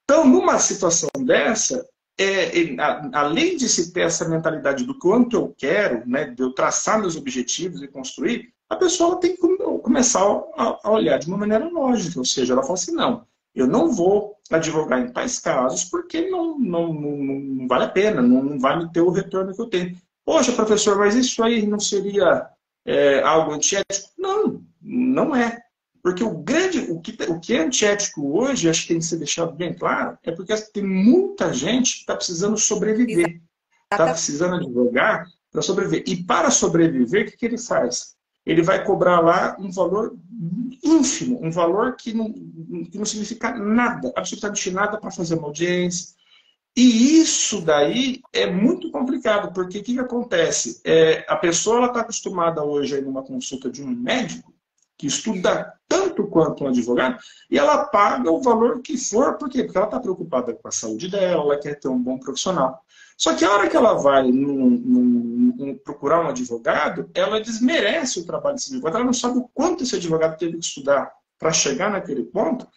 Então, 0.03 0.27
numa 0.27 0.59
situação 0.59 1.09
dessa, 1.19 1.87
é, 2.19 2.75
além 3.13 3.57
de 3.57 3.67
se 3.67 3.91
ter 3.91 4.01
essa 4.01 4.27
mentalidade 4.27 4.83
do 4.83 4.97
quanto 4.99 5.35
eu 5.35 5.55
quero, 5.57 6.07
né, 6.07 6.25
de 6.25 6.41
eu 6.41 6.53
traçar 6.53 6.99
meus 6.99 7.15
objetivos 7.15 7.81
e 7.81 7.87
construir, 7.87 8.53
a 8.69 8.75
pessoa 8.75 9.19
tem 9.19 9.35
que 9.35 9.57
começar 9.81 10.21
a, 10.21 10.91
olhar 10.91 11.17
de 11.17 11.27
uma 11.27 11.37
maneira 11.37 11.67
lógica, 11.67 12.19
ou 12.19 12.25
seja, 12.25 12.53
ela 12.53 12.63
fala 12.63 12.73
assim, 12.73 12.91
não, 12.91 13.25
eu 13.53 13.67
não 13.67 13.91
vou 13.91 14.35
advogar 14.51 14.99
em 14.99 15.11
tais 15.11 15.39
casos 15.39 15.83
porque 15.85 16.29
não, 16.29 16.57
não, 16.59 16.93
não, 16.93 17.17
não 17.17 17.67
vale 17.67 17.85
a 17.85 17.89
pena, 17.89 18.21
não, 18.21 18.43
não, 18.43 18.59
vai 18.59 18.77
me 18.77 18.91
ter 18.91 19.01
o 19.01 19.11
retorno 19.11 19.53
que 19.53 19.61
eu 19.61 19.67
tenho. 19.67 19.95
Poxa, 20.25 20.51
professor, 20.53 20.97
mas 20.97 21.15
isso 21.15 21.43
aí 21.43 21.65
não 21.65 21.79
seria 21.79 22.47
é, 22.85 23.21
algo 23.21 23.53
antiético? 23.53 24.09
Não, 24.17 24.63
não 24.81 25.35
é. 25.35 25.61
Porque 26.01 26.23
o 26.23 26.37
grande, 26.37 26.79
o 26.91 26.99
que, 26.99 27.15
o 27.29 27.39
que 27.39 27.55
é 27.55 27.61
antiético 27.61 28.37
hoje, 28.37 28.69
acho 28.69 28.81
que 28.83 28.89
tem 28.89 28.99
que 28.99 29.05
ser 29.05 29.17
deixado 29.17 29.53
bem 29.53 29.73
claro, 29.73 30.17
é 30.23 30.31
porque 30.31 30.53
tem 30.73 30.83
muita 30.83 31.53
gente 31.53 31.93
que 31.93 31.99
está 31.99 32.15
precisando 32.15 32.57
sobreviver. 32.57 33.41
Está 33.91 34.11
precisando 34.11 34.55
advogar 34.55 35.25
para 35.51 35.61
sobreviver. 35.61 36.03
E 36.07 36.23
para 36.23 36.51
sobreviver, 36.51 37.27
o 37.27 37.31
que, 37.31 37.37
que 37.37 37.45
ele 37.45 37.57
faz? 37.57 38.13
ele 38.45 38.61
vai 38.61 38.83
cobrar 38.83 39.21
lá 39.21 39.55
um 39.59 39.71
valor 39.71 40.15
ínfimo, 40.83 41.39
um 41.41 41.49
valor 41.49 41.95
que 41.95 42.13
não, 42.13 42.31
que 42.31 42.97
não 42.97 43.05
significa 43.05 43.53
nada, 43.57 44.11
absolutamente 44.15 44.71
nada 44.71 44.97
para 44.97 45.11
fazer 45.11 45.35
uma 45.35 45.47
audiência. 45.47 46.13
E 46.75 47.19
isso 47.19 47.61
daí 47.61 48.19
é 48.33 48.49
muito 48.49 48.89
complicado, 48.89 49.53
porque 49.53 49.77
o 49.77 49.83
que, 49.83 49.93
que 49.93 49.99
acontece? 49.99 50.81
É, 50.83 51.23
a 51.27 51.35
pessoa 51.35 51.85
está 51.85 52.01
acostumada 52.01 52.63
hoje 52.63 52.95
a 52.95 52.97
ir 52.97 53.03
numa 53.03 53.21
consulta 53.21 53.69
de 53.69 53.83
um 53.83 53.89
médico, 53.89 54.51
que 54.97 55.05
estuda 55.05 55.73
tanto 55.87 56.25
quanto 56.27 56.63
um 56.63 56.67
advogado, 56.67 57.19
e 57.49 57.59
ela 57.59 57.85
paga 57.85 58.31
o 58.31 58.41
valor 58.41 58.81
que 58.81 58.97
for, 58.97 59.37
por 59.37 59.49
quê? 59.49 59.63
Porque 59.63 59.77
ela 59.77 59.87
está 59.87 59.99
preocupada 59.99 60.53
com 60.53 60.67
a 60.67 60.71
saúde 60.71 61.09
dela, 61.09 61.43
ela 61.43 61.59
quer 61.59 61.79
ter 61.79 61.89
um 61.89 62.01
bom 62.01 62.17
profissional. 62.17 62.83
Só 63.17 63.35
que 63.35 63.45
a 63.45 63.51
hora 63.51 63.69
que 63.69 63.77
ela 63.77 63.93
vai 63.93 64.23
num, 64.31 64.69
num, 64.69 65.53
num, 65.55 65.77
procurar 65.77 66.25
um 66.25 66.29
advogado, 66.29 67.09
ela 67.13 67.39
desmerece 67.39 68.19
o 68.19 68.25
trabalho 68.25 68.55
desse 68.55 68.71
advogado, 68.71 68.95
ela 68.95 69.05
não 69.05 69.13
sabe 69.13 69.37
o 69.37 69.49
quanto 69.53 69.83
esse 69.83 69.95
advogado 69.95 70.37
teve 70.37 70.57
que 70.57 70.65
estudar 70.65 71.11
para 71.37 71.51
chegar 71.51 71.91
naquele 71.91 72.23
ponto, 72.23 72.67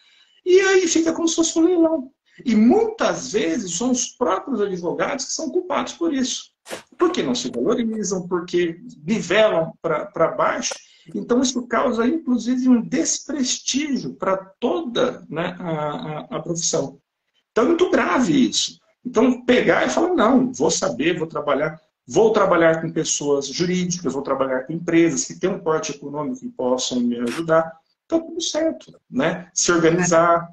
e 0.45 0.61
aí 0.61 0.87
fica 0.87 1.13
como 1.13 1.29
se 1.29 1.37
fosse 1.37 1.59
um 1.59 1.65
leilão. 1.65 2.13
E 2.45 2.55
muitas 2.55 3.33
vezes 3.33 3.77
são 3.77 3.91
os 3.91 4.09
próprios 4.09 4.61
advogados 4.61 5.27
que 5.27 5.33
são 5.33 5.51
culpados 5.51 5.95
por 5.95 6.13
isso. 6.13 6.51
Porque 6.99 7.23
não 7.23 7.35
se 7.35 7.51
valorizam, 7.51 8.27
porque 8.27 8.81
nivelam 9.05 9.73
para 9.81 10.29
baixo. 10.29 10.75
Então, 11.15 11.41
isso 11.41 11.67
causa, 11.67 12.07
inclusive, 12.07 12.69
um 12.69 12.83
desprestígio 12.83 14.15
para 14.15 14.37
toda 14.59 15.25
né, 15.29 15.57
a, 15.61 15.71
a, 15.71 16.21
a 16.37 16.43
profissão. 16.43 16.99
Então, 17.53 17.65
é 17.65 17.69
muito 17.69 17.91
grave 17.91 18.49
isso. 18.49 18.81
Então, 19.05 19.45
pegar 19.45 19.87
e 19.87 19.91
falar, 19.91 20.15
não, 20.15 20.53
vou 20.53 20.71
saber, 20.71 21.17
vou 21.17 21.29
trabalhar, 21.29 21.81
vou 22.07 22.33
trabalhar 22.33 22.81
com 22.81 22.91
pessoas 22.91 23.47
jurídicas, 23.47 24.13
vou 24.13 24.23
trabalhar 24.23 24.67
com 24.67 24.73
empresas 24.73 25.25
que 25.25 25.39
têm 25.39 25.51
um 25.51 25.61
porte 25.61 25.93
econômico 25.93 26.45
e 26.45 26.49
possam 26.49 26.99
me 27.01 27.17
ajudar. 27.21 27.73
Então, 28.05 28.21
tudo 28.21 28.41
certo, 28.41 29.01
né? 29.09 29.49
Se 29.55 29.71
organizar, 29.71 30.49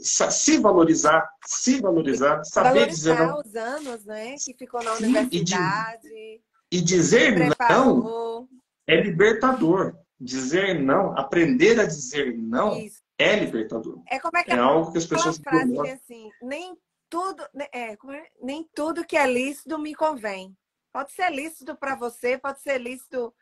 se 0.00 0.58
valorizar, 0.58 1.28
se 1.46 1.80
valorizar, 1.80 2.42
saber 2.44 2.68
Valorizar 2.68 3.14
dizer 3.14 3.26
não. 3.26 3.38
os 3.38 3.56
anos, 3.56 4.04
né? 4.04 4.34
Que 4.44 4.54
ficou 4.54 4.82
na 4.82 4.94
universidade. 4.94 6.08
E, 6.08 6.40
de, 6.70 6.78
e 6.78 6.80
dizer 6.80 7.36
não 7.58 8.48
é 8.88 9.00
libertador. 9.00 9.94
Dizer 10.20 10.80
não, 10.80 11.16
aprender 11.16 11.78
a 11.78 11.84
dizer 11.84 12.36
não 12.36 12.76
Isso. 12.76 13.00
é 13.16 13.36
libertador. 13.36 14.02
É 14.08 14.18
como 14.18 14.36
é 14.36 14.42
que 14.42 14.50
é 14.50 14.58
algo 14.58 14.90
que 14.90 14.98
as 14.98 15.06
pessoas 15.06 15.38
frase 15.38 15.72
que, 15.72 15.90
assim, 15.90 16.30
nem 16.42 16.76
tudo, 17.08 17.46
né, 17.54 17.66
é, 17.72 17.92
é, 17.92 17.98
nem 18.42 18.68
tudo 18.74 19.06
que 19.06 19.16
é 19.16 19.24
lícito 19.30 19.78
me 19.78 19.94
convém. 19.94 20.56
Pode 20.92 21.12
ser 21.12 21.30
lícito 21.30 21.76
para 21.76 21.94
você, 21.94 22.36
pode 22.36 22.60
ser 22.60 22.78
lícito, 22.78 23.32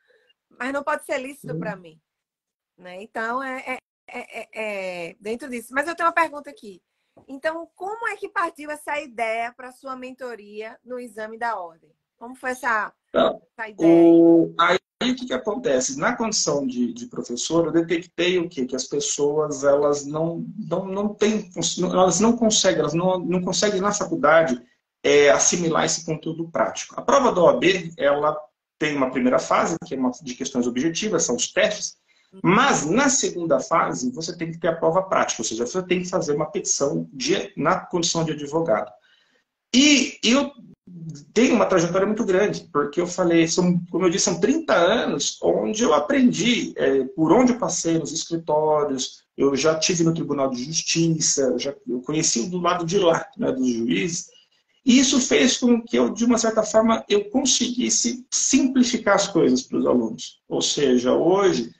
mas 0.50 0.70
não 0.70 0.82
pode 0.82 1.06
ser 1.06 1.16
lícito 1.18 1.58
para 1.58 1.74
mim. 1.76 1.98
Né? 2.76 3.02
Então, 3.02 3.42
é, 3.42 3.60
é, 3.66 3.78
é, 4.08 5.16
dentro 5.20 5.48
disso. 5.48 5.72
Mas 5.72 5.86
eu 5.88 5.94
tenho 5.94 6.08
uma 6.08 6.14
pergunta 6.14 6.50
aqui. 6.50 6.82
Então, 7.26 7.68
como 7.74 8.08
é 8.08 8.16
que 8.16 8.28
partiu 8.28 8.70
essa 8.70 9.00
ideia 9.00 9.52
para 9.52 9.72
sua 9.72 9.96
mentoria 9.96 10.78
no 10.84 10.98
exame 10.98 11.38
da 11.38 11.58
ordem? 11.58 11.90
Como 12.18 12.34
foi 12.34 12.50
essa, 12.50 12.92
então, 13.08 13.40
essa 13.56 13.68
ideia? 13.68 14.04
O, 14.04 14.54
aí 14.58 14.78
o 15.02 15.14
que, 15.14 15.26
que 15.26 15.32
acontece? 15.32 15.98
Na 15.98 16.16
condição 16.16 16.66
de, 16.66 16.92
de, 16.92 17.06
professor, 17.06 17.66
eu 17.66 17.72
detectei 17.72 18.38
o 18.38 18.48
quê? 18.48 18.64
Que 18.66 18.76
as 18.76 18.84
pessoas 18.84 19.64
elas 19.64 20.06
não, 20.06 20.46
não, 20.56 20.86
não 20.86 21.14
têm, 21.14 21.50
elas 21.92 22.20
não 22.20 22.36
conseguem, 22.36 22.80
elas 22.80 22.94
não, 22.94 23.18
não 23.18 23.42
conseguem 23.42 23.80
na 23.80 23.92
faculdade 23.92 24.60
é, 25.02 25.30
assimilar 25.30 25.84
esse 25.84 26.04
conteúdo 26.04 26.48
prático. 26.48 26.98
A 26.98 27.02
prova 27.02 27.32
da 27.32 27.42
OAB, 27.42 27.92
ela 27.98 28.36
tem 28.78 28.96
uma 28.96 29.10
primeira 29.10 29.38
fase, 29.38 29.76
que 29.86 29.94
é 29.94 29.98
uma 29.98 30.10
de 30.10 30.34
questões 30.34 30.66
objetivas, 30.66 31.24
são 31.24 31.36
os 31.36 31.52
testes, 31.52 31.96
mas 32.42 32.86
na 32.86 33.08
segunda 33.08 33.60
fase 33.60 34.10
você 34.10 34.36
tem 34.36 34.50
que 34.50 34.58
ter 34.58 34.68
a 34.68 34.76
prova 34.76 35.02
prática, 35.02 35.42
ou 35.42 35.44
seja, 35.44 35.66
você 35.66 35.82
tem 35.82 36.02
que 36.02 36.08
fazer 36.08 36.34
uma 36.34 36.50
petição 36.50 37.08
de, 37.12 37.52
na 37.56 37.78
condição 37.80 38.24
de 38.24 38.32
advogado. 38.32 38.90
E 39.74 40.18
eu 40.22 40.52
tenho 41.34 41.54
uma 41.54 41.66
trajetória 41.66 42.06
muito 42.06 42.24
grande, 42.24 42.68
porque 42.72 43.00
eu 43.00 43.06
falei, 43.06 43.46
são, 43.46 43.80
como 43.90 44.06
eu 44.06 44.10
disse, 44.10 44.26
são 44.26 44.40
30 44.40 44.74
anos 44.74 45.38
onde 45.42 45.82
eu 45.82 45.92
aprendi, 45.92 46.72
é, 46.76 47.04
por 47.04 47.32
onde 47.32 47.52
eu 47.52 47.58
passei 47.58 47.98
nos 47.98 48.12
escritórios, 48.12 49.24
eu 49.36 49.54
já 49.54 49.78
tive 49.78 50.02
no 50.02 50.14
Tribunal 50.14 50.50
de 50.50 50.64
Justiça, 50.64 51.42
eu, 51.42 51.58
já, 51.58 51.74
eu 51.86 52.00
conheci 52.00 52.48
do 52.48 52.58
lado 52.58 52.86
de 52.86 52.98
lá, 52.98 53.26
né, 53.36 53.52
dos 53.52 53.68
juízes, 53.68 54.28
e 54.86 55.00
isso 55.00 55.20
fez 55.20 55.56
com 55.56 55.82
que 55.82 55.98
eu, 55.98 56.10
de 56.10 56.24
uma 56.24 56.38
certa 56.38 56.62
forma, 56.62 57.04
eu 57.08 57.28
conseguisse 57.28 58.24
simplificar 58.30 59.16
as 59.16 59.26
coisas 59.26 59.62
para 59.62 59.78
os 59.78 59.84
alunos. 59.86 60.40
Ou 60.48 60.62
seja, 60.62 61.12
hoje, 61.12 61.72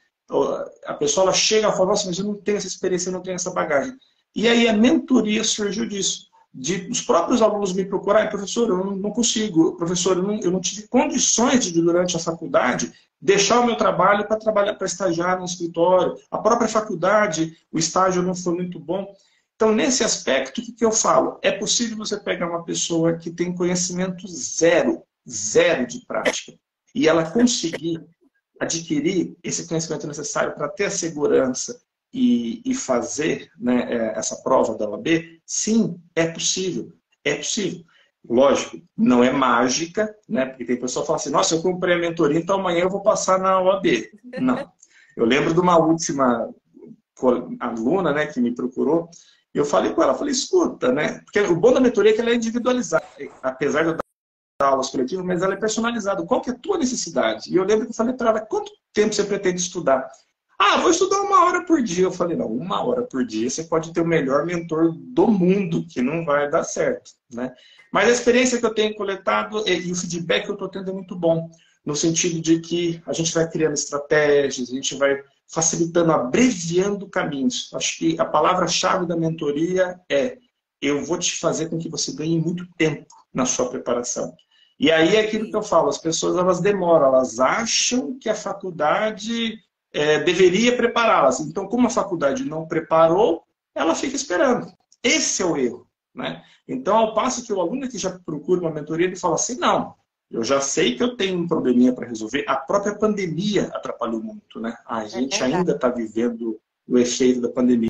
a 0.86 0.94
pessoa 0.94 1.32
chega 1.32 1.68
e 1.68 1.72
fala, 1.72 1.86
nossa, 1.86 2.06
mas 2.06 2.18
eu 2.18 2.24
não 2.24 2.34
tenho 2.34 2.58
essa 2.58 2.66
experiência, 2.66 3.08
eu 3.08 3.12
não 3.12 3.22
tenho 3.22 3.36
essa 3.36 3.50
bagagem. 3.50 3.94
E 4.34 4.48
aí 4.48 4.68
a 4.68 4.72
mentoria 4.72 5.42
surgiu 5.44 5.86
disso 5.86 6.26
de 6.58 6.88
os 6.90 7.02
próprios 7.02 7.42
alunos 7.42 7.74
me 7.74 7.84
procurarem, 7.84 8.30
professor, 8.30 8.70
eu 8.70 8.78
não, 8.78 8.96
não 8.96 9.10
consigo, 9.10 9.76
professor, 9.76 10.16
eu 10.16 10.22
não, 10.22 10.40
eu 10.40 10.50
não, 10.50 10.60
tive 10.60 10.88
condições 10.88 11.66
de, 11.66 11.72
durante 11.82 12.16
a 12.16 12.18
faculdade, 12.18 12.90
deixar 13.20 13.60
o 13.60 13.66
meu 13.66 13.76
trabalho 13.76 14.26
para 14.26 14.38
trabalhar, 14.38 14.74
para 14.74 14.86
estagiar 14.86 15.38
no 15.38 15.44
escritório. 15.44 16.16
A 16.30 16.38
própria 16.38 16.66
faculdade, 16.66 17.54
o 17.70 17.78
estágio 17.78 18.22
não 18.22 18.34
foi 18.34 18.54
muito 18.54 18.80
bom. 18.80 19.06
Então, 19.54 19.70
nesse 19.70 20.02
aspecto, 20.02 20.60
o 20.60 20.64
que, 20.64 20.72
que 20.72 20.84
eu 20.84 20.92
falo? 20.92 21.38
É 21.42 21.50
possível 21.52 21.98
você 21.98 22.18
pegar 22.18 22.48
uma 22.48 22.64
pessoa 22.64 23.18
que 23.18 23.30
tem 23.30 23.54
conhecimento 23.54 24.26
zero, 24.26 25.02
zero 25.28 25.86
de 25.86 26.06
prática, 26.06 26.54
e 26.94 27.06
ela 27.06 27.30
conseguir 27.30 28.02
adquirir 28.60 29.36
esse 29.42 29.66
conhecimento 29.66 30.06
necessário 30.06 30.54
para 30.54 30.68
ter 30.68 30.86
a 30.86 30.90
segurança 30.90 31.80
e, 32.12 32.62
e 32.64 32.74
fazer 32.74 33.50
né, 33.58 33.86
é, 33.88 34.18
essa 34.18 34.36
prova 34.42 34.76
da 34.76 34.88
OAB, 34.88 35.06
sim, 35.44 36.00
é 36.14 36.26
possível. 36.26 36.92
É 37.24 37.34
possível. 37.34 37.84
Lógico, 38.28 38.80
não 38.96 39.22
é 39.22 39.30
mágica, 39.30 40.12
né? 40.28 40.46
Porque 40.46 40.64
tem 40.64 40.80
pessoa 40.80 41.02
que 41.02 41.06
fala 41.06 41.18
assim, 41.18 41.30
nossa, 41.30 41.54
eu 41.54 41.62
comprei 41.62 41.94
a 41.94 41.98
mentoria, 41.98 42.38
então 42.38 42.58
amanhã 42.58 42.80
eu 42.80 42.90
vou 42.90 43.02
passar 43.02 43.38
na 43.38 43.60
OAB. 43.60 43.86
Não. 44.40 44.68
Eu 45.16 45.24
lembro 45.24 45.54
de 45.54 45.60
uma 45.60 45.78
última 45.78 46.52
aluna 47.60 48.12
né, 48.12 48.26
que 48.26 48.40
me 48.40 48.54
procurou, 48.54 49.08
eu 49.54 49.64
falei 49.64 49.94
com 49.94 50.02
ela, 50.02 50.14
falei, 50.14 50.32
escuta, 50.32 50.92
né? 50.92 51.20
Porque 51.20 51.40
o 51.40 51.56
bom 51.56 51.72
da 51.72 51.80
mentoria 51.80 52.10
é 52.10 52.14
que 52.14 52.20
ela 52.20 52.30
é 52.30 52.34
individualizada, 52.34 53.06
apesar 53.42 53.84
de 53.84 53.90
eu 53.90 53.96
aulas 54.64 54.90
coletivas, 54.90 55.24
mas 55.24 55.42
ela 55.42 55.54
é 55.54 55.56
personalizada. 55.56 56.24
Qual 56.24 56.40
que 56.40 56.50
é 56.50 56.52
a 56.52 56.58
tua 56.58 56.78
necessidade? 56.78 57.50
E 57.50 57.56
eu 57.56 57.64
lembro 57.64 57.84
que 57.84 57.90
eu 57.90 57.96
falei 57.96 58.14
para 58.14 58.30
ela, 58.30 58.40
quanto 58.40 58.72
tempo 58.92 59.14
você 59.14 59.24
pretende 59.24 59.60
estudar? 59.60 60.08
Ah, 60.58 60.78
vou 60.78 60.90
estudar 60.90 61.20
uma 61.20 61.44
hora 61.44 61.64
por 61.66 61.82
dia. 61.82 62.04
Eu 62.04 62.12
falei, 62.12 62.36
não, 62.36 62.46
uma 62.46 62.82
hora 62.82 63.02
por 63.02 63.24
dia 63.26 63.50
você 63.50 63.64
pode 63.64 63.92
ter 63.92 64.00
o 64.00 64.06
melhor 64.06 64.46
mentor 64.46 64.92
do 64.92 65.28
mundo, 65.28 65.86
que 65.86 66.00
não 66.00 66.24
vai 66.24 66.50
dar 66.50 66.64
certo, 66.64 67.10
né? 67.30 67.52
Mas 67.92 68.08
a 68.08 68.12
experiência 68.12 68.58
que 68.58 68.66
eu 68.66 68.74
tenho 68.74 68.94
coletado 68.94 69.68
e 69.68 69.92
o 69.92 69.94
feedback 69.94 70.44
que 70.44 70.50
eu 70.50 70.54
estou 70.54 70.68
tendo 70.68 70.90
é 70.90 70.94
muito 70.94 71.14
bom, 71.14 71.50
no 71.84 71.94
sentido 71.94 72.40
de 72.40 72.60
que 72.60 73.00
a 73.06 73.12
gente 73.12 73.32
vai 73.32 73.48
criando 73.48 73.74
estratégias, 73.74 74.70
a 74.70 74.74
gente 74.74 74.94
vai 74.96 75.22
facilitando, 75.48 76.10
abreviando 76.10 77.08
caminhos. 77.08 77.70
Acho 77.74 77.98
que 77.98 78.18
a 78.18 78.24
palavra-chave 78.24 79.06
da 79.06 79.16
mentoria 79.16 80.00
é 80.10 80.38
eu 80.80 81.04
vou 81.04 81.18
te 81.18 81.38
fazer 81.38 81.68
com 81.68 81.78
que 81.78 81.88
você 81.88 82.12
ganhe 82.12 82.38
muito 82.38 82.66
tempo 82.76 83.06
na 83.32 83.46
sua 83.46 83.68
preparação. 83.68 84.34
E 84.78 84.90
aí 84.90 85.16
é 85.16 85.20
aquilo 85.20 85.50
que 85.50 85.56
eu 85.56 85.62
falo, 85.62 85.88
as 85.88 85.98
pessoas 85.98 86.36
elas 86.36 86.60
demoram, 86.60 87.06
elas 87.06 87.40
acham 87.40 88.18
que 88.18 88.28
a 88.28 88.34
faculdade 88.34 89.58
é, 89.92 90.20
deveria 90.20 90.76
prepará-las. 90.76 91.40
Então, 91.40 91.66
como 91.66 91.86
a 91.86 91.90
faculdade 91.90 92.44
não 92.44 92.66
preparou, 92.66 93.42
ela 93.74 93.94
fica 93.94 94.16
esperando. 94.16 94.70
Esse 95.02 95.42
é 95.42 95.46
o 95.46 95.56
erro. 95.56 95.86
Né? 96.14 96.42
Então, 96.68 96.96
ao 96.96 97.14
passo 97.14 97.44
que 97.44 97.52
o 97.52 97.60
aluno 97.60 97.88
que 97.88 97.98
já 97.98 98.18
procura 98.24 98.60
uma 98.60 98.70
mentoria, 98.70 99.06
ele 99.06 99.16
fala 99.16 99.34
assim, 99.36 99.56
não, 99.58 99.94
eu 100.30 100.42
já 100.42 100.60
sei 100.60 100.96
que 100.96 101.02
eu 101.02 101.16
tenho 101.16 101.38
um 101.38 101.46
probleminha 101.46 101.92
para 101.92 102.08
resolver. 102.08 102.44
A 102.48 102.56
própria 102.56 102.94
pandemia 102.94 103.70
atrapalhou 103.72 104.22
muito, 104.22 104.60
né? 104.60 104.76
A 104.86 105.04
é 105.04 105.08
gente 105.08 105.42
ainda 105.42 105.72
está 105.72 105.88
vivendo 105.88 106.60
o 106.86 106.98
efeito 106.98 107.40
da 107.40 107.48
pandemia. 107.48 107.88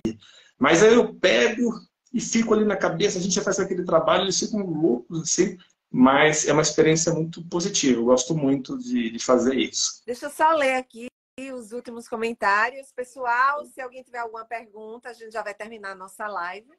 Mas 0.59 0.83
aí 0.83 0.93
eu 0.93 1.13
pego 1.15 1.73
e 2.13 2.21
fico 2.21 2.53
ali 2.53 2.65
na 2.65 2.75
cabeça, 2.75 3.17
a 3.17 3.21
gente 3.21 3.35
já 3.35 3.41
faz 3.41 3.59
aquele 3.59 3.83
trabalho, 3.83 4.23
eles 4.23 4.39
ficam 4.39 4.61
loucos 4.65 5.21
assim, 5.21 5.57
mas 5.89 6.47
é 6.47 6.53
uma 6.53 6.61
experiência 6.61 7.13
muito 7.13 7.43
positiva. 7.47 7.99
Eu 7.99 8.05
gosto 8.05 8.35
muito 8.35 8.77
de, 8.77 9.11
de 9.11 9.19
fazer 9.23 9.55
isso. 9.55 10.03
Deixa 10.05 10.25
eu 10.25 10.29
só 10.29 10.51
ler 10.51 10.75
aqui 10.75 11.07
os 11.53 11.71
últimos 11.71 12.07
comentários. 12.07 12.91
Pessoal, 12.91 13.65
se 13.65 13.79
alguém 13.79 14.03
tiver 14.03 14.19
alguma 14.19 14.45
pergunta, 14.45 15.09
a 15.09 15.13
gente 15.13 15.31
já 15.31 15.41
vai 15.41 15.53
terminar 15.53 15.91
a 15.91 15.95
nossa 15.95 16.27
live. 16.27 16.69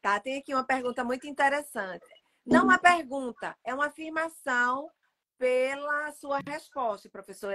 Tá? 0.00 0.18
Tem 0.20 0.38
aqui 0.38 0.54
uma 0.54 0.64
pergunta 0.64 1.04
muito 1.04 1.26
interessante. 1.26 2.06
Não 2.46 2.64
uma 2.64 2.78
pergunta, 2.78 3.54
é 3.62 3.74
uma 3.74 3.88
afirmação 3.88 4.90
pela 5.36 6.10
sua 6.12 6.40
resposta, 6.46 7.08
professor. 7.10 7.54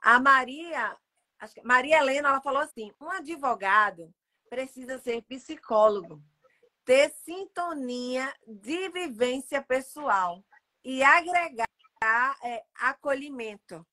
A 0.00 0.20
Maria, 0.20 0.96
Maria 1.64 1.98
Helena, 1.98 2.28
ela 2.28 2.40
falou 2.40 2.62
assim: 2.62 2.92
um 3.00 3.10
advogado 3.10 4.14
precisa 4.48 4.98
ser 4.98 5.22
psicólogo, 5.22 6.22
ter 6.84 7.12
sintonia 7.24 8.32
de 8.46 8.88
vivência 8.88 9.62
pessoal 9.62 10.42
e 10.84 11.02
agregar 11.02 11.66
é, 12.42 12.62
acolhimento. 12.80 13.86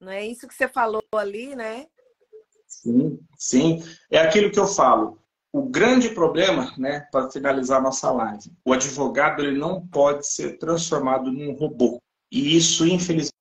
Não 0.00 0.12
é 0.12 0.24
isso 0.24 0.46
que 0.46 0.54
você 0.54 0.68
falou 0.68 1.02
ali, 1.14 1.56
né? 1.56 1.86
Sim, 2.66 3.18
sim. 3.36 3.82
É 4.10 4.18
aquilo 4.18 4.50
que 4.50 4.58
eu 4.58 4.66
falo 4.66 5.20
o 5.52 5.62
grande 5.62 6.10
problema, 6.10 6.74
né, 6.76 7.06
para 7.10 7.30
finalizar 7.30 7.82
nossa 7.82 8.10
live, 8.10 8.52
o 8.64 8.72
advogado 8.72 9.42
ele 9.42 9.58
não 9.58 9.86
pode 9.86 10.26
ser 10.26 10.58
transformado 10.58 11.32
num 11.32 11.52
robô. 11.52 12.00
E 12.30 12.56
isso, 12.56 12.86
infelizmente, 12.86 13.32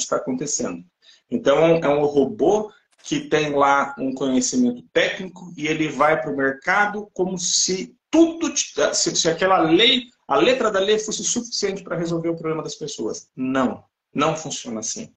está 0.00 0.16
acontecendo. 0.16 0.82
Então, 1.30 1.76
é 1.76 1.88
um 1.88 2.04
robô 2.06 2.72
que 3.02 3.28
tem 3.28 3.54
lá 3.54 3.94
um 3.98 4.14
conhecimento 4.14 4.82
técnico 4.92 5.52
e 5.56 5.66
ele 5.66 5.88
vai 5.88 6.20
para 6.20 6.32
o 6.32 6.36
mercado 6.36 7.08
como 7.12 7.38
se 7.38 7.94
tudo, 8.10 8.52
se, 8.56 9.16
se 9.16 9.28
aquela 9.28 9.58
lei, 9.60 10.08
a 10.26 10.36
letra 10.36 10.70
da 10.70 10.80
lei 10.80 10.98
fosse 10.98 11.22
suficiente 11.22 11.82
para 11.82 11.96
resolver 11.96 12.28
o 12.28 12.36
problema 12.36 12.62
das 12.62 12.74
pessoas. 12.74 13.28
Não, 13.36 13.84
não 14.14 14.36
funciona 14.36 14.80
assim. 14.80 15.14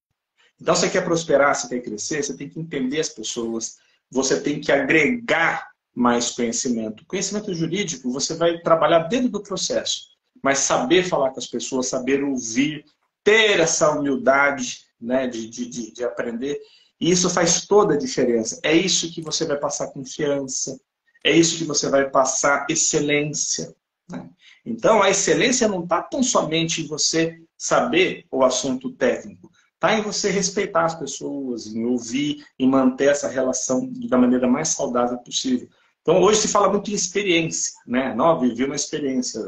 Então, 0.61 0.75
você 0.75 0.89
quer 0.89 1.03
prosperar, 1.03 1.55
você 1.55 1.67
quer 1.67 1.81
crescer, 1.81 2.23
você 2.23 2.37
tem 2.37 2.47
que 2.47 2.59
entender 2.59 2.99
as 2.99 3.09
pessoas, 3.09 3.77
você 4.09 4.39
tem 4.39 4.61
que 4.61 4.71
agregar 4.71 5.67
mais 5.93 6.31
conhecimento. 6.31 7.05
Conhecimento 7.05 7.53
jurídico, 7.53 8.11
você 8.11 8.35
vai 8.35 8.59
trabalhar 8.59 8.99
dentro 8.99 9.29
do 9.29 9.43
processo, 9.43 10.09
mas 10.41 10.59
saber 10.59 11.03
falar 11.03 11.31
com 11.31 11.39
as 11.39 11.47
pessoas, 11.47 11.87
saber 11.87 12.23
ouvir, 12.23 12.85
ter 13.23 13.59
essa 13.59 13.91
humildade 13.91 14.85
né, 14.99 15.27
de, 15.27 15.49
de, 15.49 15.91
de 15.91 16.03
aprender, 16.03 16.59
e 16.99 17.11
isso 17.11 17.29
faz 17.29 17.65
toda 17.65 17.95
a 17.95 17.97
diferença. 17.97 18.59
É 18.63 18.73
isso 18.73 19.11
que 19.11 19.21
você 19.21 19.45
vai 19.45 19.57
passar 19.57 19.91
confiança, 19.91 20.79
é 21.23 21.31
isso 21.31 21.57
que 21.57 21.63
você 21.63 21.89
vai 21.89 22.09
passar 22.09 22.65
excelência. 22.69 23.73
Né? 24.09 24.29
Então, 24.65 25.01
a 25.01 25.09
excelência 25.09 25.67
não 25.67 25.83
está 25.83 26.01
tão 26.01 26.21
somente 26.21 26.81
em 26.81 26.87
você 26.87 27.39
saber 27.57 28.25
o 28.31 28.43
assunto 28.43 28.91
técnico, 28.91 29.49
está 29.75 29.97
em 29.97 30.01
você 30.01 30.29
respeitar 30.29 30.85
as 30.85 30.95
pessoas, 30.95 31.67
em 31.67 31.85
ouvir, 31.85 32.45
em 32.59 32.67
manter 32.67 33.09
essa 33.09 33.27
relação 33.27 33.89
da 34.09 34.17
maneira 34.17 34.47
mais 34.47 34.69
saudável 34.69 35.17
possível. 35.19 35.67
Então, 36.01 36.21
hoje 36.21 36.41
se 36.41 36.47
fala 36.49 36.69
muito 36.69 36.91
em 36.91 36.93
experiência, 36.93 37.71
né? 37.87 38.13
Não, 38.13 38.37
viver 38.37 38.65
uma 38.65 38.75
experiência. 38.75 39.41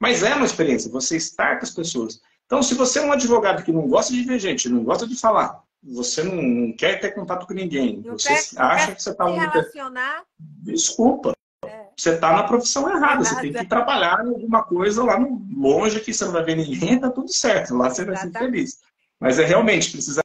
Mas 0.00 0.22
é 0.22 0.34
uma 0.34 0.46
experiência, 0.46 0.90
você 0.90 1.16
estar 1.16 1.58
com 1.58 1.64
as 1.64 1.70
pessoas. 1.70 2.20
Então, 2.46 2.62
se 2.62 2.74
você 2.74 3.00
é 3.00 3.02
um 3.02 3.12
advogado 3.12 3.64
que 3.64 3.72
não 3.72 3.88
gosta 3.88 4.12
de 4.12 4.22
ver 4.22 4.38
gente, 4.38 4.68
não 4.68 4.84
gosta 4.84 5.06
de 5.06 5.16
falar, 5.16 5.60
você 5.82 6.22
não, 6.22 6.72
quer 6.76 7.00
ter 7.00 7.12
contato 7.12 7.46
com 7.46 7.54
ninguém, 7.54 8.02
não 8.04 8.18
você 8.18 8.28
quer, 8.28 8.60
acha 8.60 8.94
que 8.94 9.02
você 9.02 9.10
está... 9.10 9.24
relacionar... 9.26 10.24
Desculpa. 10.38 11.32
É. 11.64 11.88
Você 11.96 12.14
está 12.14 12.32
na 12.32 12.42
profissão 12.44 12.88
errada, 12.88 13.24
você 13.24 13.40
tem 13.40 13.52
que 13.52 13.66
trabalhar 13.66 14.24
em 14.24 14.28
alguma 14.28 14.62
coisa 14.62 15.04
lá 15.04 15.18
no, 15.18 15.42
longe 15.54 16.00
que 16.00 16.12
você 16.12 16.24
não 16.24 16.32
vai 16.32 16.44
ver 16.44 16.56
ninguém, 16.56 16.94
está 16.94 17.10
tudo 17.10 17.32
certo, 17.32 17.76
lá 17.76 17.90
você 17.90 18.04
vai 18.04 18.16
ser 18.16 18.30
feliz. 18.32 18.80
Mas 19.18 19.38
é 19.38 19.44
realmente 19.44 19.92
precisa 19.92 20.22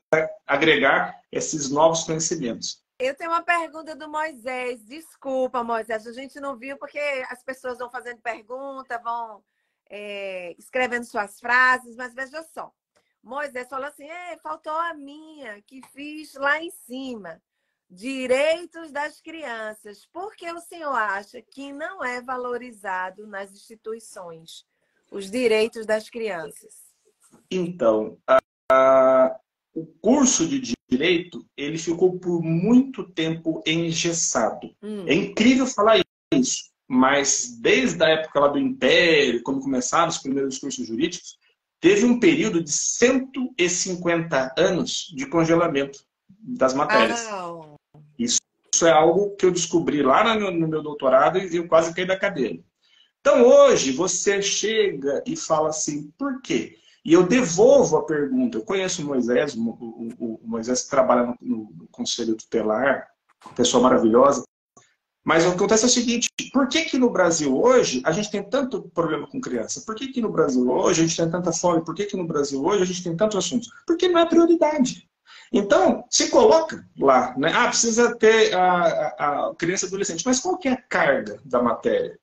agregar 0.47 1.19
esses 1.31 1.69
novos 1.69 2.03
conhecimentos. 2.03 2.83
Eu 2.97 3.13
tenho 3.13 3.31
uma 3.31 3.43
pergunta 3.43 3.93
do 3.93 4.09
Moisés. 4.09 4.85
Desculpa, 4.85 5.63
Moisés, 5.63 6.07
a 6.07 6.13
gente 6.13 6.39
não 6.39 6.55
viu 6.55 6.77
porque 6.77 6.99
as 7.29 7.43
pessoas 7.43 7.77
vão 7.77 7.89
fazendo 7.89 8.21
pergunta, 8.21 9.01
vão 9.03 9.43
é, 9.89 10.55
escrevendo 10.57 11.03
suas 11.03 11.39
frases, 11.39 11.95
mas 11.97 12.13
veja 12.13 12.41
só. 12.53 12.71
Moisés 13.25 13.67
falou 13.67 13.87
assim: 13.87 14.07
faltou 14.43 14.71
a 14.71 14.93
minha, 14.93 15.59
que 15.63 15.81
fiz 15.93 16.35
lá 16.35 16.61
em 16.61 16.69
cima. 16.69 17.41
Direitos 17.89 18.91
das 18.91 19.19
crianças. 19.19 20.05
Por 20.13 20.35
que 20.35 20.51
o 20.51 20.59
senhor 20.59 20.93
acha 20.93 21.41
que 21.41 21.73
não 21.73 22.03
é 22.03 22.21
valorizado 22.21 23.25
nas 23.25 23.51
instituições 23.51 24.65
os 25.11 25.29
direitos 25.29 25.85
das 25.85 26.09
crianças? 26.09 26.75
Então, 27.49 28.17
a, 28.71 29.39
o 29.73 29.85
curso 29.85 30.47
de 30.47 30.75
direito 30.89 31.45
ele 31.57 31.77
ficou 31.77 32.19
por 32.19 32.41
muito 32.41 33.03
tempo 33.11 33.61
engessado. 33.65 34.75
Hum. 34.81 35.05
É 35.07 35.13
incrível 35.13 35.65
falar 35.65 35.99
isso, 36.31 36.71
mas 36.87 37.57
desde 37.59 38.03
a 38.03 38.09
época 38.09 38.39
lá 38.39 38.47
do 38.49 38.59
Império, 38.59 39.41
quando 39.43 39.61
começaram 39.61 40.09
os 40.09 40.17
primeiros 40.17 40.57
cursos 40.57 40.87
jurídicos, 40.87 41.37
teve 41.85 42.03
um 42.03 42.19
período 42.19 42.63
de 42.63 42.71
150 42.71 44.55
anos 44.57 45.13
de 45.15 45.27
congelamento 45.27 45.99
das 46.27 46.73
matérias. 46.73 47.27
Isso, 48.17 48.39
isso, 48.73 48.87
é 48.87 48.91
algo 48.91 49.35
que 49.35 49.45
eu 49.45 49.51
descobri 49.51 50.01
lá 50.01 50.33
no, 50.33 50.49
no 50.49 50.67
meu 50.67 50.81
doutorado 50.81 51.37
e 51.37 51.55
eu 51.55 51.67
quase 51.67 51.93
caí 51.93 52.03
da 52.03 52.17
cadeira. 52.17 52.57
Então 53.21 53.43
hoje 53.43 53.91
você 53.91 54.41
chega 54.41 55.23
e 55.27 55.35
fala 55.35 55.69
assim, 55.69 56.11
por 56.17 56.41
quê? 56.41 56.75
E 57.05 57.13
eu 57.13 57.21
devolvo 57.21 57.97
a 57.97 58.03
pergunta. 58.03 58.57
Eu 58.57 58.63
conheço 58.63 59.03
o 59.03 59.05
Moisés, 59.05 59.53
o, 59.55 59.69
o, 59.69 60.39
o 60.43 60.47
Moisés 60.47 60.85
que 60.85 60.89
trabalha 60.89 61.35
no, 61.39 61.69
no, 61.71 61.87
Conselho 61.91 62.33
Tutelar, 62.35 63.07
pessoa 63.55 63.83
maravilhosa. 63.83 64.43
Mas 65.25 65.43
o 65.43 65.49
que 65.49 65.55
acontece 65.55 65.85
é 65.85 65.87
o 65.87 65.89
seguinte, 65.89 66.29
por 66.53 66.67
que 66.67 66.85
que 66.85 66.99
no 66.99 67.09
Brasil 67.09 67.59
hoje 67.59 67.99
a 68.05 68.11
gente 68.11 68.29
tem 68.29 68.43
tanto 68.43 68.83
problema 68.93 69.27
com 69.27 69.41
criança? 69.41 69.81
Por 69.83 69.95
que 69.95 70.09
que 70.09 70.21
no 70.21 70.29
Brasil 70.29 70.69
hoje 70.69 71.01
a 71.01 71.07
gente 71.07 71.17
tem 71.17 71.29
tanta 71.31 71.51
fome? 71.51 71.83
Por 71.83 71.95
que 71.95 72.05
que 72.05 72.15
no 72.15 72.27
Brasil 72.27 72.63
hoje 72.63 72.83
a 72.83 72.85
gente 72.85 73.03
tem 73.03 73.17
tantos 73.17 73.35
assuntos? 73.35 73.67
Porque 73.87 74.07
não 74.07 74.19
é 74.19 74.25
prioridade. 74.27 75.09
Então, 75.51 76.05
se 76.11 76.29
coloca 76.29 76.87
lá, 76.99 77.35
né? 77.37 77.51
Ah, 77.55 77.67
precisa 77.67 78.15
ter 78.15 78.53
a, 78.53 78.83
a, 79.17 79.49
a 79.49 79.55
criança 79.55 79.85
e 79.85 79.87
adolescente. 79.87 80.23
Mas 80.25 80.39
qual 80.39 80.59
que 80.59 80.67
é 80.67 80.73
a 80.73 80.81
carga 80.81 81.39
da 81.43 81.61
matéria? 81.61 82.19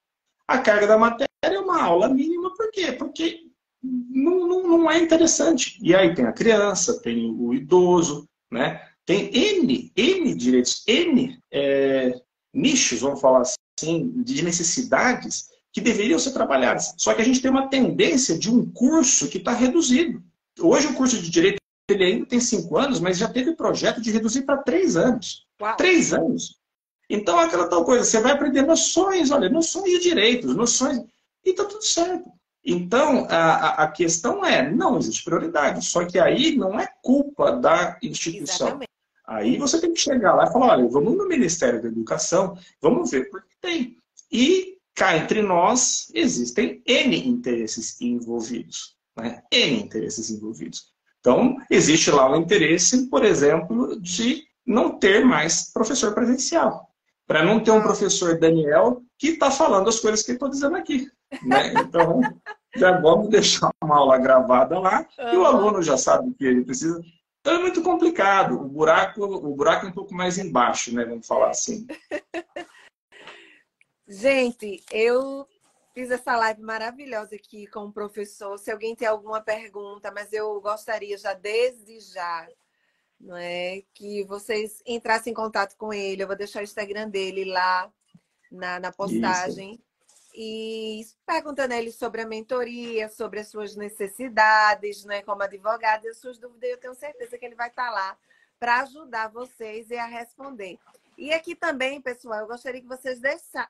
A 0.46 0.58
carga 0.58 0.86
da 0.86 0.96
matéria 0.96 1.28
é 1.42 1.58
uma 1.58 1.82
aula 1.82 2.08
mínima, 2.08 2.54
por 2.54 2.70
quê? 2.70 2.92
Porque 2.92 3.40
não, 3.82 4.46
não, 4.46 4.78
não 4.78 4.90
é 4.90 4.98
interessante. 4.98 5.76
E 5.82 5.92
aí 5.92 6.14
tem 6.14 6.24
a 6.24 6.32
criança, 6.32 7.00
tem 7.00 7.34
o 7.36 7.52
idoso, 7.52 8.28
né? 8.50 8.80
Tem 9.04 9.34
N, 9.34 9.92
N 9.96 10.34
direitos, 10.36 10.84
N 10.86 11.40
é, 11.50 12.14
nichos, 12.52 13.00
vamos 13.00 13.20
falar 13.20 13.42
assim, 13.42 14.12
de 14.22 14.42
necessidades 14.42 15.48
que 15.72 15.80
deveriam 15.80 16.18
ser 16.18 16.32
trabalhadas. 16.32 16.94
Só 16.98 17.14
que 17.14 17.22
a 17.22 17.24
gente 17.24 17.40
tem 17.40 17.50
uma 17.50 17.68
tendência 17.68 18.38
de 18.38 18.50
um 18.50 18.70
curso 18.70 19.28
que 19.28 19.38
está 19.38 19.52
reduzido. 19.52 20.22
Hoje 20.60 20.88
o 20.88 20.94
curso 20.94 21.18
de 21.20 21.30
direito 21.30 21.62
ele 21.88 22.04
ainda 22.04 22.26
tem 22.26 22.40
cinco 22.40 22.76
anos, 22.78 23.00
mas 23.00 23.18
já 23.18 23.28
teve 23.28 23.56
projeto 23.56 24.00
de 24.00 24.10
reduzir 24.10 24.42
para 24.42 24.58
três 24.58 24.96
anos. 24.96 25.46
Uau. 25.60 25.76
Três 25.76 26.12
anos. 26.12 26.58
Então, 27.08 27.38
aquela 27.38 27.68
tal 27.68 27.84
coisa, 27.84 28.04
você 28.04 28.20
vai 28.20 28.32
aprender 28.32 28.62
noções, 28.62 29.30
olha, 29.30 29.48
noções 29.48 29.90
de 29.90 30.00
direitos, 30.00 30.54
noções. 30.54 30.98
E 31.44 31.50
está 31.50 31.64
tudo 31.64 31.82
certo. 31.82 32.30
Então, 32.64 33.26
a, 33.28 33.82
a 33.82 33.88
questão 33.88 34.44
é, 34.44 34.70
não 34.70 34.96
existe 34.96 35.24
prioridade. 35.24 35.84
Só 35.84 36.04
que 36.06 36.18
aí 36.18 36.56
não 36.56 36.78
é 36.78 36.88
culpa 37.02 37.52
da 37.52 37.98
instituição. 38.02 38.68
Exatamente. 38.68 38.91
Aí 39.26 39.56
você 39.56 39.80
tem 39.80 39.92
que 39.92 40.00
chegar 40.00 40.34
lá 40.34 40.44
e 40.44 40.52
falar, 40.52 40.72
olha, 40.72 40.88
vamos 40.88 41.16
no 41.16 41.28
Ministério 41.28 41.80
da 41.80 41.88
Educação, 41.88 42.56
vamos 42.80 43.10
ver 43.10 43.30
por 43.30 43.42
que 43.42 43.56
tem. 43.60 43.96
E 44.30 44.78
cá 44.94 45.16
entre 45.16 45.42
nós 45.42 46.10
existem 46.14 46.82
N 46.86 47.28
interesses 47.28 48.00
envolvidos. 48.00 48.96
Né? 49.16 49.42
N 49.52 49.82
interesses 49.82 50.30
envolvidos. 50.30 50.92
Então, 51.20 51.56
existe 51.70 52.10
lá 52.10 52.30
o 52.30 52.36
interesse, 52.36 53.08
por 53.08 53.24
exemplo, 53.24 53.98
de 54.00 54.42
não 54.66 54.98
ter 54.98 55.24
mais 55.24 55.70
professor 55.72 56.12
presencial. 56.14 56.88
Para 57.26 57.44
não 57.44 57.60
ter 57.60 57.70
um 57.70 57.80
professor 57.80 58.38
Daniel 58.38 59.02
que 59.16 59.28
está 59.28 59.50
falando 59.50 59.88
as 59.88 60.00
coisas 60.00 60.22
que 60.22 60.32
eu 60.32 60.34
estou 60.34 60.48
dizendo 60.48 60.76
aqui. 60.76 61.08
Né? 61.44 61.72
Então, 61.74 62.20
já 62.76 63.00
vamos 63.00 63.28
deixar 63.28 63.70
uma 63.82 63.98
aula 63.98 64.18
gravada 64.18 64.78
lá 64.78 65.06
e 65.32 65.36
o 65.36 65.44
aluno 65.44 65.80
já 65.80 65.96
sabe 65.96 66.28
o 66.28 66.34
que 66.34 66.44
ele 66.44 66.64
precisa. 66.64 67.00
Então 67.42 67.54
é 67.54 67.58
muito 67.58 67.82
complicado. 67.82 68.54
O 68.54 68.68
buraco, 68.68 69.20
o 69.24 69.56
buraco 69.56 69.86
é 69.86 69.88
um 69.88 69.92
pouco 69.92 70.14
mais 70.14 70.38
embaixo, 70.38 70.94
né? 70.94 71.04
Vamos 71.04 71.26
falar 71.26 71.50
assim. 71.50 71.84
Gente, 74.06 74.84
eu 74.92 75.48
fiz 75.92 76.12
essa 76.12 76.36
live 76.36 76.62
maravilhosa 76.62 77.34
aqui 77.34 77.66
com 77.66 77.86
o 77.86 77.92
professor. 77.92 78.56
Se 78.58 78.70
alguém 78.70 78.94
tem 78.94 79.08
alguma 79.08 79.40
pergunta, 79.40 80.12
mas 80.12 80.32
eu 80.32 80.60
gostaria 80.60 81.18
já 81.18 81.34
desde 81.34 81.98
já, 81.98 82.48
não 83.18 83.36
é, 83.36 83.82
que 83.92 84.22
vocês 84.24 84.80
entrassem 84.86 85.32
em 85.32 85.34
contato 85.34 85.76
com 85.76 85.92
ele. 85.92 86.22
Eu 86.22 86.28
vou 86.28 86.36
deixar 86.36 86.60
o 86.60 86.64
Instagram 86.64 87.08
dele 87.08 87.44
lá 87.44 87.92
na, 88.52 88.78
na 88.78 88.92
postagem. 88.92 89.72
Isso. 89.72 89.91
E 90.34 91.02
perguntando 91.26 91.74
a 91.74 91.78
ele 91.78 91.92
sobre 91.92 92.22
a 92.22 92.26
mentoria, 92.26 93.08
sobre 93.08 93.40
as 93.40 93.48
suas 93.48 93.76
necessidades, 93.76 95.04
né, 95.04 95.22
como 95.22 95.42
advogado, 95.42 96.04
e 96.06 96.08
as 96.08 96.18
suas 96.18 96.38
dúvidas, 96.38 96.70
eu 96.70 96.78
tenho 96.78 96.94
certeza 96.94 97.36
que 97.36 97.44
ele 97.44 97.54
vai 97.54 97.68
estar 97.68 97.90
lá 97.90 98.16
para 98.58 98.80
ajudar 98.80 99.28
vocês 99.28 99.90
e 99.90 99.96
a 99.96 100.06
responder. 100.06 100.78
E 101.18 101.32
aqui 101.32 101.54
também, 101.54 102.00
pessoal, 102.00 102.40
eu 102.40 102.46
gostaria 102.46 102.80
que 102.80 102.86
vocês 102.86 103.20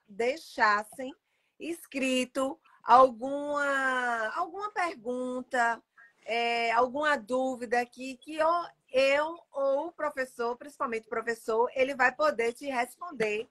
deixassem 0.09 1.15
escrito 1.59 2.59
alguma, 2.83 4.29
alguma 4.35 4.71
pergunta, 4.71 5.83
é, 6.25 6.71
alguma 6.73 7.17
dúvida 7.17 7.81
aqui 7.81 8.17
que 8.17 8.37
eu, 8.37 8.49
eu 8.93 9.39
ou 9.51 9.89
o 9.89 9.93
professor, 9.93 10.57
principalmente 10.57 11.07
o 11.07 11.11
professor, 11.11 11.71
ele 11.75 11.95
vai 11.95 12.13
poder 12.13 12.53
te 12.53 12.67
responder 12.67 13.49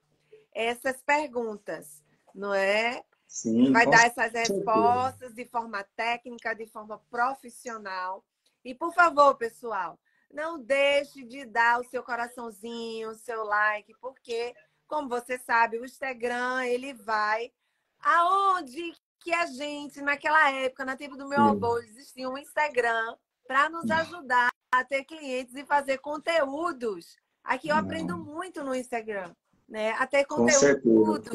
essas 0.53 1.01
perguntas, 1.01 2.03
não 2.34 2.53
é? 2.53 3.03
Sim, 3.27 3.71
vai 3.71 3.86
dar 3.86 4.07
essas 4.07 4.34
respostas 4.34 5.34
de 5.34 5.45
forma 5.45 5.84
técnica, 5.95 6.53
de 6.53 6.67
forma 6.67 6.99
profissional. 7.09 8.25
E, 8.63 8.75
por 8.75 8.93
favor, 8.93 9.36
pessoal, 9.36 9.97
não 10.29 10.61
deixe 10.61 11.23
de 11.23 11.45
dar 11.45 11.79
o 11.79 11.84
seu 11.86 12.03
coraçãozinho, 12.03 13.09
o 13.09 13.15
seu 13.15 13.43
like, 13.43 13.93
porque, 14.01 14.53
como 14.88 15.07
você 15.07 15.38
sabe, 15.38 15.77
o 15.77 15.86
Instagram, 15.86 16.65
ele 16.65 16.93
vai 16.93 17.51
aonde 17.99 18.93
que 19.19 19.34
a 19.34 19.45
gente, 19.45 20.01
naquela 20.01 20.51
época, 20.51 20.84
na 20.84 20.97
tempo 20.97 21.15
do 21.15 21.27
meu 21.27 21.41
avô, 21.41 21.77
existia 21.79 22.29
um 22.29 22.38
Instagram 22.38 23.15
para 23.47 23.69
nos 23.69 23.89
ajudar 23.89 24.51
a 24.71 24.84
ter 24.84 25.03
clientes 25.03 25.55
e 25.55 25.65
fazer 25.65 25.99
conteúdos. 25.99 27.17
Aqui 27.43 27.69
eu 27.69 27.75
aprendo 27.75 28.17
muito 28.17 28.63
no 28.63 28.73
Instagram. 28.73 29.34
Né? 29.72 29.91
Até 29.91 30.26
conteúdos 30.26 31.32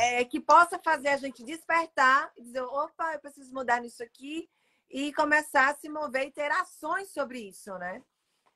é, 0.00 0.24
que 0.24 0.40
possa 0.40 0.80
fazer 0.80 1.10
a 1.10 1.16
gente 1.16 1.44
despertar 1.44 2.28
e 2.36 2.42
dizer, 2.42 2.62
opa, 2.62 3.14
eu 3.14 3.20
preciso 3.20 3.54
mudar 3.54 3.80
nisso 3.80 4.02
aqui 4.02 4.50
e 4.90 5.12
começar 5.12 5.70
a 5.70 5.76
se 5.76 5.88
mover 5.88 6.26
e 6.26 6.32
ter 6.32 6.50
ações 6.50 7.12
sobre 7.12 7.38
isso, 7.38 7.72
né? 7.78 8.02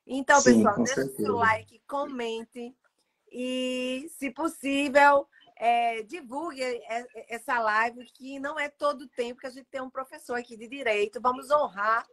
Então, 0.05 0.41
Sim, 0.41 0.65
pessoal, 0.65 0.75
deixe 0.83 1.01
o 1.03 1.15
seu 1.15 1.37
like, 1.37 1.81
comente 1.87 2.75
e, 3.31 4.11
se 4.19 4.29
possível, 4.29 5.29
é, 5.57 6.03
divulgue 6.03 6.61
essa 7.29 7.61
live, 7.61 8.05
que 8.15 8.41
não 8.41 8.59
é 8.59 8.69
todo 8.69 9.03
o 9.03 9.09
tempo 9.09 9.43
que 9.43 9.47
a 9.47 9.51
gente 9.51 9.69
tem 9.71 9.81
um 9.81 9.89
professor 9.89 10.35
aqui 10.35 10.57
de 10.57 10.67
direito. 10.67 11.21
Vamos 11.21 11.49
honrar 11.49 12.05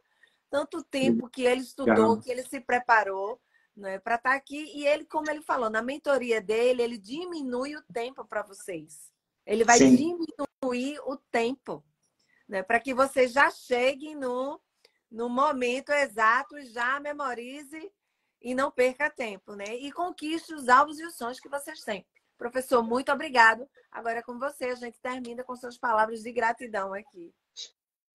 tanto 0.47 0.83
tempo 0.83 1.27
que 1.27 1.41
ele 1.41 1.61
estudou, 1.61 2.19
que 2.19 2.29
ele 2.29 2.43
se 2.43 2.59
preparou 2.59 3.41
né, 3.79 3.99
para 3.99 4.15
estar 4.15 4.31
tá 4.31 4.35
aqui. 4.35 4.71
E 4.75 4.85
ele, 4.85 5.05
como 5.05 5.29
ele 5.29 5.41
falou, 5.41 5.69
na 5.69 5.81
mentoria 5.81 6.41
dele, 6.41 6.83
ele 6.83 6.97
diminui 6.97 7.75
o 7.75 7.83
tempo 7.93 8.25
para 8.25 8.43
vocês. 8.43 9.11
Ele 9.45 9.63
vai 9.63 9.77
Sim. 9.77 9.95
diminuir 9.95 10.99
o 11.05 11.17
tempo, 11.31 11.83
né, 12.47 12.61
para 12.61 12.79
que 12.79 12.93
vocês 12.93 13.31
já 13.31 13.49
cheguem 13.49 14.15
no 14.15 14.59
no 15.11 15.27
momento 15.27 15.91
exato, 15.91 16.55
já 16.65 16.99
memorize 16.99 17.91
e 18.41 18.53
não 18.53 18.71
perca 18.71 19.09
tempo, 19.09 19.55
né? 19.55 19.75
E 19.75 19.91
conquiste 19.91 20.53
os 20.53 20.69
alvos 20.69 20.99
e 20.99 21.05
os 21.05 21.15
sonhos 21.15 21.39
que 21.39 21.49
vocês 21.49 21.81
têm. 21.81 22.05
Professor, 22.37 22.83
muito 22.83 23.11
obrigado. 23.11 23.67
Agora 23.91 24.19
é 24.19 24.21
com 24.21 24.37
você, 24.37 24.65
a 24.65 24.75
gente 24.75 24.99
termina 25.01 25.43
com 25.43 25.55
suas 25.55 25.77
palavras 25.77 26.21
de 26.21 26.31
gratidão 26.31 26.93
aqui. 26.93 27.33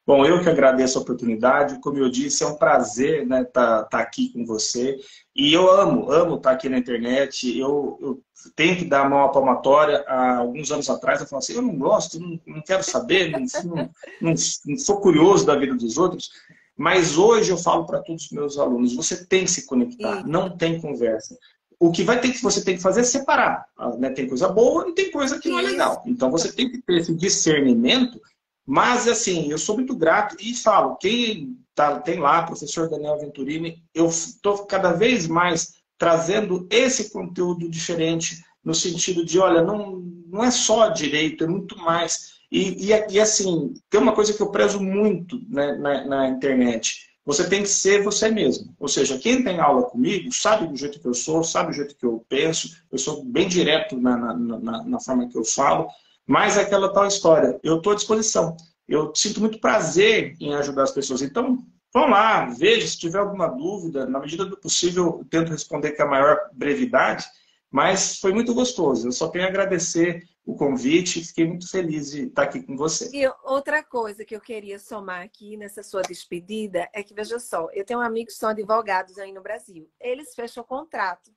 Bom, 0.07 0.25
eu 0.27 0.43
que 0.43 0.49
agradeço 0.49 0.99
a 0.99 1.03
oportunidade. 1.03 1.81
Como 1.81 1.99
eu 1.99 2.11
disse, 2.11 2.45
é 2.45 2.47
um 2.47 2.57
prazer 2.57 3.23
estar 3.23 3.27
né, 3.27 3.45
tá, 3.45 3.85
tá 3.85 3.99
aqui 4.01 4.31
com 4.33 4.45
você. 4.45 4.99
E 5.35 5.53
eu 5.53 5.71
amo, 5.71 6.11
amo 6.11 6.37
estar 6.37 6.51
tá 6.51 6.57
aqui 6.57 6.69
na 6.69 6.79
internet. 6.79 7.59
Eu, 7.59 7.99
eu 8.03 8.23
tenho 8.55 8.77
que 8.77 8.85
dar 8.85 9.07
a 9.07 9.09
mão 9.09 9.25
à 9.25 9.29
palmatória. 9.31 10.05
Há 10.07 10.39
alguns 10.39 10.71
anos 10.71 10.91
atrás, 10.91 11.21
eu 11.21 11.27
falava 11.27 11.45
assim, 11.45 11.55
eu 11.55 11.63
não 11.63 11.77
gosto, 11.79 12.21
não, 12.21 12.39
não 12.47 12.61
quero 12.61 12.83
saber, 12.83 13.31
não, 13.31 13.41
não, 13.65 13.91
não, 14.21 14.35
não 14.67 14.77
sou 14.77 15.01
curioso 15.01 15.47
da 15.47 15.57
vida 15.57 15.75
dos 15.75 15.97
outros. 15.97 16.31
Mas 16.77 17.17
hoje 17.17 17.51
eu 17.51 17.57
falo 17.57 17.87
para 17.87 18.01
todos 18.01 18.25
os 18.25 18.31
meus 18.31 18.59
alunos, 18.59 18.95
você 18.95 19.25
tem 19.25 19.45
que 19.45 19.51
se 19.51 19.65
conectar, 19.65 20.27
não 20.27 20.57
tem 20.57 20.81
conversa. 20.81 21.39
O 21.79 21.93
que 21.93 22.03
vai 22.03 22.21
ter 22.21 22.33
que 22.33 22.43
você 22.43 22.65
tem 22.65 22.77
que 22.77 22.83
fazer 22.83 23.01
é 23.01 23.05
separar. 23.05 23.67
Né? 23.99 24.11
Tem 24.11 24.29
coisa 24.29 24.49
boa 24.49 24.89
e 24.89 24.93
tem 24.93 25.11
coisa 25.11 25.39
que 25.39 25.49
não 25.49 25.59
é 25.59 25.63
legal. 25.63 26.03
Então 26.07 26.31
você 26.31 26.53
tem 26.53 26.71
que 26.71 26.81
ter 26.83 26.99
esse 26.99 27.15
discernimento. 27.15 28.21
Mas 28.67 29.07
assim, 29.07 29.51
eu 29.51 29.59
sou 29.59 29.75
muito 29.77 29.95
grato 29.95 30.37
e 30.41 30.55
falo, 30.55 30.97
quem 30.97 31.59
tá, 31.75 31.99
tem 32.01 32.19
lá, 32.19 32.43
professor 32.43 32.89
Daniel 32.89 33.19
Venturini, 33.19 33.83
eu 33.95 34.07
estou 34.07 34.65
cada 34.67 34.93
vez 34.93 35.27
mais 35.27 35.75
trazendo 35.99 36.67
esse 36.71 37.11
conteúdo 37.11 37.69
diferente 37.69 38.43
no 38.65 38.75
sentido 38.75 39.25
de, 39.25 39.39
olha, 39.39 39.63
não, 39.63 40.03
não 40.27 40.43
é 40.43 40.51
só 40.51 40.89
direito, 40.89 41.45
é 41.45 41.47
muito 41.47 41.77
mais. 41.79 42.35
E, 42.51 42.91
e, 42.91 43.13
e, 43.15 43.21
assim, 43.21 43.75
tem 43.91 44.01
uma 44.01 44.15
coisa 44.15 44.33
que 44.33 44.41
eu 44.41 44.51
prezo 44.51 44.81
muito 44.81 45.41
né, 45.49 45.73
na, 45.77 46.05
na, 46.05 46.29
internet. 46.29 47.11
Você 47.27 47.49
tem 47.49 47.63
que 47.63 47.69
ser 47.69 48.03
você 48.03 48.31
mesmo. 48.31 48.75
Ou 48.79 48.89
seja, 48.89 49.19
quem 49.19 49.43
tem 49.43 49.59
aula 49.59 49.83
comigo 49.83 50.33
sabe 50.33 50.67
do 50.67 50.77
jeito 50.77 51.01
que 51.01 51.07
eu 51.07 51.15
sou, 51.15 51.43
sabe 51.43 51.71
do 51.71 51.77
jeito 51.77 51.97
que 51.97 52.07
eu 52.07 52.25
penso. 52.29 52.69
Eu 52.93 52.99
sou 52.99 53.25
bem 53.25 53.49
direto 53.49 53.97
na, 53.97 54.17
na, 54.17 54.35
na, 54.37 54.85
na 54.85 55.01
forma 55.01 55.29
que 55.29 55.37
eu 55.37 55.45
falo. 55.45 55.89
Mas 56.27 56.57
é 56.57 56.63
aquela 56.63 56.93
tal 56.93 57.07
história. 57.07 57.59
Eu 57.63 57.77
estou 57.77 57.93
à 57.93 57.97
disposição. 57.97 58.57
Eu 58.89 59.13
sinto 59.15 59.41
muito 59.41 59.61
prazer 59.61 60.37
em 60.41 60.55
ajudar 60.55 60.85
as 60.85 60.91
pessoas. 60.91 61.23
Então, 61.23 61.59
vão 61.93 62.09
lá, 62.09 62.47
veja. 62.47 62.87
Se 62.87 62.99
tiver 62.99 63.19
alguma 63.19 63.49
dúvida, 63.49 64.07
na 64.07 64.21
medida 64.21 64.45
do 64.45 64.57
possível, 64.57 65.19
eu 65.19 65.25
tento 65.25 65.53
responder 65.53 65.93
com 65.93 66.03
a 66.03 66.09
maior 66.09 66.39
brevidade. 66.53 67.27
Mas 67.71 68.19
foi 68.19 68.33
muito 68.33 68.55
gostoso. 68.55 69.09
Eu 69.09 69.13
só 69.13 69.29
tenho 69.29 69.45
a 69.45 69.49
agradecer 69.49 70.23
o 70.47 70.55
convite. 70.55 71.25
Fiquei 71.25 71.47
muito 71.47 71.69
feliz 71.69 72.11
de 72.11 72.27
estar 72.27 72.45
aqui 72.45 72.63
com 72.63 72.77
você. 72.77 73.11
E 73.13 73.27
outra 73.43 73.83
coisa 73.83 74.25
que 74.25 74.37
eu 74.37 74.41
queria 74.41 74.79
somar 74.79 75.23
aqui 75.23 75.57
nessa 75.57 75.83
sua 75.83 76.03
despedida 76.03 76.89
é 76.93 77.03
que, 77.03 77.15
veja 77.15 77.39
só, 77.39 77.69
eu 77.73 77.85
tenho 77.85 78.01
amigos 78.01 78.35
que 78.35 78.41
são 78.41 78.51
advogados 78.51 79.19
aí 79.19 79.33
no 79.33 79.43
Brasil. 79.43 79.91
Eles 80.01 80.35
fecham 80.35 80.63
contrato 80.63 81.31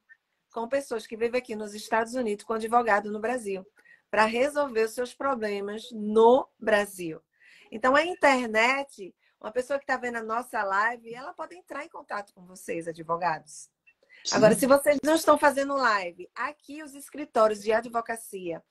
com 0.53 0.67
pessoas 0.67 1.05
que 1.05 1.17
vivem 1.17 1.39
aqui 1.39 1.55
nos 1.55 1.73
Estados 1.73 2.13
Unidos 2.13 2.45
com 2.45 2.53
advogado 2.53 3.11
no 3.11 3.19
Brasil 3.19 3.65
para 4.09 4.25
resolver 4.25 4.83
os 4.83 4.91
seus 4.91 5.13
problemas 5.13 5.89
no 5.91 6.47
Brasil. 6.59 7.21
Então, 7.71 7.95
a 7.95 8.03
internet, 8.03 9.13
uma 9.39 9.51
pessoa 9.51 9.77
que 9.77 9.83
está 9.83 9.97
vendo 9.97 10.17
a 10.17 10.23
nossa 10.23 10.63
live, 10.63 11.13
ela 11.13 11.33
pode 11.33 11.55
entrar 11.55 11.83
em 11.83 11.89
contato 11.89 12.33
com 12.33 12.45
vocês, 12.45 12.87
advogados. 12.87 13.69
Sim. 14.23 14.35
Agora, 14.35 14.55
se 14.55 14.65
vocês 14.65 14.97
não 15.03 15.15
estão 15.15 15.37
fazendo 15.37 15.75
live, 15.75 16.29
aqui 16.35 16.81
os 16.81 16.95
escritórios 16.95 17.61
de 17.61 17.71
advocacia 17.71 18.63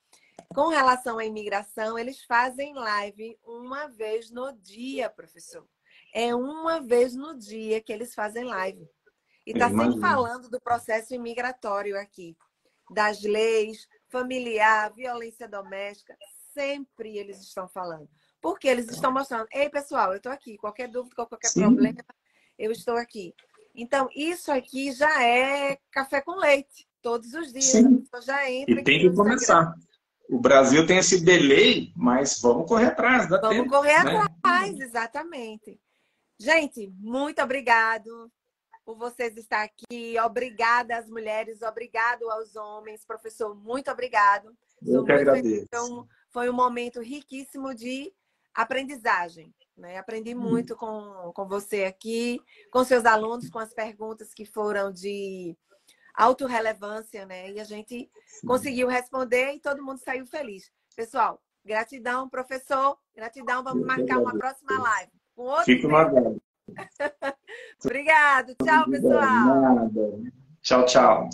com 0.53 0.67
relação 0.67 1.19
à 1.19 1.25
imigração, 1.25 1.97
eles 1.97 2.23
fazem 2.23 2.73
live 2.73 3.37
uma 3.43 3.87
vez 3.87 4.31
no 4.31 4.51
dia, 4.53 5.09
professor. 5.09 5.67
É 6.13 6.33
uma 6.33 6.79
vez 6.81 7.15
no 7.15 7.37
dia 7.37 7.81
que 7.81 7.91
eles 7.91 8.13
fazem 8.13 8.43
live. 8.43 8.87
E 9.45 9.51
está 9.51 9.69
sempre 9.69 9.99
falando 9.99 10.49
do 10.49 10.59
processo 10.59 11.13
imigratório 11.13 11.97
aqui, 11.97 12.35
das 12.91 13.21
leis, 13.21 13.87
familiar, 14.09 14.93
violência 14.93 15.47
doméstica, 15.47 16.15
sempre 16.53 17.17
eles 17.17 17.41
estão 17.41 17.67
falando. 17.67 18.09
Porque 18.41 18.67
eles 18.67 18.89
estão 18.89 19.11
mostrando, 19.11 19.47
ei 19.51 19.69
pessoal, 19.69 20.11
eu 20.11 20.17
estou 20.17 20.31
aqui, 20.31 20.57
qualquer 20.57 20.87
dúvida, 20.87 21.15
qualquer 21.15 21.49
Sim. 21.49 21.61
problema, 21.61 22.05
eu 22.57 22.71
estou 22.71 22.95
aqui. 22.95 23.33
Então, 23.75 24.09
isso 24.15 24.51
aqui 24.51 24.91
já 24.91 25.23
é 25.23 25.77
café 25.91 26.21
com 26.21 26.35
leite, 26.35 26.87
todos 27.01 27.33
os 27.33 27.51
dias. 27.51 27.65
Sim. 27.65 28.03
Já 28.23 28.49
entra 28.49 28.81
e 28.81 28.83
tem 28.83 28.99
que 28.99 29.15
começar 29.15 29.75
o 30.29 30.39
Brasil 30.39 30.85
tem 30.85 30.97
esse 30.97 31.23
delay, 31.23 31.91
mas 31.95 32.39
vamos 32.41 32.67
correr 32.67 32.87
atrás. 32.87 33.29
Dá 33.29 33.39
vamos 33.39 33.57
tempo, 33.57 33.69
correr 33.69 34.03
né? 34.03 34.17
atrás, 34.17 34.79
exatamente. 34.79 35.79
Gente, 36.39 36.91
muito 36.99 37.41
obrigado. 37.41 38.31
Por 38.87 38.95
vocês 38.95 39.35
estar 39.35 39.63
aqui. 39.63 40.17
Obrigada 40.17 40.97
às 40.97 41.09
mulheres, 41.09 41.61
obrigado 41.61 42.31
aos 42.31 42.55
homens. 42.55 43.03
Professor, 43.05 43.53
muito 43.53 43.91
obrigado. 43.91 44.55
Eu 44.81 45.03
que 45.03 45.11
agradeço. 45.11 45.65
Então, 45.65 46.07
foi 46.29 46.49
um 46.49 46.53
momento 46.53 47.01
riquíssimo 47.01 47.75
de 47.75 48.13
aprendizagem. 48.55 49.53
Né? 49.75 49.97
Aprendi 49.97 50.33
uhum. 50.33 50.39
muito 50.39 50.73
com, 50.77 51.33
com 51.35 51.45
você 51.49 51.83
aqui, 51.83 52.39
com 52.71 52.85
seus 52.85 53.03
alunos, 53.03 53.49
com 53.49 53.59
as 53.59 53.73
perguntas 53.73 54.33
que 54.33 54.45
foram 54.45 54.89
de 54.89 55.53
autorrelevância, 56.15 57.25
né? 57.25 57.51
E 57.51 57.59
a 57.59 57.65
gente 57.65 58.09
Sim. 58.25 58.47
conseguiu 58.47 58.87
responder 58.87 59.51
e 59.51 59.59
todo 59.59 59.83
mundo 59.83 59.99
saiu 59.99 60.25
feliz. 60.25 60.71
Pessoal, 60.95 61.43
gratidão, 61.63 62.29
professor. 62.29 62.97
Gratidão. 63.13 63.65
Vamos 63.65 63.81
Eu 63.81 63.87
marcar 63.87 64.17
uma 64.17 64.37
próxima 64.37 64.79
live. 64.79 65.11
Com 65.35 65.43
outro 65.43 65.65
Fico 65.65 65.89
Obrigado. 67.83 68.55
Tchau, 68.63 68.89
pessoal. 68.89 69.89
Tchau, 70.61 70.85
tchau. 70.85 71.29